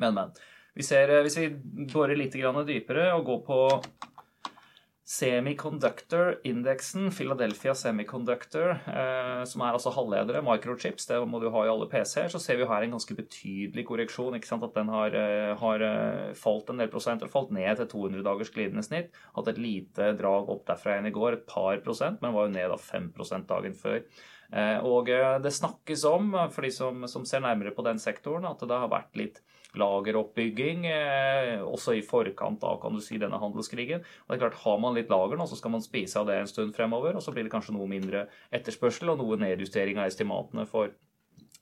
Men, 0.00 0.16
men. 0.16 0.32
Vi 0.72 0.84
ser, 0.86 1.12
eh, 1.12 1.24
hvis 1.26 1.36
vi 1.36 1.50
borer 1.92 2.16
litt 2.16 2.32
dypere 2.32 3.10
og 3.12 3.26
går 3.28 3.42
på 3.44 3.60
Semiconductor-indeksen, 5.02 7.10
Philadelphia 7.10 7.74
Semiconductor, 7.74 8.70
eh, 8.70 9.42
som 9.50 9.64
er 9.66 9.74
altså 9.74 9.90
halvledere, 9.90 10.38
microchips, 10.46 11.08
det 11.10 11.18
må 11.26 11.42
du 11.42 11.50
ha 11.50 11.64
i 11.66 11.72
alle 11.72 11.88
PC-er, 11.90 12.30
så 12.30 12.38
ser 12.40 12.56
vi 12.60 12.68
her 12.70 12.82
en 12.86 12.94
ganske 12.94 13.16
betydelig 13.18 13.82
korreksjon. 13.88 14.36
At 14.38 14.76
den 14.76 14.88
har, 14.94 15.10
eh, 15.18 15.58
har 15.58 15.82
eh, 15.82 16.30
falt 16.38 16.70
en 16.70 16.78
del 16.78 16.92
prosent, 16.92 17.20
eller 17.20 17.34
falt 17.34 17.50
ned 17.50 17.76
til 17.76 17.86
200 17.96 18.22
dagers 18.22 18.54
glidende 18.54 18.84
snitt. 18.86 19.10
Hatt 19.34 19.50
et 19.50 19.58
lite 19.58 20.14
drag 20.18 20.48
opp 20.48 20.66
derfra 20.70 20.90
igjen 20.94 21.10
i 21.10 21.16
går, 21.18 21.32
et 21.32 21.46
par 21.50 21.76
prosent, 21.82 22.22
men 22.22 22.32
var 22.32 22.46
jo 22.46 22.54
ned 22.54 22.70
av 22.70 22.80
5% 22.80 23.46
dagen 23.50 23.74
før. 23.74 24.06
Eh, 24.52 24.78
og 24.84 25.08
eh, 25.10 25.38
det 25.42 25.54
snakkes 25.56 26.04
om, 26.04 26.34
for 26.52 26.62
de 26.62 26.70
som, 26.70 27.06
som 27.08 27.24
ser 27.26 27.40
nærmere 27.40 27.72
på 27.74 27.82
den 27.86 27.98
sektoren, 27.98 28.44
at 28.46 28.60
det 28.60 28.80
har 28.84 28.90
vært 28.92 29.16
litt 29.16 29.40
lageroppbygging, 29.78 30.86
eh, 30.86 31.62
også 31.64 31.96
i 31.96 32.04
forkant 32.04 32.62
av 32.64 32.80
kan 32.82 32.94
du 32.94 33.00
si, 33.00 33.18
denne 33.18 33.40
handelskrigen. 33.40 34.02
Og 34.02 34.28
det 34.28 34.36
er 34.36 34.44
klart, 34.44 34.60
Har 34.62 34.78
man 34.78 34.94
litt 34.94 35.10
lager 35.10 35.36
nå, 35.36 35.48
så 35.48 35.56
skal 35.56 35.70
man 35.70 35.84
spise 35.84 36.16
av 36.20 36.26
det 36.26 36.36
en 36.36 36.46
stund 36.46 36.74
fremover, 36.74 37.16
og 37.16 37.22
så 37.22 37.32
blir 37.32 37.44
det 37.44 37.52
kanskje 37.52 37.74
noe 37.74 37.88
mindre 37.88 38.28
etterspørsel 38.52 39.10
og 39.10 39.18
noe 39.18 39.36
nedjustering 39.36 39.98
av 39.98 40.06
estimatene 40.06 40.66
for 40.66 40.92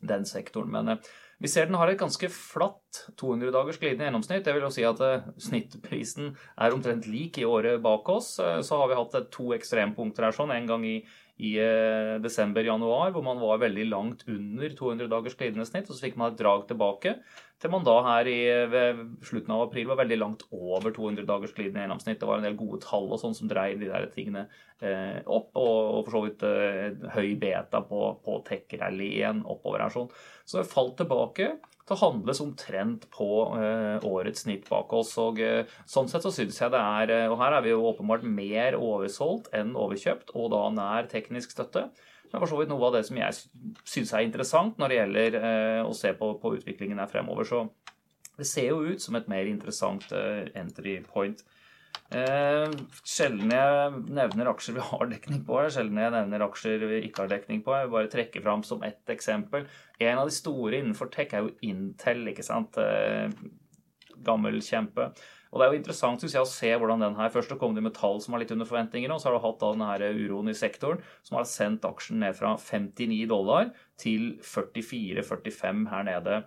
den 0.03 0.25
sektoren. 0.25 0.71
Men 0.71 0.99
vi 1.41 1.49
ser 1.49 1.67
den 1.67 1.75
har 1.75 1.89
et 1.89 1.99
ganske 1.99 2.29
flatt 2.29 3.15
200 3.17 3.53
dagers 3.53 3.79
glidende 3.79 4.09
gjennomsnitt. 4.09 4.45
Det 4.45 4.55
vil 4.55 4.63
jo 4.63 4.71
si 4.71 4.85
at 4.85 5.01
snittprisen 5.39 6.37
er 6.59 6.73
omtrent 6.73 7.07
lik 7.07 7.39
i 7.39 7.45
året 7.45 7.81
bak 7.81 8.09
oss. 8.09 8.37
Så 8.37 8.77
har 8.77 8.89
vi 8.89 8.99
hatt 8.99 9.31
to 9.31 9.53
ekstrempunkter 9.57 10.25
her 10.25 10.33
sånn. 10.37 10.53
En 10.53 10.67
gang 10.67 10.85
i 10.85 11.05
i 11.41 11.55
eh, 11.61 12.19
desember-januar, 12.21 13.15
hvor 13.15 13.25
man 13.25 13.41
var 13.41 13.63
veldig 13.63 13.87
langt 13.89 14.27
under 14.29 14.75
200 14.77 15.09
dagers 15.11 15.37
glidende 15.39 15.67
snitt. 15.69 15.89
Og 15.89 15.97
så 15.97 16.09
fikk 16.09 16.19
man 16.21 16.33
et 16.33 16.41
drag 16.41 16.67
tilbake, 16.69 17.17
til 17.61 17.73
man 17.73 17.85
da 17.85 17.97
her 18.07 18.29
i, 18.31 18.39
ved 18.73 19.01
slutten 19.27 19.53
av 19.53 19.67
april 19.67 19.91
var 19.91 20.01
veldig 20.01 20.19
langt 20.21 20.45
over 20.49 20.95
200 20.97 21.27
dagers 21.29 21.53
glidende 21.57 21.85
gjennomsnitt. 21.85 22.21
Det 22.21 22.29
var 22.29 22.41
en 22.41 22.47
del 22.49 22.57
gode 22.59 22.81
tall 22.85 23.11
og 23.11 23.21
sånn 23.21 23.37
som 23.37 23.51
dreide 23.51 23.83
de 23.83 23.91
der 23.91 24.07
tingene 24.15 24.47
eh, 24.81 25.21
opp, 25.27 25.51
og, 25.53 25.75
og, 25.99 25.99
for 26.07 26.17
så 26.17 26.23
vidt 26.25 26.47
eh, 26.49 27.11
høy 27.17 27.35
beta 27.41 27.83
på, 27.85 28.05
på 28.25 28.39
tech-rally 28.49 29.11
igjen 29.19 29.45
oppover 29.45 29.85
her. 29.85 29.93
sånn. 29.93 30.09
Så 30.49 30.61
det 30.61 30.71
falt 30.73 30.97
tilbake 31.03 31.51
til 31.91 31.97
å 31.97 32.01
handles 32.05 32.41
omtrent 32.45 33.07
på 33.13 33.29
eh, 33.59 34.07
årets 34.07 34.47
snitt 34.47 34.69
bak 34.71 34.93
oss. 34.97 35.17
og 35.21 35.41
eh, 35.43 35.67
Sånn 35.91 36.09
sett 36.11 36.25
så 36.25 36.33
syns 36.35 36.61
jeg 36.63 36.73
det 36.73 36.81
er 36.81 37.15
eh, 37.17 37.27
Og 37.31 37.41
her 37.43 37.57
er 37.57 37.67
vi 37.67 37.75
jo 37.75 37.83
åpenbart 37.91 38.25
mer 38.25 38.79
oversolgt 38.79 39.51
enn 39.57 39.75
overkjøpt, 39.75 40.33
og 40.39 40.53
da 40.55 40.63
nær 40.77 41.11
teknisk 41.11 41.53
støtte. 41.57 41.89
Er 42.31 42.39
for 42.39 42.51
så 42.51 42.59
vidt 42.61 42.71
noe 42.71 42.87
av 42.87 42.95
det 42.95 43.05
som 43.09 43.19
jeg 43.19 43.39
syns 43.89 44.13
er 44.15 44.27
interessant 44.27 44.79
når 44.79 44.93
det 44.93 44.99
gjelder 45.01 45.37
å 45.83 45.95
se 45.99 46.13
på, 46.15 46.29
på, 46.39 46.53
utviklingen 46.61 47.01
her 47.03 47.11
fremover. 47.11 47.49
Så 47.49 47.65
det 48.39 48.47
ser 48.47 48.69
jo 48.71 48.85
ut 48.87 49.03
som 49.03 49.19
et 49.19 49.27
mer 49.31 49.51
interessant 49.51 50.07
entry 50.15 51.01
point. 51.11 51.43
Eh, 52.11 52.73
sjelden 53.07 53.53
jeg 53.55 53.99
nevner 54.11 54.49
aksjer 54.51 54.75
vi 54.75 54.87
har 54.89 55.11
dekning 55.13 55.45
på. 55.47 55.59
Sjelden 55.71 56.01
jeg 56.03 56.15
nevner 56.17 56.45
aksjer 56.49 56.87
vi 56.91 57.03
ikke 57.07 57.25
har 57.25 57.31
dekning 57.31 57.61
på. 57.67 57.75
Jeg 57.77 57.87
vil 57.87 57.95
bare 57.95 58.11
trekke 58.11 58.43
fram 58.43 58.65
som 58.67 58.83
ett 58.87 59.13
eksempel. 59.15 59.69
En 60.03 60.19
av 60.19 60.31
de 60.31 60.35
store 60.35 60.81
innenfor 60.81 61.13
tech 61.15 61.37
er 61.37 61.47
jo 61.47 61.55
Intel, 61.71 62.25
ikke 62.33 62.47
sant. 62.47 62.79
Eh, 62.83 63.31
gammel 64.27 64.59
kjempe. 64.65 65.13
Og 65.51 65.59
det 65.59 65.67
er 65.67 65.73
jo 65.73 65.81
interessant 65.81 66.23
synes 66.23 66.37
jeg, 66.37 66.47
å 66.47 66.51
se 66.51 66.71
hvordan 66.79 67.03
den 67.03 67.17
her 67.19 67.33
Først 67.35 67.53
kom 67.59 67.75
det 67.75 67.83
med 67.83 67.97
tall 67.97 68.21
som 68.23 68.35
var 68.35 68.45
litt 68.45 68.53
under 68.55 68.69
forventningene, 68.69 69.17
og 69.17 69.23
så 69.23 69.31
har 69.31 69.37
du 69.37 69.45
hatt 69.45 69.59
da 69.63 69.73
denne 69.75 69.89
her 69.91 70.05
uroen 70.15 70.53
i 70.53 70.57
sektoren 70.57 71.03
som 71.27 71.41
har 71.41 71.49
sendt 71.51 71.87
aksjen 71.89 72.23
ned 72.23 72.39
fra 72.39 72.55
59 72.61 73.25
dollar 73.31 73.73
til 74.01 74.37
44-45 74.47 75.85
her 75.91 76.07
nede. 76.07 76.43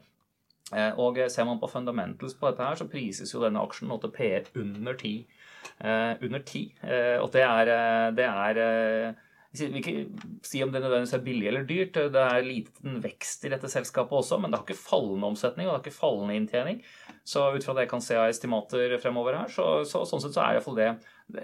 Eh, 0.71 0.95
og 0.99 1.19
ser 1.29 1.47
man 1.49 1.59
på 1.61 1.69
fundamentals 1.69 2.37
på 2.39 2.49
dette 2.49 2.63
her, 2.65 2.79
så 2.79 2.87
prises 2.89 3.33
jo 3.35 3.43
denne 3.43 3.61
aksjen 3.61 3.91
nå 3.91 3.99
til 4.01 4.13
PR 4.15 4.47
under 4.63 4.95
10. 4.95 5.27
Eh, 5.83 6.23
under 6.23 6.47
ti. 6.47 6.63
Eh, 6.81 7.19
og 7.19 7.29
det 7.35 7.43
er, 7.43 7.73
det 8.15 8.29
er 8.29 8.63
jeg 9.53 9.69
vil 9.69 9.81
ikke 9.83 10.45
si 10.45 10.63
om 10.65 10.71
det 10.73 10.79
nødvendigvis 10.81 11.13
er 11.13 11.25
billig 11.25 11.47
eller 11.49 11.65
dyrt. 11.69 11.97
Det 12.13 12.21
er 12.21 12.45
liten 12.45 12.95
vekst 13.03 13.43
i 13.45 13.51
dette 13.53 13.69
selskapet 13.69 14.15
også, 14.17 14.39
men 14.41 14.49
det 14.49 14.57
har 14.57 14.65
ikke 14.65 14.79
fallende 14.81 15.29
omsetning 15.29 15.67
og 15.67 15.71
det 15.71 15.75
har 15.75 15.83
ikke 15.83 15.99
fallende 15.99 16.37
inntjening. 16.39 16.79
Så 17.23 17.45
ut 17.53 17.65
fra 17.65 17.75
det 17.77 17.85
jeg 17.85 17.91
kan 17.91 18.01
se 18.03 18.17
av 18.17 18.31
estimater 18.31 18.95
fremover 19.03 19.37
her, 19.37 19.51
så, 19.53 19.67
så 19.85 20.01
sånn 20.09 20.23
sett 20.23 20.33
så 20.33 20.41
er 20.41 20.57
iallfall 20.57 20.79
det 20.79 20.89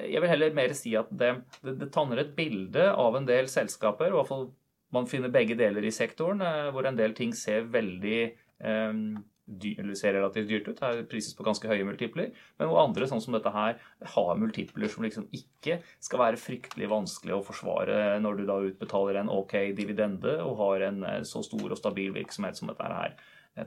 Jeg 0.10 0.24
vil 0.24 0.32
heller 0.32 0.58
mer 0.58 0.74
si 0.78 0.96
at 0.98 1.12
det, 1.14 1.36
det, 1.62 1.76
det 1.84 1.92
tanner 1.94 2.24
et 2.24 2.34
bilde 2.38 2.90
av 2.90 3.20
en 3.20 3.30
del 3.30 3.52
selskaper, 3.52 4.10
i 4.10 4.18
hvert 4.18 4.32
fall 4.32 4.50
man 4.96 5.06
finner 5.06 5.30
begge 5.30 5.54
deler 5.54 5.86
i 5.86 5.94
sektoren, 5.94 6.42
hvor 6.74 6.88
en 6.90 6.98
del 6.98 7.14
ting 7.14 7.36
ser 7.38 7.68
veldig 7.70 8.22
um, 8.66 9.20
eller 9.50 9.98
ser 9.98 10.14
relativt 10.16 10.50
dyrt 10.50 10.68
ut. 10.70 10.82
Her 10.84 11.02
prises 11.10 11.36
på 11.38 11.46
ganske 11.48 11.70
høye 11.70 11.88
multipler. 11.88 12.30
Men 12.60 12.70
hvor 12.70 12.84
andre, 12.84 13.08
sånn 13.10 13.24
som 13.24 13.36
dette 13.36 13.54
her, 13.54 13.80
har 14.16 14.40
multipler 14.40 14.92
som 14.92 15.06
liksom 15.06 15.28
ikke 15.36 15.80
skal 16.04 16.24
være 16.24 16.42
fryktelig 16.42 16.92
vanskelig 16.92 17.36
å 17.38 17.44
forsvare 17.46 18.20
når 18.24 18.40
du 18.40 18.46
da 18.50 18.60
utbetaler 18.70 19.22
en 19.22 19.34
ok 19.34 19.58
dividende 19.78 20.38
og 20.46 20.58
har 20.64 20.88
en 20.90 21.04
eh, 21.08 21.22
så 21.28 21.44
stor 21.46 21.70
og 21.70 21.80
stabil 21.80 22.14
virksomhet 22.16 22.60
som 22.60 22.72
dette 22.72 22.94
her 22.94 23.18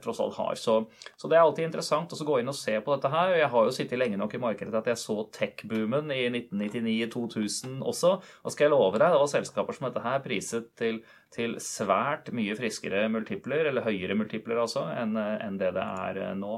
tross 0.03 0.21
alt 0.23 0.37
har. 0.39 0.59
Så, 0.59 0.77
så, 1.15 1.29
det 1.29 1.37
er 1.37 1.43
alltid 1.43 1.67
interessant 1.67 2.13
å 2.13 2.27
gå 2.27 2.39
inn 2.41 2.51
og 2.51 2.57
se 2.57 2.75
på 2.81 2.95
dette 2.95 3.11
her. 3.13 3.35
Jeg 3.37 3.51
har 3.53 3.67
jo 3.67 3.75
sittet 3.75 4.01
lenge 4.01 4.19
nok 4.19 4.35
i 4.37 4.41
markedet 4.43 4.79
at 4.79 4.89
jeg 4.91 5.01
så 5.01 5.17
tech-boomen 5.35 6.13
i 6.15 6.23
1999-2000 6.31 7.81
også. 7.93 8.13
Og 8.43 8.55
skal 8.55 8.67
jeg 8.67 8.75
love 8.75 8.97
deg, 8.97 9.13
det 9.13 9.21
var 9.23 9.33
selskaper 9.33 9.77
som 9.77 9.89
dette 9.89 10.05
her 10.05 10.23
priset 10.25 10.71
til, 10.79 11.01
til 11.33 11.57
svært 11.63 12.31
mye 12.35 12.57
friskere 12.59 13.05
multipler, 13.13 13.69
eller 13.69 13.85
høyere 13.85 14.17
multipler 14.17 14.63
altså, 14.63 14.87
enn 14.93 15.17
en 15.19 15.59
det 15.59 15.73
det 15.75 15.83
er 16.07 16.23
eh, 16.29 16.35
nå. 16.37 16.57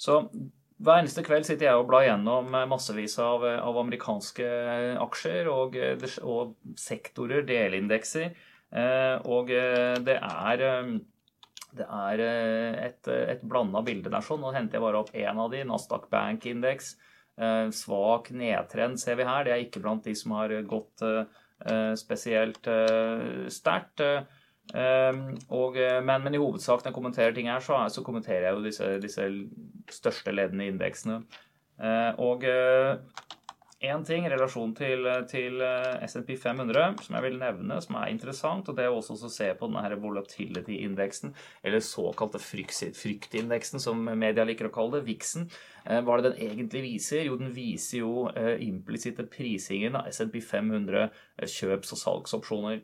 Så 0.00 0.20
hver 0.84 1.00
eneste 1.00 1.22
kveld 1.24 1.46
sitter 1.46 1.68
jeg 1.68 1.80
og 1.80 1.86
blar 1.88 2.04
gjennom 2.04 2.50
massevis 2.68 3.14
av, 3.22 3.44
av 3.46 3.76
amerikanske 3.84 4.48
aksjer 5.00 5.48
og, 5.52 5.78
og 6.26 6.56
sektorer, 6.80 7.44
delindekser. 7.46 8.34
Eh, 8.74 9.16
og 9.30 9.52
eh, 9.54 9.94
det 10.02 10.16
er 10.18 10.64
det 11.78 11.86
er 11.88 12.22
eh, 12.22 12.76
et, 12.88 13.08
eh, 13.10 13.32
et 13.34 13.42
blanda 13.46 13.82
bilde 13.86 14.12
der. 14.12 14.24
sånn. 14.24 14.42
Nå 14.42 14.52
henter 14.54 14.78
jeg 14.78 14.84
bare 14.84 15.02
opp 15.02 15.12
én 15.14 15.40
av 15.40 15.50
de, 15.52 15.64
Nasdaq 15.68 16.06
Bank-indeks. 16.12 16.94
Eh, 17.34 17.66
svak 17.74 18.30
nedtrend 18.34 19.00
ser 19.02 19.18
vi 19.18 19.28
her. 19.28 19.46
Det 19.46 19.54
er 19.54 19.64
ikke 19.64 19.82
blant 19.84 20.06
de 20.06 20.14
som 20.18 20.36
har 20.38 20.54
gått 20.70 21.06
spesielt 21.96 22.66
sterkt. 23.54 24.02
Og, 24.74 25.76
men, 25.78 26.24
men, 26.26 26.34
i 26.34 26.40
hovedsak 26.42 26.82
når 26.82 26.90
jeg 26.90 26.96
kommenterer 26.96 27.36
ting 27.36 27.48
her, 27.48 27.62
så, 27.64 27.78
så 27.94 28.02
kommenterer 28.04 28.48
jeg 28.48 28.56
jo 28.58 28.64
disse, 28.66 28.88
disse 29.00 29.28
største 29.94 30.34
leddene 30.34 30.66
i 30.66 30.72
indeksene. 30.74 31.20
Og 32.20 32.44
én 33.84 34.04
ting 34.06 34.26
i 34.26 34.30
relasjon 34.32 34.72
til, 34.76 35.06
til 35.30 35.60
eh, 35.64 36.04
SMP 36.08 36.34
500 36.40 37.04
som 37.04 37.16
jeg 37.16 37.24
vil 37.26 37.36
nevne, 37.40 37.78
som 37.84 37.98
er 38.00 38.12
interessant. 38.12 38.68
og 38.68 38.76
Det 38.76 38.86
er 38.86 38.94
også 38.94 39.16
å 39.16 39.32
se 39.32 39.50
på 39.58 39.68
denne 39.70 39.98
volatility-indeksen, 40.02 41.34
eller 41.62 41.84
såkalte 41.84 42.40
fryktindeksen, 42.42 43.82
som 43.82 44.02
media 44.04 44.46
liker 44.46 44.70
å 44.70 44.74
kalle 44.74 44.98
det, 44.98 45.04
VIX-en. 45.08 45.48
Eh, 45.84 46.00
hva 46.00 46.16
er 46.16 46.24
det 46.24 46.32
den 46.32 46.48
egentlig 46.48 46.84
viser? 46.86 47.26
Jo, 47.28 47.38
den 47.40 47.52
viser 47.54 48.00
jo 48.00 48.26
eh, 48.32 48.56
implisitte 48.66 49.28
prisingen 49.30 50.00
av 50.00 50.10
SMP 50.12 50.40
500 50.44 51.10
kjøps- 51.44 51.96
og 51.96 52.04
salgsopsjoner. 52.06 52.82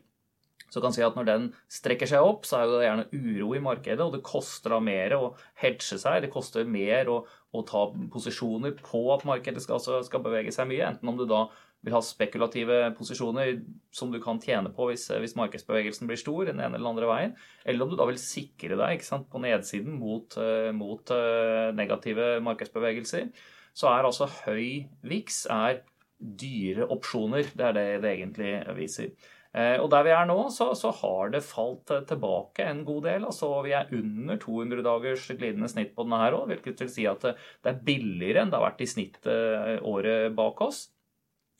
Så 0.71 0.79
kan 0.79 0.93
si 0.95 1.03
at 1.03 1.17
Når 1.17 1.27
den 1.27 1.47
strekker 1.71 2.07
seg 2.07 2.23
opp, 2.23 2.45
så 2.47 2.61
er 2.61 2.69
det 2.69 2.85
gjerne 2.85 3.07
uro 3.11 3.49
i 3.57 3.63
markedet, 3.63 3.99
og 4.05 4.15
det 4.15 4.23
koster 4.23 4.71
da 4.71 4.79
mer 4.83 5.17
å 5.17 5.33
hedge 5.59 5.99
seg. 5.99 6.21
Det 6.23 6.31
koster 6.31 6.67
mer 6.67 7.11
å, 7.11 7.17
å 7.27 7.63
ta 7.67 7.89
posisjoner 8.13 8.77
på 8.79 9.03
at 9.15 9.27
markedet 9.27 9.63
skal, 9.63 9.81
altså, 9.81 9.99
skal, 10.07 10.23
bevege 10.23 10.53
seg 10.55 10.69
mye. 10.71 10.87
Enten 10.87 11.11
om 11.11 11.19
du 11.19 11.25
da 11.27 11.43
vil 11.81 11.95
ha 11.97 12.01
spekulative 12.05 12.79
posisjoner 12.95 13.55
som 13.91 14.13
du 14.13 14.19
kan 14.21 14.39
tjene 14.39 14.69
på 14.71 14.85
hvis, 14.91 15.07
hvis 15.17 15.35
markedsbevegelsen 15.39 16.07
blir 16.07 16.19
stor, 16.21 16.45
den 16.47 16.61
ene 16.61 16.77
eller 16.77 16.93
andre 16.93 17.09
veien, 17.09 17.35
eller 17.65 17.83
om 17.83 17.91
du 17.91 17.97
da 17.99 18.05
vil 18.07 18.21
sikre 18.21 18.77
deg 18.79 19.03
sant, 19.03 19.27
på 19.31 19.41
nedsiden 19.41 19.97
mot, 19.99 20.37
uh, 20.37 20.69
mot 20.77 21.11
uh, 21.11 21.73
negative 21.75 22.37
markedsbevegelser. 22.45 23.31
Så 23.75 23.89
er 23.91 24.07
altså 24.07 24.29
høy 24.45 24.87
VIX 25.07 25.43
er 25.51 25.81
dyre 26.21 26.87
opsjoner. 26.93 27.49
Det 27.57 27.65
er 27.65 27.75
det 27.75 27.85
det 28.03 28.15
egentlig 28.15 28.55
viser. 28.77 29.11
Eh, 29.51 29.75
og 29.83 29.89
der 29.91 30.05
vi 30.07 30.13
er 30.15 30.27
nå, 30.29 30.37
så, 30.55 30.69
så, 30.79 30.93
har 31.01 31.31
det 31.33 31.43
falt 31.43 31.91
eh, 31.91 32.05
tilbake 32.07 32.63
en 32.63 32.85
god 32.87 33.03
del. 33.09 33.25
altså 33.27 33.49
Vi 33.65 33.73
er 33.75 33.89
under 33.97 34.39
200 34.39 34.83
dagers 34.85 35.25
glidende 35.27 35.67
snitt 35.71 35.91
på 35.95 36.05
denne 36.07 36.21
her 36.21 36.37
òg, 36.37 36.45
hvilket 36.53 36.85
vil 36.85 36.91
si 36.93 37.07
at 37.09 37.25
eh, 37.27 37.49
det 37.59 37.73
er 37.73 37.81
billigere 37.89 38.45
enn 38.45 38.53
det 38.53 38.59
har 38.59 38.69
vært 38.69 38.85
i 38.85 38.89
snitt 38.93 39.27
året 39.27 40.31
bak 40.37 40.63
oss. 40.63 40.85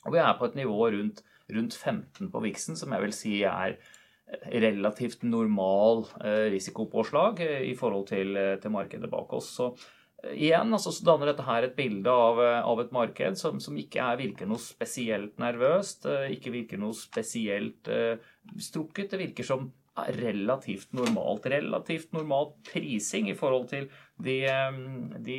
Og 0.05 0.15
vi 0.15 0.21
er 0.23 0.37
på 0.39 0.47
et 0.47 0.55
nivå 0.61 0.87
rundt, 0.95 1.19
rundt 1.51 1.75
15 1.75 2.31
på 2.31 2.43
viksen, 2.47 2.79
som 2.79 2.95
jeg 2.95 3.05
vil 3.05 3.15
si 3.15 3.41
er 3.43 3.75
relativt 4.47 5.25
normal 5.27 6.05
risikopåslag 6.53 7.41
i 7.43 7.73
forhold 7.75 8.05
til, 8.07 8.37
til 8.63 8.71
markedet 8.71 9.09
bak 9.11 9.33
oss. 9.35 9.49
Så 9.59 9.73
igjen 10.29 10.73
altså, 10.73 10.93
så 10.93 11.05
danner 11.05 11.31
dette 11.31 11.45
her 11.47 11.65
et 11.65 11.75
bilde 11.77 12.13
av, 12.13 12.39
eh, 12.43 12.61
av 12.67 12.81
et 12.83 12.93
marked 12.93 13.37
som, 13.39 13.59
som 13.63 13.77
ikke 13.77 14.01
er, 14.03 14.19
virker 14.21 14.49
noe 14.49 14.61
spesielt 14.61 15.37
nervøst, 15.41 16.07
eh, 16.09 16.31
ikke 16.37 16.53
virker 16.53 16.81
noe 16.81 16.95
spesielt 16.97 17.89
uh, 17.91 18.17
strukket. 18.61 19.11
Det 19.11 19.21
virker 19.21 19.47
som 19.47 19.71
relativt 20.21 20.93
normalt. 20.95 21.45
Relativt 21.51 22.13
normal 22.15 22.53
prising 22.69 23.27
i 23.29 23.35
forhold 23.37 23.67
til 23.73 23.89
de, 24.23 24.37
de 25.25 25.37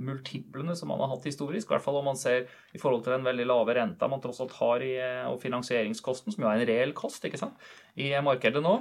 multiplene 0.00 0.74
som 0.78 0.90
man 0.90 1.02
har 1.04 1.12
hatt 1.12 1.28
historisk. 1.28 1.68
I 1.68 1.76
hvert 1.76 1.84
fall 1.84 2.00
om 2.00 2.08
man 2.08 2.18
ser 2.18 2.46
i 2.72 2.80
forhold 2.80 3.04
til 3.04 3.16
den 3.16 3.26
veldig 3.28 3.46
lave 3.50 3.76
renta 3.76 4.08
man 4.10 4.22
tross 4.24 4.40
alt 4.42 4.56
har 4.58 4.86
i, 4.86 4.94
og 5.28 5.42
finansieringskosten, 5.44 6.34
som 6.34 6.46
jo 6.46 6.50
er 6.50 6.62
en 6.62 6.70
reell 6.70 6.96
kost 6.96 7.26
ikke 7.28 7.42
sant, 7.42 7.68
i 8.00 8.14
markedet 8.24 8.64
nå. 8.64 8.78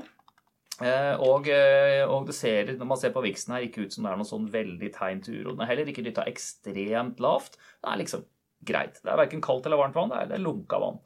Eh, 0.77 1.15
og, 1.25 1.47
eh, 1.49 2.03
og, 2.05 2.27
det 2.27 2.35
ser, 2.37 2.69
når 2.77 2.89
man 2.91 2.99
ser 3.01 3.13
på 3.15 3.23
viksen 3.25 3.55
her, 3.55 3.65
ikke 3.65 3.87
ut 3.87 3.95
som 3.95 4.05
det 4.05 4.11
er 4.11 4.19
noe 4.19 4.29
sånn 4.29 4.49
veldig 4.53 4.89
tegn 4.93 5.23
til 5.25 5.39
uro. 5.39 5.55
Den 5.55 5.63
er 5.65 5.71
heller 5.71 5.89
ikke 5.89 6.03
dytta 6.05 6.27
ekstremt 6.29 7.21
lavt. 7.23 7.57
Det 7.81 7.89
er 7.89 8.01
liksom 8.03 8.25
greit. 8.67 8.99
Det 9.01 9.13
er 9.13 9.21
verken 9.23 9.41
kaldt 9.43 9.65
eller 9.65 9.81
varmt 9.81 9.97
vann, 9.97 10.13
det 10.13 10.37
er, 10.37 10.43
lunka 10.43 10.81
vann. 10.81 10.99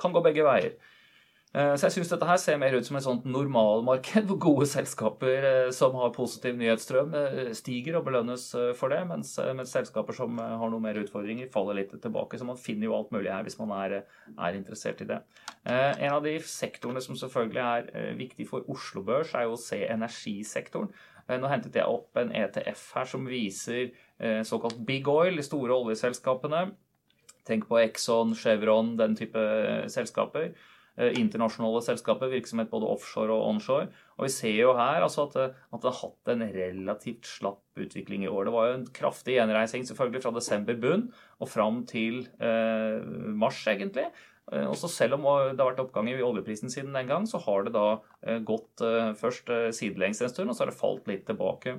Kan 0.00 0.14
gå 0.16 0.22
begge 0.24 0.46
veier. 0.46 0.78
Eh, 1.56 1.70
så 1.80 1.86
jeg 1.86 1.94
syns 1.94 2.10
dette 2.12 2.26
her 2.28 2.36
ser 2.40 2.58
mer 2.60 2.74
ut 2.76 2.84
som 2.84 2.98
et 2.98 3.04
sånt 3.06 3.24
normalmarked, 3.28 4.26
hvor 4.28 4.40
gode 4.42 4.66
selskaper 4.68 5.46
eh, 5.48 5.70
som 5.72 5.96
har 5.96 6.12
positiv 6.12 6.58
nyhetsstrøm, 6.60 7.14
eh, 7.16 7.50
stiger 7.56 7.96
og 7.98 8.04
belønnes 8.10 8.44
for 8.76 8.92
det, 8.92 9.00
mens, 9.08 9.32
mens, 9.56 9.72
selskaper 9.72 10.16
som 10.16 10.36
har 10.38 10.68
noe 10.68 10.82
mer 10.84 11.00
utfordringer, 11.00 11.48
faller 11.52 11.80
litt 11.80 11.94
tilbake. 11.96 12.40
Så 12.40 12.48
man 12.48 12.60
finner 12.60 12.90
jo 12.90 12.98
alt 12.98 13.14
mulig 13.14 13.32
her 13.32 13.46
hvis 13.46 13.58
man 13.60 13.72
er, 13.78 14.02
er 14.34 14.58
interessert 14.58 15.00
i 15.04 15.08
det. 15.08 15.22
En 15.68 16.14
av 16.14 16.24
de 16.24 16.34
sektorene 16.44 17.00
som 17.04 17.16
selvfølgelig 17.18 17.62
er 17.64 18.16
viktig 18.16 18.46
for 18.48 18.66
Oslo 18.72 19.02
Børs, 19.04 19.34
er 19.36 19.46
jo 19.46 19.56
å 19.56 19.60
se 19.60 19.80
energisektoren. 19.88 20.92
Nå 21.28 21.50
hentet 21.50 21.76
jeg 21.76 21.84
opp 21.84 22.16
en 22.16 22.32
ETF 22.32 22.84
her 22.96 23.08
som 23.10 23.26
viser 23.28 23.90
såkalt 24.48 24.78
big 24.88 25.08
oil, 25.12 25.36
de 25.36 25.44
store 25.44 25.76
oljeselskapene. 25.76 26.70
Tenk 27.48 27.68
på 27.68 27.80
Exxon, 27.82 28.32
Chevron, 28.38 28.94
den 29.00 29.16
type 29.18 29.44
selskaper. 29.92 30.54
Eh, 30.98 31.14
internasjonale 31.14 31.78
selskaper, 31.86 32.26
virksomhet 32.32 32.72
både 32.72 32.88
offshore 32.90 33.30
og 33.30 33.44
onshore. 33.52 33.86
Og 34.18 34.24
vi 34.26 34.30
ser 34.34 34.56
jo 34.56 34.72
her 34.74 35.04
altså, 35.04 35.28
at, 35.28 35.36
eh, 35.38 35.60
at, 35.70 35.84
det 35.84 35.92
har 35.92 36.00
hatt 36.00 36.30
en 36.32 36.42
relativt 36.56 37.28
slapp 37.38 37.78
utvikling 37.78 38.24
i 38.24 38.30
år. 38.30 38.48
Det 38.48 38.54
var 38.56 38.66
jo 38.66 38.78
en 38.80 38.88
kraftig 38.96 39.36
gjenreising 39.36 39.86
selvfølgelig 39.86 40.24
fra 40.24 40.32
desember 40.34 40.80
bunn 40.82 41.04
og 41.38 41.52
fram 41.52 41.84
til 41.86 42.24
eh, 42.42 42.98
mars, 43.30 43.60
egentlig. 43.70 44.08
Eh, 44.50 44.66
også 44.66 44.90
selv 44.90 45.20
om 45.20 45.28
det 45.28 45.62
har 45.62 45.70
vært 45.70 45.84
oppgang 45.84 46.10
i 46.10 46.18
oljeprisen 46.18 46.72
siden 46.74 46.98
den 46.98 47.06
gang, 47.12 47.30
så 47.30 47.38
har 47.46 47.68
det 47.68 47.76
da 47.78 47.86
gått 48.42 48.82
først 49.20 49.52
sidelengs 49.76 50.18
en 50.24 50.32
stund, 50.32 50.50
og 50.50 50.58
så 50.58 50.64
har 50.64 50.72
det 50.72 50.80
falt 50.80 51.06
litt 51.06 51.28
tilbake. 51.30 51.78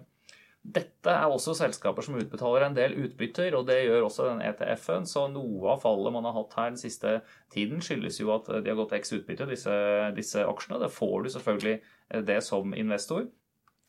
Dette 0.69 1.13
er 1.13 1.31
også 1.31 1.55
selskaper 1.57 2.05
som 2.05 2.17
utbetaler 2.19 2.65
en 2.65 2.75
del 2.77 2.93
utbytter, 3.05 3.55
og 3.57 3.65
det 3.69 3.79
gjør 3.85 4.05
også 4.05 4.27
den 4.27 4.41
ETF-en. 4.45 5.07
Så 5.09 5.25
noe 5.31 5.73
av 5.73 5.81
fallet 5.81 6.13
man 6.13 6.27
har 6.27 6.35
hatt 6.35 6.55
her 6.59 6.71
den 6.73 6.81
siste 6.81 7.15
tiden, 7.53 7.81
skyldes 7.81 8.19
jo 8.21 8.33
at 8.35 8.49
de 8.51 8.69
har 8.69 8.77
gått 8.77 8.93
x 8.99 9.15
utbytte, 9.17 9.47
disse, 9.49 9.75
disse 10.17 10.43
aksjene. 10.45 10.81
Det 10.83 10.91
får 10.93 11.15
du 11.25 11.31
selvfølgelig 11.35 11.75
eh, 11.79 12.25
det 12.27 12.41
som 12.45 12.75
investor. 12.77 13.25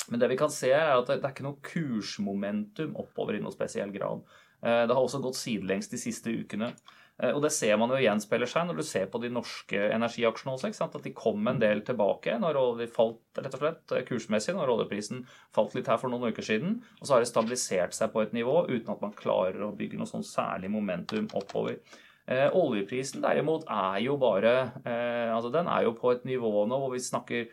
Men 0.09 0.23
det 0.23 0.31
vi 0.33 0.39
kan 0.41 0.53
se, 0.53 0.71
er 0.73 0.95
at 0.95 1.11
det 1.11 1.21
er 1.21 1.35
ikke 1.35 1.47
noe 1.47 1.61
kursmomentum 1.67 2.97
oppover 3.03 3.37
i 3.37 3.43
noe 3.45 3.53
spesiell 3.55 3.93
grad. 3.95 4.25
Eh, 4.63 4.85
det 4.87 4.95
har 4.95 5.03
også 5.03 5.21
gått 5.25 5.41
sidelengs 5.41 5.91
de 5.93 6.01
siste 6.01 6.33
ukene. 6.33 6.73
Eh, 7.21 7.33
og 7.35 7.43
det 7.45 7.53
ser 7.55 7.77
man 7.81 7.93
jo 7.93 8.01
gjenspeiler 8.01 8.51
seg 8.51 8.69
når 8.69 8.81
du 8.81 8.85
ser 8.87 9.09
på 9.13 9.21
de 9.23 9.31
norske 9.33 9.81
energiaksjene 9.95 10.55
også. 10.55 10.73
At 10.87 10.99
de 11.05 11.15
kom 11.17 11.47
en 11.51 11.61
del 11.63 11.85
tilbake 11.87 12.39
når 12.41 12.61
de 12.81 12.91
falt 12.91 13.41
rett 13.41 13.57
og 13.57 13.65
slett 13.65 13.97
eh, 13.97 14.05
kursmessig, 14.09 14.57
når 14.57 14.75
oljeprisen 14.77 15.25
falt 15.57 15.77
litt 15.77 15.91
her 15.91 16.01
for 16.01 16.13
noen 16.13 16.33
uker 16.33 16.47
siden. 16.47 16.79
Og 17.01 17.07
så 17.07 17.17
har 17.17 17.25
det 17.25 17.33
stabilisert 17.33 17.97
seg 17.97 18.13
på 18.15 18.25
et 18.25 18.37
nivå 18.37 18.63
uten 18.71 18.95
at 18.95 19.03
man 19.05 19.17
klarer 19.17 19.67
å 19.67 19.75
bygge 19.77 20.01
noe 20.01 20.11
sånn 20.11 20.27
særlig 20.27 20.73
momentum 20.73 21.29
oppover. 21.37 21.81
Eh, 22.31 22.47
oljeprisen 22.55 23.25
derimot 23.25 23.65
er 23.67 24.03
jo 24.05 24.15
bare 24.21 24.53
eh, 24.85 25.31
Altså 25.33 25.49
den 25.51 25.67
er 25.73 25.87
jo 25.87 25.97
på 25.97 26.13
et 26.13 26.27
nivå 26.29 26.67
nå 26.69 26.77
hvor 26.79 26.93
vi 26.93 27.01
snakker 27.03 27.49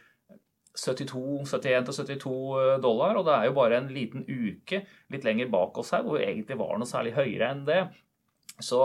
72, 0.77 1.47
71-72 1.49 2.77
dollar, 2.83 3.17
og 3.17 3.25
det 3.25 3.33
er 3.33 3.47
jo 3.47 3.55
bare 3.57 3.79
en 3.79 3.87
liten 3.89 4.27
uke 4.27 4.83
litt 5.09 5.23
lenger 5.25 5.49
bak 5.49 5.79
oss 5.81 5.95
her 5.95 6.03
hvor 6.05 6.19
vi 6.19 6.27
egentlig 6.27 6.59
var 6.59 6.77
noe 6.77 6.85
særlig 6.85 7.15
høyere 7.17 7.49
enn 7.49 7.63
det. 7.65 7.79
Så, 8.63 8.81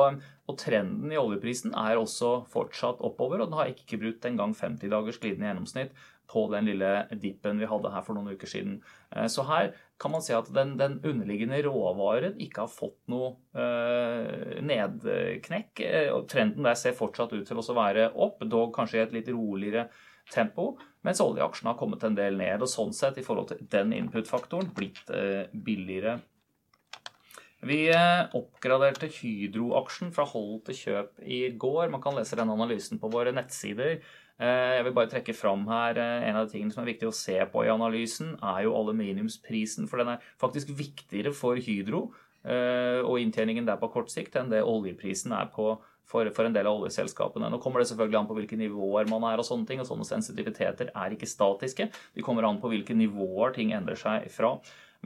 og 0.48 0.56
Trenden 0.60 1.12
i 1.12 1.20
oljeprisen 1.20 1.72
er 1.78 1.96
også 1.96 2.42
fortsatt 2.52 3.00
oppover, 3.04 3.40
og 3.40 3.48
den 3.48 3.56
har 3.56 3.70
ikke 3.72 4.00
brutt 4.02 4.26
engang 4.28 4.52
50 4.56 4.92
dagers 4.92 5.20
glidende 5.22 5.48
gjennomsnitt 5.48 5.94
på 6.32 6.46
den 6.52 6.68
lille 6.70 6.90
dippen 7.20 7.60
vi 7.60 7.68
hadde 7.68 7.90
her 7.92 8.04
for 8.06 8.16
noen 8.16 8.36
uker 8.36 8.48
siden. 8.48 8.78
Eh, 9.12 9.28
så 9.32 9.44
her 9.48 9.72
kan 10.00 10.14
man 10.14 10.24
si 10.24 10.34
at 10.36 10.48
den, 10.54 10.74
den 10.80 10.98
underliggende 11.04 11.60
råvaren 11.66 12.38
ikke 12.42 12.64
har 12.64 12.72
fått 12.72 12.98
noe 13.12 13.34
øh, 13.56 14.58
nedknekk. 14.64 15.82
Eh, 15.84 16.08
og 16.14 16.26
Trenden 16.32 16.68
der 16.68 16.78
ser 16.78 16.96
fortsatt 16.98 17.34
ut 17.36 17.46
til 17.48 17.60
å 17.60 17.76
være 17.76 18.10
opp, 18.12 18.42
dog 18.48 18.72
kanskje 18.76 19.00
i 19.00 19.04
et 19.04 19.14
litt 19.18 19.30
roligere 19.32 19.88
tempo, 20.32 20.76
mens 21.04 21.20
oljeaksjene 21.22 21.72
har 21.72 21.78
kommet 21.80 22.04
en 22.06 22.16
del 22.16 22.36
ned. 22.38 22.62
og 22.62 22.70
Sånn 22.70 22.94
sett, 22.96 23.18
i 23.20 23.26
forhold 23.26 23.52
til 23.52 23.64
den 23.72 23.92
input-faktoren, 23.96 24.72
blitt 24.76 25.10
øh, 25.12 25.44
billigere 25.52 26.20
vi 27.62 27.84
eh, 27.94 28.24
oppgraderte 28.34 29.06
Hydro-aksjen 29.06 30.10
fra 30.14 30.26
hold 30.26 30.64
til 30.66 30.78
kjøp 30.80 31.22
i 31.22 31.44
går. 31.54 31.92
Man 31.92 32.02
kan 32.02 32.16
lese 32.18 32.38
den 32.38 32.50
analysen 32.50 32.98
på 32.98 33.10
våre 33.12 33.30
nettsider. 33.34 34.00
Eh, 34.42 34.72
jeg 34.78 34.86
vil 34.88 34.96
bare 34.96 35.10
trekke 35.12 35.36
fram 35.36 35.62
her 35.70 36.00
eh, 36.00 36.26
En 36.26 36.40
av 36.40 36.48
de 36.48 36.56
tingene 36.56 36.74
som 36.74 36.82
er 36.82 36.90
viktig 36.90 37.06
å 37.10 37.14
se 37.14 37.38
på 37.52 37.62
i 37.62 37.70
analysen, 37.70 38.34
er 38.42 38.64
jo 38.66 38.74
aluminiumsprisen. 38.80 39.86
For 39.90 40.02
den 40.02 40.16
er 40.16 40.26
faktisk 40.42 40.74
viktigere 40.74 41.34
for 41.36 41.60
Hydro 41.60 42.08
og 42.42 43.20
inntjeningen 43.22 43.68
der 43.68 43.76
på 43.78 43.86
kort 43.94 44.08
sikt 44.10 44.34
enn 44.34 44.48
det 44.50 44.64
oljeprisen 44.66 45.30
er 45.36 45.46
på 45.54 45.76
for, 46.12 46.26
for, 46.34 46.46
en 46.46 46.54
del 46.56 46.66
av 46.66 46.80
oljeselskapene. 46.80 47.46
Nå 47.52 47.60
kommer 47.62 47.78
det 47.78 47.88
selvfølgelig 47.92 48.18
an 48.18 48.28
på 48.28 48.36
hvilke 48.36 48.58
nivåer 48.58 49.06
man 49.10 49.28
er, 49.30 49.40
og 49.40 49.46
sånne 49.46 49.68
ting, 49.68 49.78
og 49.78 49.88
sånne 49.88 50.08
sensitiviteter 50.08 50.90
er 50.90 51.14
ikke 51.14 51.30
statiske. 51.30 51.86
De 52.16 52.24
kommer 52.26 52.48
an 52.48 52.60
på 52.62 52.72
hvilke 52.72 52.96
nivåer 52.98 53.54
ting 53.56 53.70
endrer 53.76 54.00
seg 54.00 54.26
fra. 54.34 54.56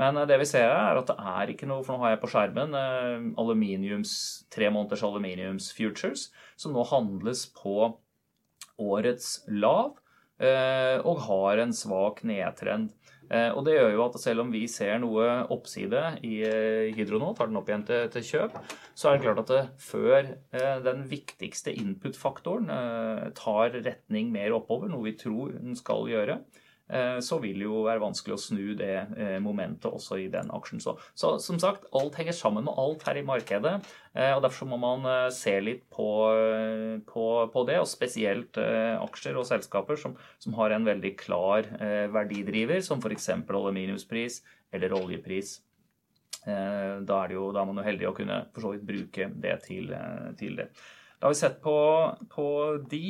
Men 0.01 0.16
eh, 0.16 0.28
det 0.28 0.40
vi 0.42 0.49
ser 0.49 0.70
er 0.70 1.01
at 1.01 1.11
det 1.11 1.16
er 1.16 1.53
ikke 1.53 1.68
noe, 1.68 1.84
for 1.84 1.97
nå 1.97 2.05
har 2.05 2.14
jeg 2.14 2.22
på 2.24 2.32
skjermen 2.32 2.76
eh, 2.78 3.28
aluminiums, 3.40 4.16
tre 4.53 4.70
måneders 4.72 5.05
aluminiums 5.07 5.70
futures, 5.76 6.28
som 6.61 6.76
nå 6.76 6.84
handles 6.90 7.47
på 7.57 7.94
årets 8.76 9.40
lav 9.49 9.97
eh, 10.42 11.01
og 11.01 11.24
har 11.30 11.64
en 11.64 11.74
svak 11.74 12.24
nedtrend. 12.28 12.92
Og 13.26 13.64
Det 13.66 13.72
gjør 13.74 13.88
jo 13.90 14.03
at 14.05 14.16
selv 14.22 14.44
om 14.44 14.53
vi 14.55 14.61
ser 14.70 15.01
noe 15.03 15.24
oppside 15.51 15.99
i 16.22 16.36
Hydro 16.94 17.18
nå, 17.18 17.32
tar 17.34 17.49
den 17.51 17.59
opp 17.59 17.66
igjen 17.66 17.82
til, 17.82 18.05
til 18.14 18.22
kjøp, 18.22 18.61
så 18.94 19.09
er 19.09 19.16
det 19.16 19.24
klart 19.24 19.40
at 19.40 19.51
det, 19.51 19.62
før 19.82 20.28
den 20.84 21.03
viktigste 21.11 21.74
input-faktoren 21.74 22.70
tar 23.34 23.74
retning 23.80 24.30
mer 24.30 24.55
oppover, 24.55 24.86
noe 24.92 25.09
vi 25.09 25.16
tror 25.18 25.57
den 25.57 25.74
skal 25.74 26.07
gjøre, 26.07 26.38
så 27.18 27.41
vil 27.43 27.59
det 27.59 27.66
jo 27.66 27.80
være 27.82 28.03
vanskelig 28.03 28.37
å 28.37 28.41
snu 28.41 28.74
det 28.78 28.95
eh, 29.18 29.39
momentet 29.43 29.89
også 29.91 30.20
i 30.22 30.28
den 30.30 30.53
aksjen. 30.55 30.78
Så, 30.82 30.95
så, 31.18 31.32
som 31.43 31.59
sagt, 31.62 31.89
alt 31.99 32.14
henger 32.18 32.37
sammen 32.37 32.68
med 32.68 32.78
alt 32.78 33.03
her 33.09 33.18
i 33.18 33.24
markedet. 33.26 33.74
Eh, 34.14 34.30
og 34.37 34.45
Derfor 34.45 34.70
må 34.70 34.78
man 34.78 35.07
se 35.34 35.57
litt 35.61 35.82
på, 35.91 36.09
på, 37.09 37.26
på 37.53 37.64
det, 37.66 37.80
og 37.82 37.91
spesielt 37.91 38.61
aksjer 38.61 39.39
og 39.39 39.49
selskaper 39.49 39.99
som, 39.99 40.14
som 40.43 40.55
har 40.61 40.76
en 40.76 40.87
veldig 40.87 41.14
klar 41.18 41.66
verdidriver, 42.14 42.78
som 42.84 43.03
f.eks. 43.03 43.32
aluminiumspris 43.34 44.43
eller 44.74 44.95
oljepris. 44.95 45.59
Da 46.47 47.16
er, 47.24 47.34
jo, 47.34 47.49
da 47.51 47.64
er, 47.64 47.66
man 47.66 47.80
jo 47.80 47.89
heldig 47.89 48.07
å 48.07 48.14
kunne 48.14 48.39
for 48.55 48.62
så 48.62 48.70
vidt 48.76 48.87
bruke 48.87 49.28
det 49.43 49.57
til, 49.66 49.91
til 50.39 50.55
det. 50.61 50.70
Da 51.18 51.26
har 51.26 51.34
vi 51.34 51.41
sett 51.41 51.59
på, 51.64 51.76
på 52.30 52.49
de. 52.87 53.07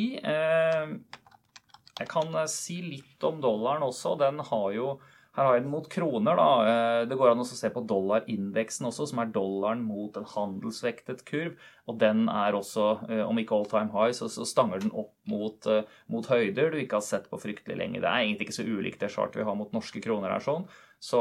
Jeg 2.01 2.11
kan 2.13 2.33
eh, 2.35 2.49
si 2.51 2.81
litt 2.85 3.25
om 3.27 3.39
dollaren 3.43 3.87
også. 3.87 4.17
Den 4.21 4.43
har 4.45 4.73
jo 4.77 4.97
her 5.37 5.45
har 5.45 5.57
jeg 5.59 5.67
den 5.67 5.73
mot 5.75 5.87
kroner. 5.93 6.39
da. 6.39 6.49
Eh, 6.65 7.03
det 7.11 7.17
går 7.21 7.35
an 7.35 7.43
å 7.43 7.47
se 7.49 7.69
på 7.73 7.83
dollarindeksen 7.89 8.89
også, 8.89 9.09
som 9.11 9.21
er 9.21 9.33
dollaren 9.35 9.83
mot 9.85 10.17
en 10.17 10.29
handelsvektet 10.31 11.27
kurv. 11.29 11.59
Og 11.87 11.99
den 12.01 12.25
er 12.33 12.57
også, 12.57 12.87
eh, 13.11 13.25
om 13.27 13.37
ikke 13.37 13.57
all 13.57 13.69
time 13.69 13.93
high, 13.93 14.17
så, 14.17 14.31
stanger 14.49 14.81
den 14.81 14.95
opp 14.97 15.13
mot, 15.29 15.69
mot, 16.09 16.27
høyder 16.27 16.73
du 16.73 16.81
ikke 16.81 17.01
har 17.01 17.05
sett 17.05 17.29
på 17.29 17.41
fryktelig 17.41 17.77
lenge. 17.77 18.01
Det 18.01 18.09
er 18.09 18.25
egentlig 18.25 18.49
ikke 18.49 18.61
så 18.63 18.69
ulikt 18.69 19.01
det 19.01 19.13
chartet 19.13 19.43
vi 19.43 19.49
har 19.49 19.57
mot 19.57 19.73
norske 19.77 20.01
kroner 20.01 20.33
her 20.33 20.41
sånn. 20.41 20.69
Så 21.01 21.21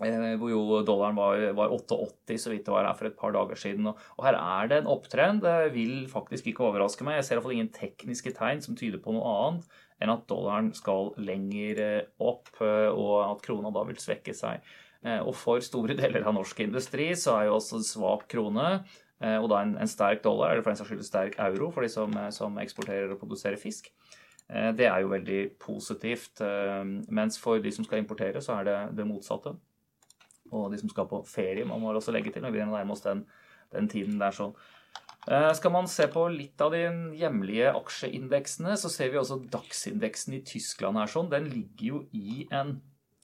hvor 0.00 0.48
jo 0.48 0.82
dollaren 0.86 1.16
var, 1.16 1.42
var 1.52 1.72
88 1.74 2.38
så 2.40 2.50
vidt 2.50 2.64
det 2.66 2.72
var 2.72 2.86
her 2.88 2.96
for 2.96 3.10
et 3.10 3.18
par 3.18 3.32
dager 3.32 3.58
siden. 3.60 3.86
Og, 3.86 3.98
og 4.16 4.24
her 4.24 4.38
er 4.40 4.68
det 4.70 4.78
en 4.80 4.90
opptrend. 4.90 5.42
Det 5.44 5.72
vil 5.74 6.08
faktisk 6.08 6.46
ikke 6.48 6.64
overraske 6.64 7.04
meg. 7.04 7.18
Jeg 7.18 7.24
ser 7.28 7.36
iallfall 7.36 7.56
ingen 7.58 7.72
tekniske 7.72 8.32
tegn 8.38 8.62
som 8.64 8.76
tyder 8.78 9.02
på 9.02 9.12
noe 9.12 9.34
annet 9.46 9.80
enn 10.02 10.10
at 10.10 10.24
dollaren 10.26 10.72
skal 10.74 11.12
lenger 11.22 11.78
eh, 11.78 12.06
opp, 12.18 12.48
eh, 12.58 12.88
og 12.90 13.20
at 13.28 13.44
krona 13.44 13.70
da 13.70 13.84
vil 13.86 14.00
svekke 14.00 14.34
seg. 14.34 14.64
Og 15.02 15.32
for 15.34 15.58
store 15.62 15.96
deler 15.98 16.22
av 16.22 16.36
norsk 16.36 16.60
industri 16.62 17.08
så 17.18 17.36
er 17.36 17.48
jo 17.48 17.56
også 17.58 17.80
svak 17.82 18.28
krone 18.30 18.84
og 19.22 19.44
da 19.50 19.60
en, 19.62 19.76
en 19.78 19.90
sterk 19.90 20.18
dollar, 20.24 20.50
eller 20.50 20.64
for 20.64 20.72
den 20.72 20.78
saks 20.80 20.88
skyld 20.90 21.04
sterk 21.06 21.36
euro 21.44 21.68
for 21.70 21.86
de 21.86 21.90
som, 21.90 22.14
som 22.34 22.56
eksporterer 22.58 23.12
og 23.14 23.20
produserer 23.20 23.54
fisk. 23.54 23.86
Det 24.50 24.88
er 24.88 25.04
jo 25.04 25.12
veldig 25.12 25.42
positivt. 25.62 26.42
Mens 27.06 27.38
for 27.38 27.62
de 27.62 27.70
som 27.70 27.86
skal 27.86 28.02
importere, 28.02 28.42
så 28.42 28.56
er 28.58 28.66
det 28.66 28.78
det 28.98 29.06
motsatte 29.06 29.54
og 30.52 30.70
de 30.72 30.78
som 30.80 30.92
skal 30.92 31.08
på 31.10 31.22
ferie, 31.28 31.66
man 31.68 31.82
må 31.82 31.92
også 31.96 32.14
legge 32.14 32.32
til. 32.32 32.44
Vi 32.46 32.54
begynner 32.54 32.84
å 32.84 32.94
oss 32.94 33.04
den, 33.06 33.24
den 33.74 33.90
tiden 33.90 34.20
der 34.22 34.36
sånn. 34.36 34.54
Eh, 35.30 35.50
skal 35.54 35.74
man 35.74 35.90
se 35.90 36.08
på 36.10 36.24
litt 36.34 36.60
av 36.62 36.74
de 36.74 36.82
hjemlige 37.18 37.74
aksjeindeksene, 37.78 38.74
så 38.78 38.90
ser 38.90 39.12
vi 39.12 39.20
også 39.20 39.42
dagsindeksen 39.52 40.38
i 40.38 40.42
Tyskland 40.46 40.98
her 40.98 41.10
sånn. 41.10 41.30
Den 41.32 41.46
ligger 41.52 41.86
jo 41.86 42.02
i 42.12 42.48
en, 42.50 42.80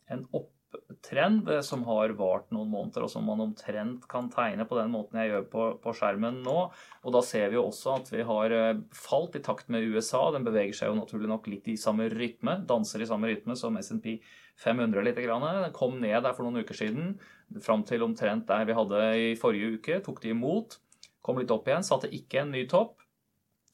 en 0.07 0.25
opptrend 0.31 0.58
eh, 0.75 1.61
som 1.61 1.85
har 1.85 2.13
vart 2.19 2.51
noen 2.55 2.69
måneder, 2.71 3.05
og 3.05 3.13
som 3.13 3.25
man 3.27 3.41
omtrent 3.41 4.07
kan 4.11 4.29
tegne 4.33 4.67
på 4.69 4.79
den 4.79 4.91
måten 4.93 5.21
jeg 5.21 5.33
gjør 5.33 5.47
på, 5.53 5.67
på, 5.83 5.95
skjermen 5.97 6.43
nå. 6.45 6.57
Og 7.05 7.15
da 7.15 7.23
ser 7.25 7.49
vi 7.49 7.59
jo 7.59 7.67
også 7.69 7.95
at 7.97 8.13
vi 8.13 8.27
har 8.29 8.55
eh, 8.55 8.83
falt 8.95 9.39
i 9.39 9.43
takt 9.45 9.71
med 9.73 9.87
USA. 9.89 10.27
Den 10.35 10.47
beveger 10.47 10.77
seg 10.77 10.93
jo 10.93 10.99
naturlig 10.99 11.31
nok 11.31 11.49
litt 11.51 11.69
i 11.73 11.79
samme 11.81 12.11
rytme, 12.13 12.61
danser 12.69 13.05
i 13.05 13.09
samme 13.09 13.31
rytme 13.31 13.57
som 13.57 13.79
SMP 13.81 14.19
500 14.59 15.07
litt. 15.07 15.19
Den 15.19 15.73
kom 15.77 15.99
ned 16.03 16.23
der 16.25 16.35
for 16.37 16.47
noen 16.47 16.65
uker 16.65 16.77
siden, 16.77 17.17
fram 17.65 17.85
til 17.89 18.05
omtrent 18.05 18.49
der 18.51 18.69
vi 18.69 18.77
hadde 18.77 19.05
i 19.17 19.35
forrige 19.41 19.79
uke. 19.79 20.01
Tok 20.05 20.23
de 20.25 20.35
imot, 20.35 20.81
kom 21.25 21.41
litt 21.41 21.53
opp 21.55 21.69
igjen, 21.69 21.87
satte 21.87 22.11
ikke 22.13 22.45
en 22.45 22.53
ny 22.57 22.67
topp. 22.71 22.99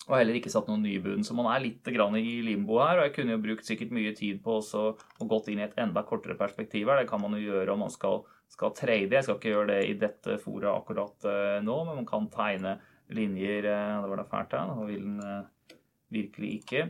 Og 0.05 0.19
heller 0.19 0.37
ikke 0.37 0.53
satt 0.53 0.67
noen 0.69 0.83
ny 0.85 0.99
bunn. 1.01 1.25
Så 1.25 1.37
man 1.37 1.49
er 1.49 1.63
litt 1.65 1.89
i 1.89 2.35
limbo 2.45 2.81
her. 2.83 2.99
Og 2.99 3.07
jeg 3.07 3.15
kunne 3.17 3.37
jo 3.37 3.45
brukt 3.47 3.69
sikkert 3.69 3.95
mye 3.97 4.13
tid 4.17 4.43
på 4.45 4.59
også, 4.61 4.83
å 4.95 5.29
gått 5.31 5.49
inn 5.49 5.63
i 5.63 5.67
et 5.67 5.79
enda 5.81 6.05
kortere 6.05 6.37
perspektiv 6.37 6.91
her. 6.91 7.01
Det 7.03 7.11
kan 7.11 7.23
man 7.23 7.37
jo 7.39 7.45
gjøre 7.47 7.73
om 7.73 7.85
man 7.87 7.93
skal, 7.93 8.21
skal 8.53 8.75
trade. 8.77 9.15
Jeg 9.15 9.25
skal 9.25 9.39
ikke 9.39 9.55
gjøre 9.55 9.71
det 9.73 9.81
i 9.89 9.97
dette 10.01 10.37
foret 10.43 10.69
akkurat 10.69 11.29
uh, 11.29 11.57
nå, 11.65 11.79
men 11.89 12.03
man 12.03 12.09
kan 12.09 12.29
tegne 12.33 12.77
linjer 13.15 13.69
uh, 13.69 14.03
Det 14.05 14.13
var 14.13 14.21
da 14.21 14.29
fælt 14.29 14.59
her. 14.59 14.69
Nå 14.75 14.91
vil 14.91 15.09
den 15.09 15.25
uh, 15.25 15.81
virkelig 16.13 16.53
ikke. 16.61 16.87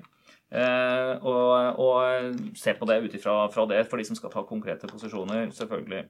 Og, 0.54 1.80
og, 1.82 2.36
se 2.54 2.76
på 2.78 2.86
det 2.86 3.00
ut 3.02 3.14
ifra 3.16 3.64
det 3.66 3.80
for 3.88 3.98
de 3.98 4.04
som 4.06 4.14
skal 4.14 4.30
ta 4.30 4.44
konkrete 4.46 4.86
posisjoner, 4.86 5.48
selvfølgelig. 5.56 6.04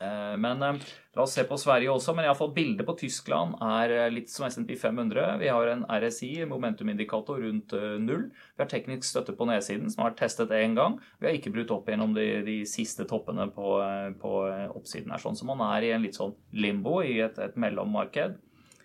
Eh, 0.00 0.36
men 0.36 0.62
eh, 0.62 0.74
la 1.14 1.22
oss 1.22 1.34
se 1.36 1.44
på 1.44 1.58
Sverige 1.58 1.92
også. 1.92 2.14
Men 2.14 2.26
iallfall 2.26 2.52
bildet 2.54 2.86
på 2.86 2.96
Tyskland 2.98 3.56
er 3.62 3.94
eh, 3.94 4.10
litt 4.12 4.32
som 4.32 4.46
SMP 4.48 4.74
500. 4.80 5.36
Vi 5.42 5.50
har 5.52 5.70
en 5.70 5.84
RSI, 5.86 6.32
momentumindikator, 6.50 7.42
rundt 7.44 7.76
null. 8.02 8.28
Vi 8.54 8.64
har 8.64 8.70
teknisk 8.70 9.06
støtte 9.08 9.36
på 9.36 9.48
nedsiden, 9.48 9.90
som 9.92 10.04
har 10.04 10.12
vært 10.12 10.24
testet 10.24 10.54
én 10.56 10.76
gang. 10.78 10.98
Vi 11.20 11.28
har 11.28 11.36
ikke 11.38 11.52
brutt 11.54 11.74
opp 11.74 11.90
gjennom 11.90 12.16
de, 12.16 12.28
de 12.46 12.58
siste 12.68 13.06
toppene 13.10 13.48
på, 13.54 13.76
på, 14.20 14.34
oppsiden 14.74 15.14
her. 15.14 15.22
Sånn 15.22 15.38
som 15.38 15.52
man 15.52 15.62
er 15.74 15.86
i 15.86 15.94
en 15.94 16.04
litt 16.04 16.18
sånn 16.18 16.34
limbo 16.56 17.00
i 17.04 17.20
et, 17.24 17.38
et 17.42 17.56
mellommarked. 17.60 18.40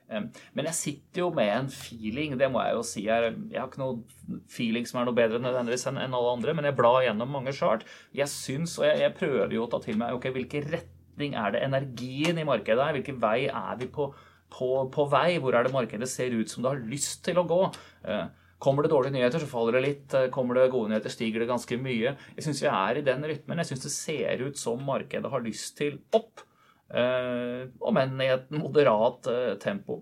Men 0.09 0.65
jeg 0.65 0.73
sitter 0.73 1.21
jo 1.21 1.27
med 1.37 1.51
en 1.53 1.67
feeling, 1.69 2.31
det 2.39 2.47
må 2.49 2.63
jeg 2.65 2.73
jo 2.73 2.85
si. 2.87 3.03
Jeg, 3.05 3.33
har 3.53 3.67
ikke 3.67 3.81
noe 3.81 4.39
feeling 4.49 4.87
som 4.89 5.03
er 5.03 5.05
noe 5.05 5.17
bedre 5.17 5.37
nødvendigvis 5.43 5.85
enn 5.91 5.99
alle 6.01 6.31
andre, 6.31 6.55
men 6.57 6.65
jeg 6.65 6.77
blar 6.79 7.03
gjennom 7.05 7.29
mange 7.37 7.53
chart. 7.53 7.85
Jeg 8.17 8.25
syns, 8.33 8.79
og 8.81 8.87
jeg, 8.87 9.03
jeg 9.03 9.17
prøver 9.19 9.53
jo 9.53 9.67
å 9.67 9.69
ta 9.69 9.77
til 9.83 9.99
meg 10.01 10.17
ok, 10.17 10.31
hvilke 10.33 10.63
rett 10.65 10.95
retning 11.19 11.35
er 11.35 11.51
det 11.51 11.63
energien 11.63 12.39
i 12.39 12.47
markedet 12.47 12.79
er? 12.79 12.95
Hvilken 12.95 13.19
vei 13.19 13.47
er 13.47 13.77
vi 13.79 13.87
på, 13.87 14.09
på, 14.49 14.89
på, 14.91 15.07
vei? 15.11 15.39
Hvor 15.39 15.55
er 15.55 15.65
det 15.65 15.73
markedet 15.73 16.09
ser 16.09 16.31
ut 16.31 16.49
som 16.49 16.63
det 16.63 16.71
har 16.71 16.85
lyst 16.89 17.23
til 17.25 17.37
å 17.39 17.47
gå? 17.47 17.61
Eh, 18.07 18.27
kommer 18.59 18.83
det 18.83 18.91
dårlige 18.91 19.13
nyheter, 19.13 19.39
så 19.39 19.49
faller 19.49 19.77
det 19.77 19.85
litt. 19.85 20.13
Eh, 20.13 20.29
kommer 20.31 20.55
det 20.55 20.71
gode 20.71 20.89
nyheter, 20.93 21.11
stiger 21.11 21.43
det 21.43 21.49
ganske 21.49 21.79
mye. 21.79 22.15
Jeg 22.35 22.45
syns 22.45 22.63
vi 22.63 22.69
er 22.71 22.99
i 22.99 23.05
den 23.05 23.25
rytmen. 23.27 23.59
Jeg 23.59 23.71
syns 23.71 23.83
det 23.83 23.95
ser 23.95 24.45
ut 24.45 24.57
som 24.57 24.79
markedet 24.85 25.31
har 25.31 25.43
lyst 25.43 25.75
til 25.79 25.99
opp. 26.15 26.45
Eh, 26.89 27.67
om 27.85 27.99
enn 28.01 28.23
i 28.23 28.31
et 28.31 28.47
moderat 28.55 29.27
tempo. 29.61 30.01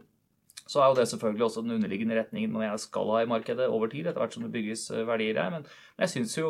Så 0.68 0.82
er 0.84 0.90
jo 0.92 0.98
det 0.98 1.06
selvfølgelig 1.08 1.46
også 1.46 1.62
den 1.64 1.78
underliggende 1.78 2.18
retningen 2.18 2.52
når 2.52 2.66
jeg 2.66 2.80
skal 2.84 3.12
ha 3.14 3.22
i 3.24 3.30
markedet 3.32 3.70
over 3.72 3.88
tid, 3.88 4.10
etter 4.10 4.20
hvert 4.20 4.34
som 4.36 4.44
det 4.44 4.52
bygges 4.52 4.90
verdier 5.08 5.40
her. 5.40 5.54
Men 5.54 5.68
jeg 6.04 6.12
syns 6.12 6.34
jo 6.36 6.50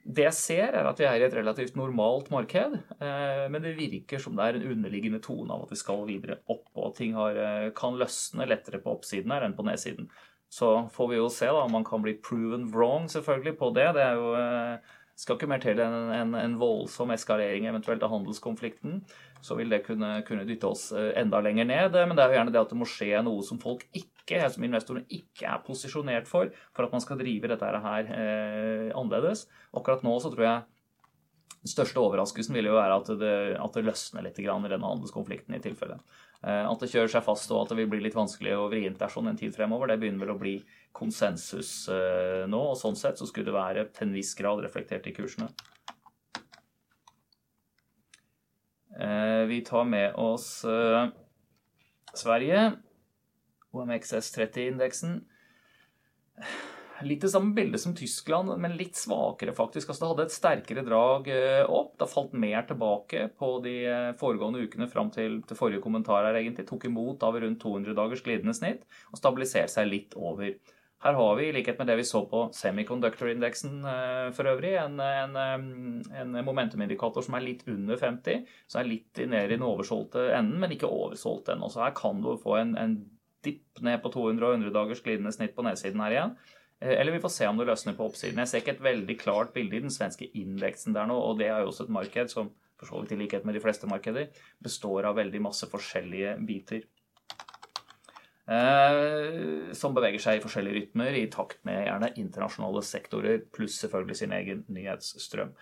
det 0.00 0.24
jeg 0.24 0.36
ser, 0.36 0.74
er 0.74 0.86
at 0.88 1.00
vi 1.00 1.04
er 1.04 1.20
i 1.20 1.26
et 1.26 1.34
relativt 1.36 1.76
normalt 1.76 2.30
marked, 2.32 2.78
eh, 3.04 3.44
men 3.52 3.62
det 3.62 3.76
virker 3.76 4.22
som 4.22 4.36
det 4.36 4.46
er 4.46 4.58
en 4.58 4.70
underliggende 4.72 5.20
tone 5.22 5.52
av 5.52 5.66
at 5.66 5.74
vi 5.74 5.80
skal 5.80 6.06
videre 6.08 6.38
opp, 6.50 6.70
og 6.74 6.94
ting 6.96 7.12
har, 7.18 7.36
eh, 7.36 7.70
kan 7.76 7.98
løsne 8.00 8.48
lettere 8.48 8.80
på 8.80 8.94
oppsiden 8.96 9.34
her 9.34 9.44
enn 9.44 9.56
på 9.58 9.66
nedsiden. 9.66 10.08
Så 10.50 10.88
får 10.90 11.10
vi 11.10 11.20
jo 11.20 11.28
se 11.28 11.46
da, 11.46 11.60
om 11.62 11.76
man 11.76 11.84
kan 11.84 12.02
bli 12.02 12.16
proven 12.16 12.70
wrong 12.72 13.06
selvfølgelig 13.12 13.58
på 13.60 13.74
det. 13.76 13.92
Det 13.94 14.06
jo, 14.16 14.32
eh, 14.34 14.96
skal 15.20 15.36
ikke 15.36 15.50
mer 15.52 15.60
til 15.60 15.78
enn 15.78 16.10
en, 16.16 16.34
en, 16.34 16.56
voldsom 16.58 17.12
eskalering 17.12 17.68
eventuelt 17.68 18.02
av 18.02 18.10
handelskonflikten. 18.10 19.02
Så 19.44 19.54
vil 19.56 19.68
det 19.68 19.84
kunne, 19.84 20.24
kunne 20.26 20.46
dytte 20.48 20.66
oss 20.66 20.90
enda 20.92 21.40
lenger 21.44 21.68
ned. 21.68 21.92
Men 21.92 22.16
det 22.16 22.24
er 22.24 22.32
jo 22.32 22.38
gjerne 22.40 22.52
det 22.52 22.60
at 22.60 22.72
det 22.72 22.80
må 22.80 22.88
skje 22.88 23.20
noe 23.22 23.44
som 23.44 23.60
folk 23.60 23.84
ikke, 23.92 24.19
som 24.54 24.64
investor 24.66 25.00
ikke 25.08 25.48
er 25.50 25.64
posisjonert 25.66 26.28
for, 26.30 26.52
for 26.76 26.86
at 26.86 26.94
man 26.94 27.02
skal 27.02 27.18
drive 27.18 27.50
dette 27.50 27.70
her 27.86 28.12
eh, 28.14 28.90
annerledes. 28.94 29.46
Akkurat 29.74 30.04
nå 30.06 30.14
så 30.22 30.30
tror 30.30 30.46
jeg 30.46 30.68
den 31.60 31.68
største 31.68 32.00
overraskelsen 32.00 32.56
vil 32.56 32.70
jo 32.70 32.76
være 32.78 32.94
at 32.96 33.08
det, 33.20 33.32
at 33.60 33.74
det 33.76 33.84
løsner 33.84 34.24
litt 34.24 34.38
i 34.40 34.46
denne 34.48 34.80
handelskonflikten 34.80 35.56
i 35.58 35.60
tilfelle. 35.60 35.98
Eh, 36.40 36.64
at 36.64 36.80
det 36.80 36.88
kjører 36.88 37.10
seg 37.12 37.24
fast 37.26 37.50
og 37.52 37.66
at 37.66 37.72
det 37.72 37.82
vil 37.82 37.90
bli 37.92 38.00
litt 38.06 38.16
vanskelig 38.16 38.54
å 38.56 38.70
vri 38.72 38.86
sånn 38.88 39.28
en 39.28 39.36
tid 39.36 39.52
fremover, 39.52 39.90
det 39.90 39.98
begynner 40.00 40.24
vel 40.24 40.32
å 40.32 40.40
bli 40.40 40.54
konsensus 40.96 41.90
eh, 41.92 42.46
nå. 42.48 42.62
Og 42.72 42.78
sånn 42.80 42.96
sett 42.96 43.20
så 43.20 43.28
skulle 43.28 43.50
det 43.50 43.58
være 43.58 43.84
til 43.92 44.08
en 44.08 44.16
viss 44.16 44.32
grad 44.38 44.64
reflektert 44.64 45.10
i 45.10 45.12
kursene. 45.12 45.50
Eh, 48.96 49.44
vi 49.52 49.60
tar 49.60 49.84
med 49.84 50.16
oss 50.16 50.64
Sverige. 52.16 52.70
OMXS30-indeksen. 53.76 55.20
Litt 57.02 57.22
det 57.24 57.30
samme 57.32 57.54
bildet 57.56 57.80
som 57.80 57.94
Tyskland, 57.96 58.52
men 58.60 58.76
litt 58.76 58.98
svakere, 58.98 59.54
faktisk. 59.56 59.88
Altså, 59.88 60.02
det 60.02 60.10
hadde 60.10 60.24
et 60.28 60.34
sterkere 60.34 60.82
drag 60.84 61.30
eh, 61.32 61.62
opp. 61.64 61.94
Det 61.96 62.04
har 62.04 62.12
falt 62.12 62.34
mer 62.36 62.66
tilbake 62.68 63.22
på 63.40 63.52
de 63.64 63.76
eh, 63.88 64.10
foregående 64.20 64.66
ukene 64.66 64.88
fram 64.90 65.12
til, 65.14 65.38
til 65.48 65.56
forrige 65.56 65.80
kommentar 65.84 66.26
her, 66.28 66.36
egentlig. 66.42 66.66
Tok 66.68 66.84
imot 66.90 67.24
av 67.24 67.38
rundt 67.40 67.62
200 67.62 67.96
dagers 67.96 68.24
glidende 68.26 68.56
snitt 68.56 68.84
og 69.12 69.20
stabiliserte 69.20 69.72
seg 69.78 69.88
litt 69.88 70.16
over. 70.18 70.52
Her 71.00 71.16
har 71.16 71.38
vi, 71.38 71.46
i 71.48 71.54
likhet 71.56 71.78
med 71.80 71.88
det 71.88 71.96
vi 71.96 72.04
så 72.04 72.20
på 72.28 72.42
semiconductor-indeksen 72.52 73.78
eh, 73.88 74.26
for 74.36 74.50
øvrig, 74.50 74.74
en, 74.82 75.00
en, 75.00 75.38
en 76.20 76.36
momentumindikator 76.44 77.24
som 77.24 77.38
er 77.38 77.46
litt 77.46 77.64
under 77.70 77.96
50, 77.96 78.44
som 78.68 78.82
er 78.82 78.90
litt 78.90 79.22
ned 79.24 79.46
i 79.46 79.54
den 79.54 79.64
oversolgte 79.64 80.26
enden, 80.36 80.60
men 80.60 80.76
ikke 80.76 80.92
oversolgt 80.92 81.48
ennå. 81.54 81.72
Så 81.72 81.80
her 81.86 81.96
kan 81.96 82.20
du 82.20 82.34
få 82.44 82.58
en, 82.60 82.76
en 82.76 82.98
dipp 83.44 83.82
ned 83.84 84.00
på 84.02 84.12
200 84.12 84.46
og 84.46 84.56
100 84.58 84.74
dagers 84.74 85.04
glidende 85.04 85.32
snitt 85.34 85.54
på 85.56 85.64
nedsiden 85.66 86.02
her 86.04 86.16
igjen. 86.16 86.34
Eh, 86.80 86.96
eller 86.96 87.16
vi 87.16 87.22
får 87.24 87.34
se 87.34 87.48
om 87.50 87.60
det 87.60 87.68
løsner 87.68 87.96
på 87.98 88.08
oppsiden. 88.08 88.40
Jeg 88.42 88.52
ser 88.52 88.64
ikke 88.64 88.76
et 88.78 88.88
veldig 88.88 89.18
klart 89.20 89.54
bilde 89.56 89.78
i 89.78 89.84
den 89.84 89.94
svenske 89.94 90.30
indeksen 90.38 90.96
der 90.96 91.08
nå, 91.10 91.16
og 91.16 91.38
det 91.40 91.50
er 91.50 91.62
jo 91.62 91.72
også 91.72 91.88
et 91.88 91.96
marked 92.00 92.32
som 92.32 92.52
for 92.80 92.88
så 92.88 93.02
vidt 93.02 93.12
i 93.12 93.20
likhet 93.20 93.44
med 93.44 93.56
de 93.56 93.60
fleste 93.60 93.88
markeder 93.90 94.30
består 94.64 95.04
av 95.10 95.18
veldig 95.20 95.42
masse 95.44 95.68
forskjellige 95.68 96.38
biter. 96.48 96.86
Eh, 98.50 99.72
som 99.76 99.94
beveger 99.94 100.22
seg 100.22 100.38
i 100.38 100.42
forskjellige 100.42 100.78
rytmer 100.78 101.18
i 101.18 101.26
takt 101.30 101.60
med 101.68 101.84
gjerne 101.84 102.14
internasjonale 102.18 102.82
sektorer, 102.86 103.44
pluss 103.52 103.76
selvfølgelig 103.82 104.16
sin 104.22 104.32
egen 104.34 104.64
nyhetsstrøm. 104.72 105.52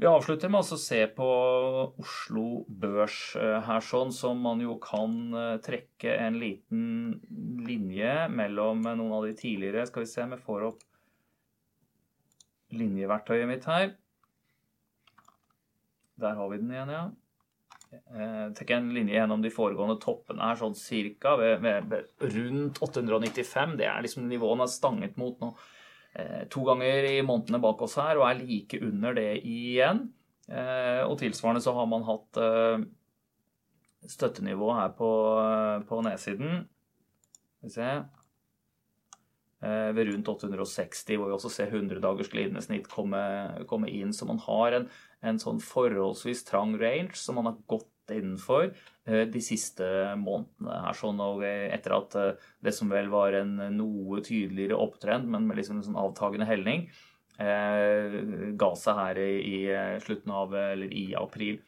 Vi 0.00 0.08
avslutter 0.08 0.48
med 0.48 0.64
å 0.64 0.76
se 0.80 1.02
på 1.12 1.26
Oslo 2.00 2.44
Børs 2.72 3.34
eh, 3.36 3.58
her, 3.66 3.82
sånn 3.84 4.14
som 4.16 4.38
man 4.40 4.62
jo 4.64 4.78
kan 4.80 5.16
eh, 5.36 5.58
trekke 5.60 6.14
en 6.24 6.38
liten 6.40 6.86
linje 7.66 8.14
mellom 8.32 8.80
noen 8.86 9.12
av 9.18 9.26
de 9.28 9.34
tidligere 9.36 9.84
Skal 9.90 10.06
vi 10.06 10.08
se 10.08 10.24
om 10.24 10.32
jeg 10.32 10.44
får 10.46 10.64
opp 10.70 10.86
linjeverktøyet 12.80 13.50
mitt 13.50 13.66
her. 13.68 13.90
Der 16.22 16.38
har 16.38 16.48
vi 16.48 16.60
den 16.62 16.72
igjen, 16.72 16.92
ja. 16.94 17.04
Jeg 17.90 18.54
trekker 18.56 18.78
en 18.78 18.92
linje 18.94 19.18
gjennom 19.18 19.44
de 19.44 19.50
foregående 19.52 19.98
toppene 20.00 20.46
her, 20.46 20.56
sånn 20.60 20.78
cirka 20.78 21.34
ved, 21.40 21.66
ved, 21.90 22.08
rundt 22.38 22.80
895. 22.86 23.76
Det 23.82 23.88
er 23.90 24.06
liksom 24.06 24.30
nivået 24.30 24.64
er 24.64 24.72
stanget 24.78 25.20
mot 25.20 25.42
nå. 25.42 25.52
Eh, 26.12 26.46
to 26.50 26.64
ganger 26.66 27.06
i 27.06 27.18
månedene 27.22 27.60
bak 27.62 27.82
oss 27.86 27.94
her, 28.00 28.18
og 28.18 28.26
er 28.26 28.40
like 28.42 28.80
under 28.82 29.14
det 29.16 29.28
igjen. 29.46 30.08
Eh, 30.50 31.02
og 31.06 31.18
tilsvarende 31.20 31.62
så 31.62 31.74
har 31.76 31.86
man 31.90 32.06
hatt 32.08 32.40
eh, 32.42 32.86
støttenivå 34.10 34.72
her 34.74 34.94
på, 34.98 35.10
på 35.86 36.00
nedsiden. 36.06 36.64
Skal 37.60 37.68
vi 37.68 37.76
se 37.76 37.92
ved 39.60 40.06
rundt 40.08 40.28
860, 40.32 41.18
hvor 41.20 41.28
vi 41.28 41.34
også 41.34 41.50
ser 41.52 41.68
100 41.68 41.98
dagers 42.00 42.30
glidende 42.32 42.62
snitt 42.64 42.86
komme, 42.88 43.20
komme 43.68 43.90
inn. 43.92 44.14
Så 44.16 44.24
man 44.24 44.38
har 44.40 44.72
en, 44.72 44.86
en, 45.20 45.40
sånn 45.42 45.60
forholdsvis 45.60 46.46
trang 46.48 46.72
range 46.80 47.18
som 47.20 47.36
man 47.36 47.50
har 47.50 47.58
innenfor 48.16 48.70
eh, 48.70 49.26
de 49.30 49.42
siste 49.44 49.86
månedene. 50.20 50.80
her 50.86 50.96
sånn, 50.96 51.20
og 51.22 51.44
Etter 51.44 51.96
at 51.96 52.16
eh, 52.18 52.48
det 52.64 52.74
som 52.76 52.90
vel 52.92 53.10
var 53.12 53.36
en 53.38 53.56
noe 53.76 54.22
tydeligere 54.26 54.78
opptrend, 54.80 55.28
men 55.30 55.46
med 55.48 55.60
liksom 55.60 55.78
en 55.78 55.86
sånn 55.88 56.00
avtagende 56.00 56.48
helning, 56.48 56.88
eh, 57.38 58.16
ga 58.60 58.70
seg 58.76 59.02
her 59.02 59.22
i, 59.24 59.60
slutten 60.04 60.34
av, 60.34 60.54
eller 60.54 60.92
i 60.92 61.10
april. 61.18 61.60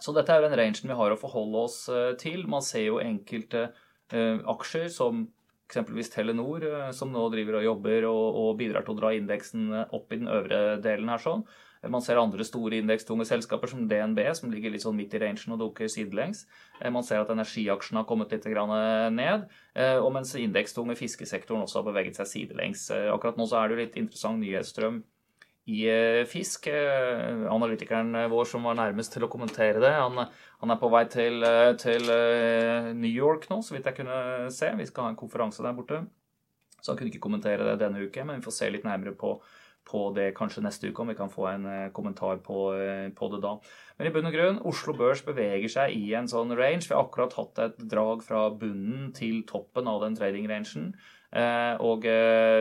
Så 0.00 0.14
dette 0.16 0.32
er 0.32 0.40
jo 0.40 0.48
den 0.48 0.58
rangen 0.58 0.88
vi 0.88 0.96
har 0.96 1.12
å 1.12 1.20
forholde 1.20 1.66
oss 1.66 1.82
til. 2.22 2.46
Man 2.48 2.64
ser 2.64 2.86
jo 2.86 3.02
enkelte 3.02 3.68
aksjer 4.10 4.88
som 4.88 5.26
eksempelvis 5.68 6.08
Telenor, 6.10 6.64
som 6.96 7.12
nå 7.12 7.26
driver 7.30 7.58
og 7.58 7.66
jobber 7.66 8.06
og, 8.08 8.38
og 8.40 8.54
bidrar 8.58 8.86
til 8.86 8.96
å 8.96 9.00
dra 9.02 9.10
indeksen 9.14 9.68
opp 9.84 10.08
i 10.10 10.18
den 10.22 10.32
øvre 10.32 10.80
delen 10.82 11.12
her 11.12 11.20
sånn. 11.20 11.44
Man 11.88 12.02
ser 12.04 12.18
andre 12.20 12.44
store 12.44 12.76
indekstunge 12.82 13.24
selskaper 13.24 13.70
som 13.70 13.86
DNB, 13.88 14.18
som 14.36 14.50
ligger 14.52 14.72
litt 14.72 14.82
sånn 14.84 14.98
midt 14.98 15.14
i 15.16 15.20
rangen 15.22 15.54
og 15.54 15.62
dukker 15.62 15.88
sidelengs. 15.88 16.42
Eh, 16.80 16.90
man 16.92 17.06
ser 17.06 17.22
at 17.22 17.30
energiaksjene 17.32 18.02
har 18.02 18.08
kommet 18.08 18.34
litt 18.34 18.44
eh, 18.44 19.06
ned, 19.14 19.46
eh, 19.72 19.96
og 19.96 20.12
mens 20.12 20.34
indekstunge 20.36 20.98
fiskesektoren 20.98 21.64
også 21.64 21.80
har 21.80 21.86
beveget 21.88 22.20
seg 22.20 22.28
sidelengs. 22.28 22.90
Akkurat 23.14 23.40
nå 23.40 23.48
så 23.48 23.62
er 23.62 23.68
det 23.68 23.76
jo 23.76 23.80
litt 23.80 23.96
interessant 24.02 24.42
nyhetsstrøm 24.42 25.00
i 25.70 25.80
fisk. 26.28 26.68
Analytikeren 26.68 28.12
vår 28.28 28.48
som 28.52 28.64
var 28.66 28.76
nærmest 28.76 29.14
til 29.14 29.24
å 29.24 29.30
kommentere 29.32 29.80
det, 29.80 29.92
han, 29.94 30.26
han 30.60 30.74
er 30.74 30.80
på 30.80 30.90
vei 30.92 31.04
til, 31.08 31.44
til, 31.80 32.08
New 32.98 33.12
York 33.12 33.46
nå, 33.52 33.60
så 33.64 33.76
vidt 33.76 33.88
jeg 33.88 34.00
kunne 34.02 34.50
se. 34.52 34.72
Vi 34.76 34.88
skal 34.88 35.06
ha 35.06 35.14
en 35.14 35.20
konferanse 35.20 35.64
der 35.64 35.76
borte. 35.76 36.02
Så 36.80 36.92
han 36.92 36.98
kunne 36.98 37.12
ikke 37.12 37.22
kommentere 37.22 37.64
det 37.68 37.78
denne 37.80 38.02
uke, 38.04 38.24
men 38.24 38.40
vi 38.40 38.48
får 38.48 38.56
se 38.56 38.70
litt 38.72 38.88
nærmere 38.88 39.14
på 39.16 39.36
på 39.88 40.02
det 40.14 40.30
kanskje 40.36 40.62
neste 40.64 40.90
uke, 40.90 41.02
om 41.02 41.10
vi 41.10 41.16
kan 41.18 41.32
få 41.32 41.46
en 41.50 41.64
kommentar 41.96 42.42
på, 42.44 42.66
på, 43.16 43.30
det 43.32 43.40
da. 43.42 43.54
Men 43.98 44.08
i 44.08 44.12
bunn 44.14 44.28
og 44.28 44.36
grunn, 44.36 44.60
Oslo 44.70 44.94
Børs 44.98 45.24
beveger 45.26 45.72
seg 45.72 45.96
i 45.96 46.12
en 46.18 46.30
sånn 46.30 46.54
range. 46.58 46.86
Vi 46.86 46.94
har 46.94 47.06
akkurat 47.06 47.34
hatt 47.38 47.62
et 47.64 47.82
drag 47.90 48.22
fra 48.26 48.44
bunnen 48.54 49.10
til 49.16 49.42
toppen 49.48 49.90
av 49.90 50.04
den 50.04 50.18
trading-rangen. 50.18 50.92
Og 51.86 52.06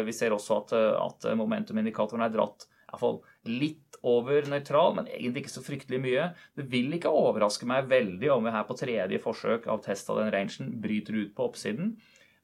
vi 0.06 0.16
ser 0.16 0.34
også 0.34 0.60
at, 0.64 0.74
at 0.80 1.30
momentum-indikatoren 1.38 2.26
er 2.26 2.34
dratt 2.34 2.66
iallfall 2.90 3.22
litt 3.50 4.00
over 4.08 4.48
nøytral, 4.50 4.96
men 4.98 5.10
egentlig 5.12 5.46
ikke 5.46 5.56
så 5.58 5.66
fryktelig 5.66 6.00
mye. 6.02 6.30
Det 6.58 6.66
vil 6.72 6.94
ikke 6.96 7.12
overraske 7.14 7.68
meg 7.70 7.90
veldig 7.92 8.32
om 8.34 8.48
vi 8.48 8.54
her 8.56 8.66
på 8.68 8.78
tredje 8.80 9.20
forsøk 9.24 9.68
av 9.72 9.84
test 9.86 10.10
av 10.12 10.22
den 10.22 10.32
rangen 10.34 10.78
bryter 10.82 11.18
ut 11.20 11.36
på 11.36 11.50
oppsiden. 11.50 11.98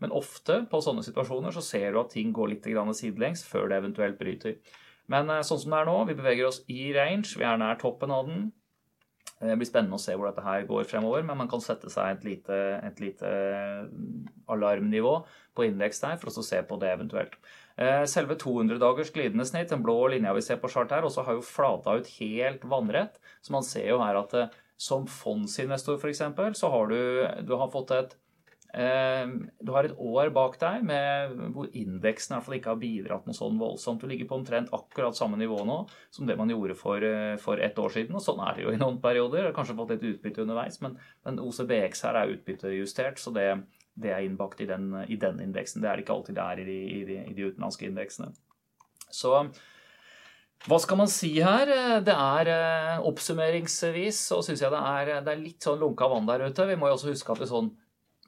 Men 0.03 0.11
ofte 0.15 0.61
på 0.71 0.81
sånne 0.83 1.05
situasjoner 1.05 1.55
så 1.55 1.63
ser 1.63 1.93
du 1.93 2.01
at 2.01 2.11
ting 2.15 2.33
går 2.35 2.51
litt 2.51 2.67
sidelengs 2.67 3.45
før 3.47 3.69
det 3.71 3.79
eventuelt 3.79 4.19
bryter. 4.19 4.59
Men 5.11 5.29
eh, 5.29 5.45
sånn 5.45 5.61
som 5.61 5.75
det 5.75 5.81
er 5.81 5.89
nå, 5.89 5.97
vi 6.09 6.17
beveger 6.17 6.49
oss 6.49 6.63
i 6.67 6.91
range, 6.95 7.37
vi 7.37 7.47
er 7.47 7.57
nær 7.61 7.79
toppen 7.81 8.11
av 8.11 8.29
den. 8.29 8.47
Det 9.35 9.57
blir 9.59 9.67
spennende 9.67 9.97
å 9.97 10.01
se 10.01 10.13
hvor 10.15 10.29
dette 10.29 10.43
her 10.45 10.63
går 10.67 10.87
fremover, 10.87 11.23
men 11.27 11.37
man 11.37 11.49
kan 11.51 11.61
sette 11.61 11.89
seg 11.91 12.13
et 12.13 12.23
lite, 12.23 12.57
et 12.87 13.01
lite 13.03 13.29
alarmnivå 14.47 15.15
på 15.55 15.65
indeks 15.67 15.99
der 16.05 16.19
for 16.21 16.31
å 16.31 16.45
se 16.45 16.61
på 16.63 16.77
det 16.79 16.93
eventuelt. 16.93 17.35
Eh, 17.75 18.05
selve 18.07 18.37
200-dagers 18.39 19.11
glidende 19.15 19.45
snitt, 19.47 19.73
den 19.73 19.83
blå 19.83 19.97
linja 20.13 20.33
vi 20.37 20.43
ser 20.45 20.61
på 20.61 20.71
chart 20.71 20.93
her, 20.95 21.03
også 21.03 21.25
har 21.27 21.35
jo 21.35 21.43
flata 21.43 21.97
ut 21.99 22.13
helt 22.21 22.63
vannrett. 22.71 23.19
Så 23.43 23.55
man 23.55 23.67
ser 23.67 23.89
jo 23.91 23.99
her 23.99 24.21
at 24.21 24.35
eh, 24.39 24.55
som 24.79 25.03
fondsinvestor 25.07 25.99
f.eks., 25.99 26.23
så 26.59 26.71
har 26.71 26.87
du, 26.91 26.99
du 27.43 27.55
har 27.59 27.71
fått 27.73 27.91
et 27.95 28.15
eh, 28.15 28.21
du 28.75 29.69
har 29.71 29.87
et 29.87 29.99
år 30.03 30.29
bak 30.35 30.57
deg 30.59 30.81
med, 30.83 31.35
hvor 31.55 31.69
indeksen 31.71 32.33
i 32.33 32.35
hvert 32.35 32.45
fall 32.47 32.55
ikke 32.57 32.73
har 32.73 32.79
bidratt 32.81 33.27
noe 33.27 33.37
sånn 33.37 33.59
voldsomt. 33.61 34.01
Du 34.03 34.11
ligger 34.11 34.27
på 34.27 34.35
omtrent 34.35 34.73
akkurat 34.75 35.15
samme 35.15 35.39
nivå 35.39 35.61
nå 35.63 35.77
som 36.11 36.27
det 36.27 36.35
man 36.35 36.51
gjorde 36.51 36.75
for, 36.75 37.05
for 37.39 37.61
ett 37.63 37.79
år 37.79 37.93
siden. 37.93 38.17
Og 38.19 38.25
sånn 38.25 38.41
er 38.43 38.57
det 38.57 38.65
jo 38.65 38.73
i 38.75 38.81
noen 38.81 38.99
perioder. 39.03 39.47
Har 39.47 39.55
kanskje 39.55 39.77
fått 39.79 39.93
litt 39.95 40.03
utbytte 40.09 40.43
underveis, 40.43 40.81
men, 40.83 40.97
men 41.23 41.39
OCBX 41.45 42.03
her 42.09 42.19
er 42.19 42.33
utbyttejustert, 42.35 43.21
så 43.21 43.31
det, 43.35 43.47
det 43.95 44.11
er 44.11 44.25
innbakt 44.25 44.65
i 44.65 44.67
den, 44.67 44.91
i 45.07 45.19
den, 45.21 45.39
indeksen. 45.45 45.79
Det 45.83 45.91
er 45.91 45.95
det 45.95 46.05
ikke 46.05 46.17
alltid 46.17 46.35
det 46.35 46.49
er 46.49 46.63
i 46.65 46.67
de, 46.67 46.81
i 46.97 46.99
de, 47.07 47.21
i 47.31 47.37
de 47.37 47.47
utenlandske 47.47 47.87
indeksene. 47.87 48.33
Så 49.07 49.37
hva 50.65 50.77
skal 50.81 50.97
man 50.97 51.09
si 51.11 51.29
her? 51.45 51.69
Det 52.01 52.13
er 52.13 52.49
eh, 52.49 53.01
Oppsummeringsvis 53.05 54.21
så 54.31 54.39
syns 54.45 54.63
jeg 54.63 54.73
det 54.73 54.81
er, 54.81 55.11
det 55.21 55.33
er, 55.33 55.41
litt 55.41 55.65
sånn 55.65 55.81
lunka 55.81 56.07
vann 56.09 56.25
der 56.25 56.47
ute. 56.47 56.65
Vi 56.65 56.77
må 56.79 56.89
jo 56.89 56.97
også 56.97 57.11
huske 57.11 57.31
at 57.33 57.43
det 57.43 57.45
er 57.47 57.53
sånn 57.53 57.69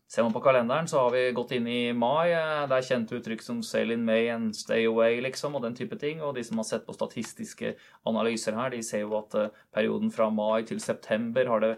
Ser 0.08 0.24
man 0.24 0.32
på 0.32 0.40
kalenderen, 0.40 0.88
så 0.88 1.02
har 1.04 1.12
vi 1.12 1.22
gått 1.36 1.52
inn 1.52 1.66
i 1.68 1.92
mai. 1.92 2.32
Det 2.32 2.78
er 2.78 2.86
kjente 2.90 3.18
uttrykk 3.18 3.42
som 3.44 3.60
'sail 3.60 3.92
in 3.92 4.06
May' 4.08 4.32
and 4.34 4.56
'stay 4.56 4.86
away', 4.88 5.20
liksom, 5.22 5.56
og 5.56 5.62
den 5.62 5.76
type 5.76 6.00
ting. 6.00 6.22
Og 6.22 6.36
de 6.36 6.44
som 6.44 6.58
har 6.58 6.64
sett 6.64 6.88
på 6.88 6.96
statistiske 6.96 7.76
analyser 8.06 8.56
her, 8.56 8.70
de 8.70 8.82
ser 8.82 9.04
jo 9.04 9.18
at 9.18 9.36
eh, 9.36 9.50
perioden 9.74 10.12
fra 10.12 10.30
mai 10.30 10.64
til 10.64 10.80
september 10.80 11.48
har 11.48 11.60
det 11.60 11.78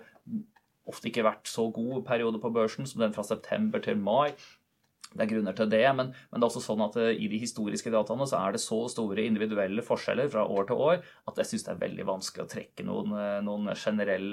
ofte 0.89 1.09
ikke 1.09 1.25
vært 1.25 1.49
så 1.49 1.71
god 1.73 2.05
periode 2.05 2.39
på 2.41 2.53
børsen 2.53 2.85
som 2.85 3.01
den 3.01 3.13
fra 3.13 3.23
september 3.23 3.79
til 3.79 3.97
mai. 3.97 4.33
Det 5.09 5.23
er 5.25 5.29
grunner 5.31 5.55
til 5.57 5.69
det, 5.71 5.83
men, 5.97 6.11
men, 6.13 6.37
det 6.37 6.45
er 6.45 6.49
også 6.49 6.61
sånn 6.61 6.83
at 6.85 6.97
eh, 7.01 7.13
i 7.17 7.29
de 7.31 7.39
historiske 7.41 7.93
dataene 7.93 8.27
så 8.29 8.41
er 8.43 8.53
det 8.53 8.61
så 8.63 8.81
store 8.93 9.25
individuelle 9.25 9.85
forskjeller 9.85 10.29
fra 10.29 10.43
år 10.45 10.69
til 10.69 10.83
år 10.89 10.99
at 11.01 11.41
jeg 11.41 11.51
syns 11.51 11.65
det 11.65 11.73
er 11.73 11.81
veldig 11.85 12.05
vanskelig 12.11 12.45
å 12.45 12.51
trekke 12.51 12.85
noen, 12.85 13.15
eh, 13.17 13.39
noen, 13.45 13.71
generell, 13.73 14.29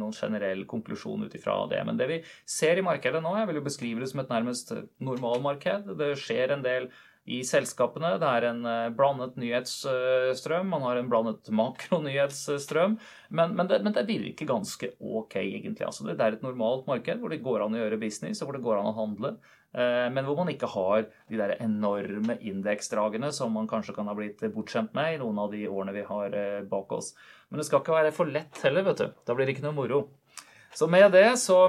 noen 0.00 0.16
generell 0.16 0.64
konklusjon 0.70 1.28
ut 1.28 1.36
ifra 1.38 1.60
det. 1.70 1.84
Men 1.86 2.00
det 2.00 2.10
vi 2.10 2.18
ser 2.48 2.80
i 2.80 2.86
markedet 2.86 3.22
nå, 3.22 3.36
jeg 3.38 3.50
vil 3.50 3.60
jo 3.60 3.68
beskrive 3.68 4.02
det 4.02 4.10
som 4.10 4.24
et 4.24 4.34
nærmest 4.34 4.74
normalmarked. 4.98 5.94
Det 6.00 6.14
skjer 6.18 6.56
en 6.56 6.66
del 6.66 6.90
i 7.28 7.40
selskapene. 7.46 8.14
Det 8.20 8.28
er 8.28 8.46
en 8.48 8.60
eh, 8.66 8.88
blandet 8.96 9.36
nyhetsstrøm, 9.40 10.70
man 10.72 10.84
har 10.86 11.00
en 11.00 11.10
blandet 11.10 11.50
makronyhetsstrøm. 11.54 12.96
Men, 13.28 13.54
men, 13.56 13.70
det, 13.70 13.80
men 13.84 13.94
det 13.96 14.06
virker 14.08 14.48
ganske 14.48 14.92
ok, 14.98 15.36
egentlig. 15.42 15.86
Altså, 15.86 16.08
det 16.08 16.18
er 16.18 16.38
et 16.38 16.46
normalt 16.46 16.88
marked 16.90 17.20
hvor 17.20 17.32
det 17.32 17.42
går 17.44 17.66
an 17.66 17.76
å 17.76 17.82
gjøre 17.82 18.00
business, 18.00 18.40
og 18.40 18.50
hvor 18.50 18.58
det 18.58 18.64
går 18.66 18.80
an 18.80 18.92
å 18.92 18.96
handle. 18.98 19.34
Eh, 19.70 20.08
men 20.10 20.26
hvor 20.26 20.38
man 20.40 20.50
ikke 20.50 20.70
har 20.72 21.04
de 21.30 21.38
der 21.38 21.54
enorme 21.62 22.34
indeksdragene 22.42 23.30
som 23.34 23.52
man 23.54 23.68
kanskje 23.70 23.94
kan 23.94 24.10
ha 24.10 24.16
blitt 24.18 24.42
bortskjemt 24.54 24.96
med 24.98 25.14
i 25.14 25.20
noen 25.20 25.38
av 25.38 25.54
de 25.54 25.62
årene 25.70 25.94
vi 25.94 26.06
har 26.08 26.34
eh, 26.34 26.64
bak 26.66 26.90
oss. 26.96 27.12
Men 27.50 27.60
det 27.60 27.68
skal 27.68 27.84
ikke 27.84 27.94
være 27.94 28.16
for 28.16 28.30
lett 28.30 28.62
heller, 28.64 28.86
vet 28.90 29.04
du. 29.04 29.08
Da 29.26 29.36
blir 29.36 29.46
det 29.46 29.56
ikke 29.56 29.68
noe 29.68 29.78
moro. 29.78 30.02
Så 30.74 30.90
med 30.90 31.10
det 31.14 31.28
så 31.42 31.62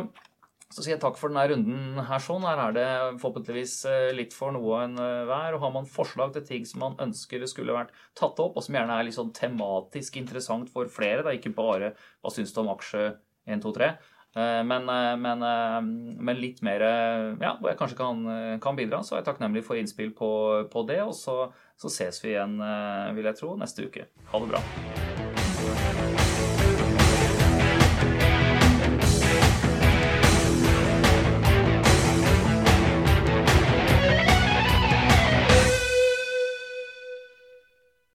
så 0.72 0.86
sier 0.86 0.94
jeg 0.94 1.02
takk 1.04 1.18
for 1.20 1.28
denne 1.28 1.44
runden 1.52 1.98
her. 2.08 2.22
sånn. 2.24 2.46
Her 2.48 2.62
er 2.64 2.76
det 2.78 2.86
forhåpentligvis 3.20 3.74
eh, 3.92 4.12
litt 4.16 4.32
for 4.32 4.56
noe 4.56 4.86
enn 4.86 4.96
hver. 4.96 5.58
Og 5.58 5.66
har 5.66 5.74
man 5.76 5.90
forslag 5.90 6.32
til 6.32 6.46
ting 6.48 6.68
som 6.70 6.80
man 6.86 6.96
ønsker 7.04 7.44
skulle 7.44 7.76
vært 7.76 7.92
tatt 8.16 8.40
opp, 8.40 8.56
og 8.56 8.64
som 8.64 8.78
gjerne 8.78 8.96
er 8.96 9.04
litt 9.04 9.18
sånn 9.18 9.34
tematisk 9.36 10.16
interessant 10.22 10.72
for 10.72 10.88
flere, 10.88 11.26
da 11.28 11.36
ikke 11.36 11.52
bare 11.58 11.92
hva 12.24 12.32
syns 12.32 12.56
du 12.56 12.62
om 12.64 12.72
aksje 12.72 13.04
1, 13.52 13.62
2, 13.66 13.74
3, 13.76 13.92
men, 14.34 14.86
men, 15.20 15.42
men, 16.24 16.38
litt 16.40 16.62
mer 16.64 16.86
ja, 16.86 17.56
hvor 17.58 17.68
jeg 17.68 17.80
kanskje 17.82 17.98
kan, 18.00 18.22
kan, 18.64 18.78
bidra, 18.80 19.02
så 19.04 19.18
er 19.18 19.22
jeg 19.22 19.28
takknemlig 19.28 19.66
for 19.68 19.80
innspill 19.80 20.14
på, 20.16 20.32
på 20.72 20.86
det. 20.88 21.02
Og 21.04 21.12
så, 21.18 21.50
så 21.76 21.92
ses 21.92 22.24
vi 22.24 22.32
igjen, 22.38 22.56
vil 23.18 23.28
jeg 23.28 23.42
tro, 23.42 23.58
neste 23.60 23.92
uke. 23.92 24.08
Ha 24.32 24.44
det 24.46 24.54
bra. 24.56 25.31